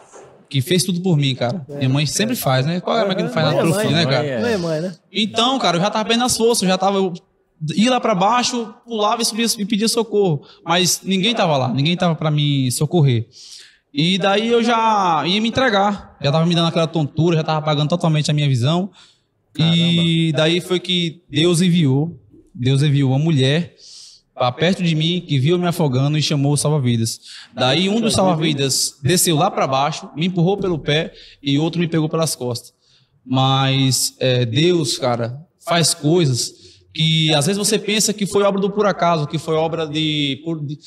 [0.52, 1.64] que fez tudo por mim, cara.
[1.66, 2.78] Minha mãe sempre faz, né?
[2.78, 4.58] Qual é a mãe que não faz nada pelo filho, né, cara?
[4.58, 4.94] Mãe, né?
[5.10, 6.98] Então, cara, eu já tava perdendo as forças, eu já tava.
[6.98, 7.14] Eu
[7.74, 10.42] ia lá para baixo, pulava e subia e pedia socorro.
[10.62, 13.28] Mas ninguém tava lá, ninguém tava para me socorrer.
[13.94, 16.18] E daí eu já ia me entregar.
[16.20, 18.90] Já tava me dando aquela tontura, já tava apagando totalmente a minha visão.
[19.54, 19.74] Caramba.
[19.74, 22.14] E daí foi que Deus enviou.
[22.54, 23.74] Deus enviou uma mulher
[24.50, 27.20] perto de mim, que viu me afogando e chamou o salva-vidas.
[27.54, 31.12] Daí um dos salva-vidas desceu lá para baixo, me empurrou pelo pé
[31.42, 32.72] e outro me pegou pelas costas.
[33.24, 36.54] Mas é, Deus, cara, faz coisas
[36.92, 40.40] que às vezes você pensa que foi obra do por acaso, que foi obra de,
[40.44, 40.78] por, de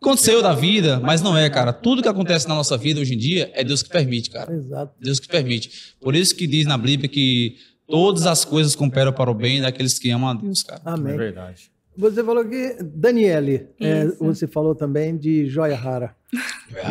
[0.00, 1.72] aconteceu da vida, mas não é, cara.
[1.72, 4.52] Tudo que acontece na nossa vida hoje em dia é Deus que permite, cara.
[4.52, 4.94] Exato.
[4.98, 5.94] Deus que permite.
[6.00, 7.56] Por isso que diz na Bíblia que
[7.86, 10.80] todas as coisas cooperam para o bem daqueles que amam a Deus, cara.
[10.84, 11.12] Amém.
[11.12, 11.70] É verdade.
[12.00, 16.16] Você falou que Daniele, é, você falou também de joia rara.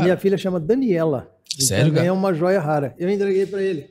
[0.02, 1.34] Minha filha chama Daniela.
[1.60, 1.92] Sério?
[1.92, 2.94] Também é uma joia rara.
[2.98, 3.90] Eu entreguei para ele.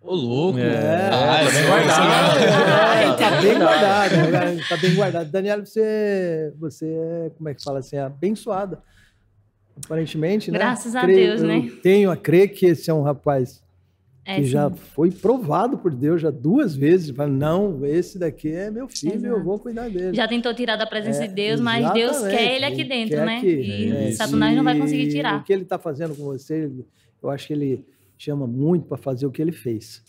[0.00, 0.58] Ô, louco.
[0.60, 2.38] É, é ah, é bem guardado.
[2.38, 4.68] É, tá bem guardado.
[4.68, 5.30] Tá bem guardado.
[5.30, 8.80] Daniela, você, você é, como é que fala assim, abençoada.
[9.84, 10.58] Aparentemente, né?
[10.58, 11.70] Graças a Deus, né?
[11.82, 13.62] Tenho a crer que esse é um rapaz
[14.24, 14.50] é, que sim.
[14.50, 17.10] já foi provado por Deus já duas vezes.
[17.10, 19.34] Fala, não, esse daqui é meu filho, Exato.
[19.34, 20.14] eu vou cuidar dele.
[20.14, 23.40] Já tentou tirar da presença é, de Deus, mas Deus quer ele aqui dentro, né?
[23.40, 25.40] Que, e é, Satanás não vai conseguir tirar.
[25.40, 26.70] O que ele está fazendo com você,
[27.22, 27.84] eu acho que ele
[28.16, 30.02] chama muito para fazer o que ele fez.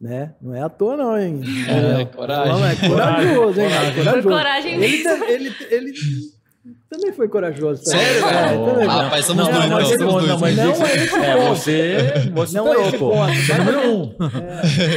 [0.00, 0.34] Né?
[0.42, 1.40] Não é à toa, não, hein?
[1.66, 2.52] É, é coragem.
[2.52, 3.68] Não, é corajoso, hein?
[3.68, 3.94] Coragem.
[4.04, 4.28] corajoso.
[4.28, 5.92] Coragem ele, ele, ele
[6.88, 7.84] também foi corajoso.
[7.84, 7.90] Tá?
[7.90, 8.24] Sério?
[8.80, 9.90] É, rapaz, somos não, dois.
[9.90, 11.96] Não, não, não, não, mas não é esse é, você,
[12.32, 13.52] você não é esse ponto.
[13.52, 14.16] É número um.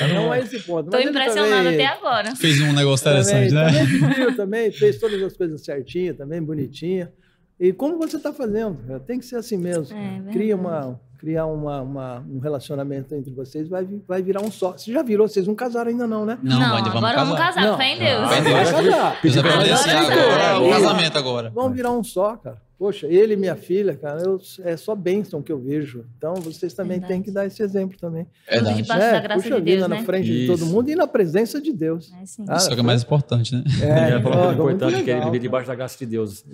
[0.02, 0.86] É, não é esse ponto.
[0.86, 2.36] Estou impressionado também, até agora.
[2.36, 3.86] Fez um negócio interessante, também, né?
[3.86, 7.12] Também, viu, também fez todas as coisas certinho, também bonitinha.
[7.60, 9.00] E como você está fazendo?
[9.02, 9.98] Tem que ser assim mesmo.
[9.98, 14.72] É, Cria uma, criar uma, uma, um relacionamento entre vocês, vai, vai virar um só.
[14.72, 15.28] Você já virou?
[15.28, 16.40] Vocês não casaram ainda não, né?
[16.42, 17.26] Não, não ainda vamos agora casar.
[17.26, 18.30] vamos casar, fé em Deus.
[18.30, 19.22] Vai casar.
[19.22, 21.52] Precisa agora, o casamento agora.
[21.54, 22.69] Vamos virar um só, cara.
[22.80, 26.06] Poxa, ele e minha filha, cara, eu, é só bênção que eu vejo.
[26.18, 27.14] Então, vocês também Verdade.
[27.14, 28.26] têm que dar esse exemplo também.
[28.48, 28.82] É verdade.
[28.84, 29.98] Debaixo é, da graça puxa de Deus, vida né?
[29.98, 30.40] na frente Isso.
[30.40, 32.10] de todo mundo e na presença de Deus.
[32.14, 32.44] É, sim.
[32.44, 33.66] Isso é o que é mais importante, né?
[33.82, 36.46] É, é, é, é importante que ele vive debaixo da graça de Deus.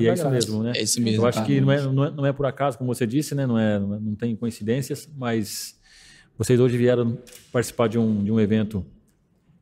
[0.00, 0.72] E é isso mesmo, né?
[0.74, 1.20] É isso mesmo.
[1.20, 1.44] Eu acho tá.
[1.44, 3.46] que não é, não é, não, é, por acaso, como você disse, né?
[3.46, 5.78] Não, é, não tem coincidências, mas
[6.38, 7.18] vocês hoje vieram
[7.52, 8.82] participar de um, de um evento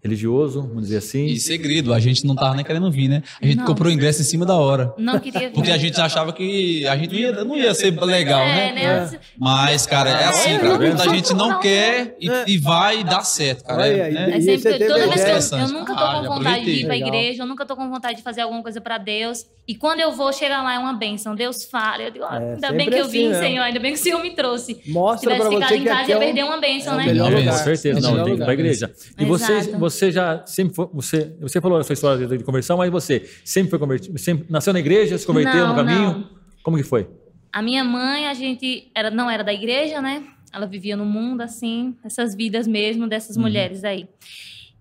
[0.03, 1.27] religioso, vamos dizer assim.
[1.27, 3.23] E segredo, a gente não tava nem querendo vir, né?
[3.41, 3.65] A gente não.
[3.65, 4.93] comprou o ingresso em cima da hora.
[4.99, 5.53] Não queria vir.
[5.53, 8.73] Porque a gente achava que a gente não ia, não ia ser legal, é, né?
[8.73, 9.11] né?
[9.15, 9.21] É.
[9.39, 10.77] Mas, cara, é assim, cara.
[10.77, 13.87] Quando a gente não quer e, e vai dar certo, cara.
[13.87, 14.37] É, né?
[14.37, 16.97] é sempre, toda vez que eu, eu nunca tô com ah, vontade de ir pra
[16.97, 19.47] igreja, eu nunca tô com vontade de fazer alguma coisa pra Deus.
[19.69, 21.37] E quando eu vou, chegar lá é uma bênção.
[21.37, 22.03] Deus fala.
[22.03, 23.63] Eu digo, ah, é, ainda bem que eu vim, assim, Senhor.
[23.63, 24.81] Ainda bem que o Senhor me trouxe.
[24.89, 27.05] Mostra Se tivesse ficado em casa, ia perder uma bênção, né?
[27.15, 28.93] Com certeza, não, tem que ir pra igreja.
[29.17, 29.61] E você,
[29.93, 33.71] você já sempre foi, você, você falou a sua história de conversão, mas você sempre
[33.71, 36.03] foi convertido, sempre nasceu na igreja, se converteu no caminho?
[36.03, 36.31] Não.
[36.63, 37.09] Como que foi?
[37.53, 40.25] A minha mãe, a gente era, não era da igreja, né?
[40.53, 43.43] Ela vivia no mundo, assim, essas vidas mesmo dessas uhum.
[43.43, 44.09] mulheres aí.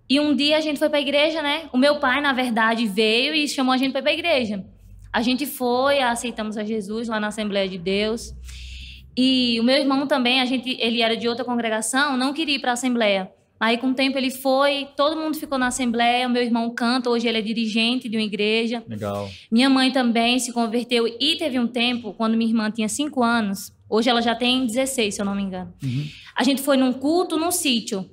[0.09, 1.69] E um dia a gente foi para a igreja, né?
[1.71, 4.65] O meu pai, na verdade, veio e chamou a gente para ir para a igreja.
[5.11, 8.33] A gente foi, aceitamos a Jesus lá na Assembleia de Deus.
[9.15, 12.59] E o meu irmão também, a gente, ele era de outra congregação, não queria ir
[12.59, 13.31] para a Assembleia.
[13.61, 16.27] Aí, com o tempo, ele foi, todo mundo ficou na Assembleia.
[16.27, 18.83] Meu irmão canta, hoje ele é dirigente de uma igreja.
[18.89, 19.29] Legal.
[19.51, 23.71] Minha mãe também se converteu e teve um tempo, quando minha irmã tinha 5 anos,
[23.87, 25.71] hoje ela já tem 16, se eu não me engano.
[25.83, 26.07] Uhum.
[26.35, 28.09] A gente foi num culto num sítio.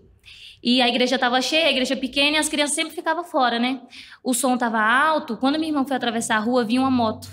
[0.63, 3.81] E a igreja estava cheia, a igreja pequena, e as crianças sempre ficavam fora, né?
[4.23, 5.39] O som estava alto.
[5.39, 7.27] Quando minha irmã foi atravessar a rua, vinha uma moto.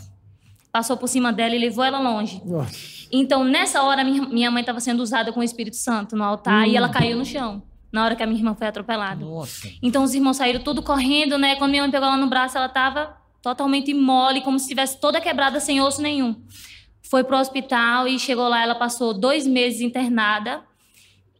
[0.72, 2.42] Passou por cima dela e levou ela longe.
[2.46, 2.96] Nossa.
[3.12, 6.72] Então, nessa hora, minha mãe estava sendo usada com o Espírito Santo no altar hum.
[6.72, 7.62] e ela caiu no chão.
[7.96, 9.24] Na hora que a minha irmã foi atropelada.
[9.24, 9.72] Nossa.
[9.82, 11.56] Então, os irmãos saíram tudo correndo, né?
[11.56, 15.22] Quando minha mãe pegou ela no braço, ela estava totalmente mole, como se estivesse toda
[15.22, 16.46] quebrada, sem osso nenhum.
[17.10, 20.62] Foi pro hospital e chegou lá, ela passou dois meses internada.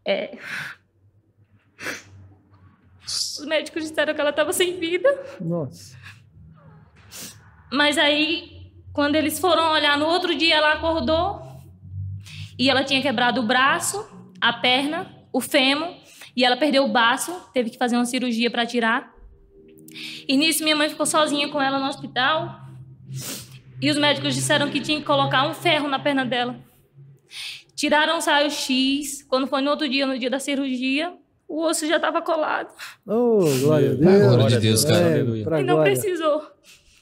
[0.08, 0.38] É,
[3.06, 5.10] os médicos disseram que ela estava sem vida.
[5.42, 5.98] Nossa.
[7.70, 11.42] Mas aí, quando eles foram olhar no outro dia, ela acordou
[12.58, 14.08] e ela tinha quebrado o braço,
[14.40, 16.05] a perna, o fêmur
[16.36, 19.14] e ela perdeu o baço, teve que fazer uma cirurgia para tirar.
[20.28, 22.60] E nisso minha mãe ficou sozinha com ela no hospital.
[23.82, 26.56] E os médicos disseram que tinha que colocar um ferro na perna dela.
[27.76, 29.24] Tiraram o raio-x.
[29.24, 31.14] Quando foi no outro dia, no dia da cirurgia,
[31.48, 32.74] o osso já estava colado.
[33.06, 34.36] Oh, glória a Deus.
[34.36, 35.18] Glória de Deus, cara.
[35.18, 35.94] É, e não glória.
[35.94, 36.42] precisou.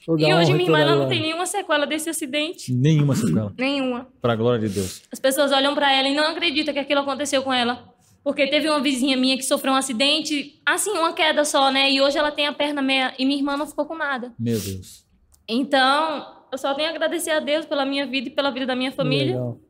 [0.04, 2.72] Toda e hoje minha irmã não tem nenhuma sequela desse acidente.
[2.72, 3.52] Nenhuma sequela.
[3.56, 4.06] nenhuma.
[4.20, 5.02] Para a glória de Deus.
[5.10, 7.93] As pessoas olham para ela e não acreditam que aquilo aconteceu com ela.
[8.24, 11.90] Porque teve uma vizinha minha que sofreu um acidente, assim, uma queda só, né?
[11.90, 14.32] E hoje ela tem a perna meia e minha irmã não ficou com nada.
[14.38, 15.04] Meu Deus.
[15.46, 18.74] Então, eu só tenho a agradecer a Deus pela minha vida e pela vida da
[18.74, 19.34] minha família.
[19.34, 19.60] Legal.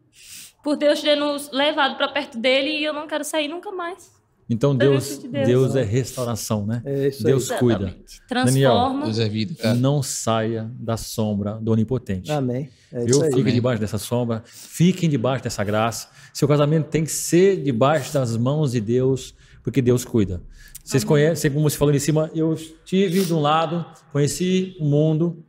[0.63, 4.15] Por Deus ter nos levado para perto dele e eu não quero sair nunca mais.
[4.49, 6.83] Então Deus, de Deus, Deus, é restauração, né?
[6.85, 7.59] É Deus aí.
[7.59, 7.85] cuida.
[7.85, 8.23] Exatamente.
[8.29, 8.53] Transforma.
[8.53, 9.55] Daniel, Deus é vida.
[9.55, 9.75] Cara.
[9.75, 12.31] Não saia da sombra do Onipotente.
[12.31, 12.71] Amém.
[12.93, 16.09] É Eu fique debaixo dessa sombra, fiquem debaixo dessa graça.
[16.35, 20.43] Seu casamento tem que ser debaixo das mãos de Deus, porque Deus cuida.
[20.82, 21.09] Vocês Amém.
[21.09, 25.44] conhecem, como você falou em cima, eu estive de um lado, conheci o mundo,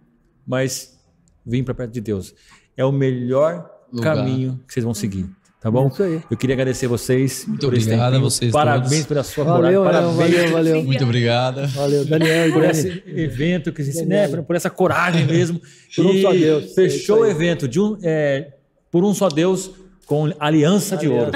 [0.46, 0.96] mas
[1.44, 2.36] vim para perto de Deus.
[2.78, 4.16] É o melhor Lugar.
[4.16, 5.28] caminho que vocês vão seguir.
[5.60, 5.88] Tá bom?
[5.88, 6.22] Isso aí.
[6.30, 7.46] Eu queria agradecer vocês.
[7.48, 8.52] Muito obrigado a vocês.
[8.52, 9.06] Parabéns todos.
[9.08, 10.16] pela sua valeu, coragem.
[10.16, 10.36] Parabéns.
[10.36, 10.84] Valeu, valeu.
[10.84, 11.68] Muito obrigado.
[11.70, 12.54] Valeu, Daniel.
[12.54, 15.60] Por esse evento, que, né, por essa coragem mesmo.
[15.96, 16.76] por um só Deus.
[16.76, 18.54] Fechou é o evento de um, é,
[18.92, 19.72] por um só Deus
[20.06, 21.32] com aliança, de ouro.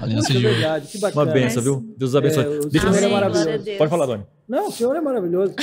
[0.00, 0.56] Aliança de ouro.
[0.56, 1.22] Verdade, que bacana.
[1.22, 1.94] Uma benção, viu?
[1.98, 2.44] Deus abençoe.
[2.44, 3.64] É, o Deixa Senhor é maravilhoso.
[3.78, 4.24] Pode falar, Doni.
[4.48, 5.54] Não, o Senhor é maravilhoso.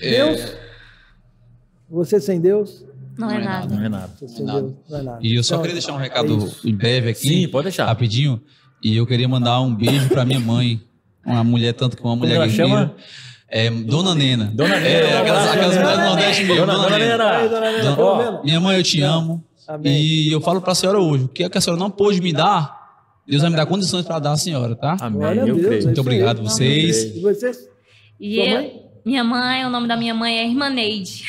[0.00, 0.10] É.
[0.10, 0.56] Deus,
[1.88, 2.84] você sem Deus,
[3.16, 3.74] não, é não é, nada.
[3.74, 4.10] Não é nada.
[4.38, 5.18] Não é nada.
[5.22, 7.28] E eu só então, queria deixar um recado é em breve aqui.
[7.28, 7.86] Sim, pode deixar.
[7.86, 8.40] Rapidinho.
[8.82, 10.80] E eu queria mandar um beijo para minha mãe.
[11.24, 12.68] Uma mulher, tanto que uma mulher Como guerreira.
[12.68, 12.94] Chama?
[13.48, 14.52] É, Dona Nena.
[14.52, 14.88] Dona Nena.
[14.88, 16.66] É, aquelas, aquelas mulheres do Nordeste mesmo.
[16.66, 17.48] Dona, Dona, Nena.
[17.48, 17.96] Dona Nena.
[17.96, 19.44] Dona, minha mãe, eu te amo.
[19.66, 20.00] Amém.
[20.00, 22.20] E eu falo para a senhora hoje, o que, é que a senhora não pôde
[22.20, 22.84] me dar,
[23.26, 24.96] Deus vai me dar condições para dar à senhora, tá?
[25.00, 25.38] Amém.
[25.38, 25.84] Eu creio.
[25.84, 27.16] Muito obrigado a vocês.
[27.16, 27.68] E vocês?
[28.20, 31.24] E eu, minha mãe, o nome da minha mãe é Irmã Neide.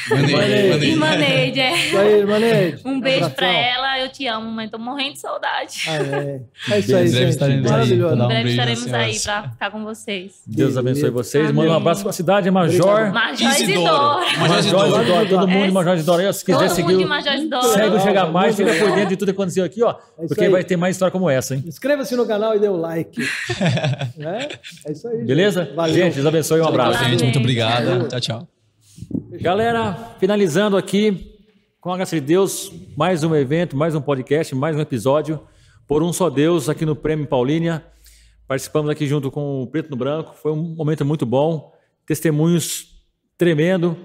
[0.82, 1.76] Irmã Neide, é.
[1.76, 2.82] Isso aí, Irmã Neide.
[2.86, 4.70] Um beijo pra ela, eu te amo, mãe.
[4.70, 5.82] Tô morrendo de saudade.
[5.90, 6.42] Ah, é.
[6.72, 7.30] é isso aí, gente.
[7.32, 8.16] Estaremos Maravilhoso.
[8.16, 10.42] Em breve estaremos aí pra ficar com vocês.
[10.48, 11.52] Deus abençoe vocês.
[11.52, 13.12] Manda um abraço pra cidade, Major.
[13.12, 14.40] Major Isidoro.
[14.40, 15.30] Major Isidoro.
[15.30, 16.34] Todo mundo de Major Isidoro.
[16.34, 17.06] Se quiser seguir,
[17.74, 19.96] segue o Chega Mais, fica por dentro de tudo que aconteceu aqui, ó.
[20.18, 21.64] É porque vai ter mais história como essa, hein?
[21.68, 23.22] Inscreva-se no canal e dê o like.
[24.86, 25.24] É isso aí.
[25.24, 25.72] Beleza?
[25.76, 25.96] Valeu.
[25.96, 26.62] Gente, Deus abençoe.
[26.62, 27.04] Um abraço.
[27.06, 27.65] Gente, muito obrigado.
[27.66, 28.08] Obrigado.
[28.10, 28.48] Tchau, tchau.
[29.42, 31.36] Galera, finalizando aqui,
[31.82, 35.40] com a graça de Deus, mais um evento, mais um podcast, mais um episódio.
[35.88, 37.84] Por um só Deus, aqui no Prêmio Paulínia.
[38.48, 40.36] Participamos aqui junto com o Preto no Branco.
[40.36, 41.74] Foi um momento muito bom.
[42.06, 43.04] Testemunhos
[43.38, 43.98] tremendo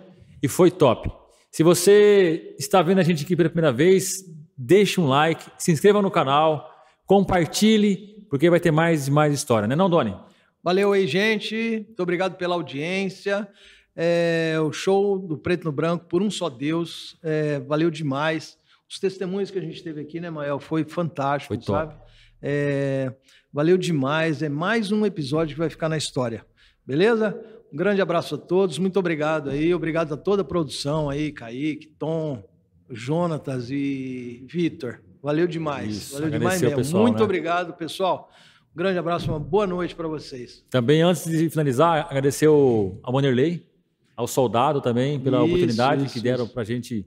[0.42, 1.10] e foi top.
[1.50, 4.24] Se você está vendo a gente aqui pela primeira vez,
[4.56, 6.70] deixe um like, se inscreva no canal,
[7.06, 10.14] compartilhe, porque vai ter mais e mais história, né não, Doni?
[10.62, 11.84] Valeu aí, gente.
[11.86, 13.48] Muito obrigado pela audiência.
[13.96, 17.18] É, o show do Preto no Branco, por um só Deus.
[17.22, 18.58] É, valeu demais.
[18.88, 20.60] Os testemunhos que a gente teve aqui, né, Mael?
[20.60, 21.94] Foi fantástico, foi sabe?
[22.42, 23.12] É,
[23.52, 24.42] valeu demais.
[24.42, 26.44] É mais um episódio que vai ficar na história.
[26.86, 27.40] Beleza?
[27.72, 28.78] Um grande abraço a todos.
[28.78, 29.72] Muito obrigado aí.
[29.72, 32.42] Obrigado a toda a produção aí, Kaique, Tom,
[32.90, 35.00] Jonatas e Vitor.
[35.22, 35.96] Valeu demais.
[35.96, 36.76] Isso, Valeu demais mesmo.
[36.76, 37.24] Pessoal, Muito né?
[37.24, 38.30] obrigado, pessoal.
[38.74, 40.64] Um grande abraço, uma boa noite para vocês.
[40.70, 43.68] Também, antes de finalizar, agradecer ao, Wanderlei,
[44.16, 47.04] ao soldado também, pela Isso, oportunidade isso, que deram para a gente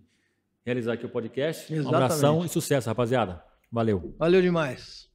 [0.65, 1.71] realizar aqui o podcast.
[1.71, 1.95] Um Exatamente.
[2.03, 3.41] abração e sucesso, rapaziada.
[3.71, 4.13] Valeu.
[4.19, 5.09] Valeu demais.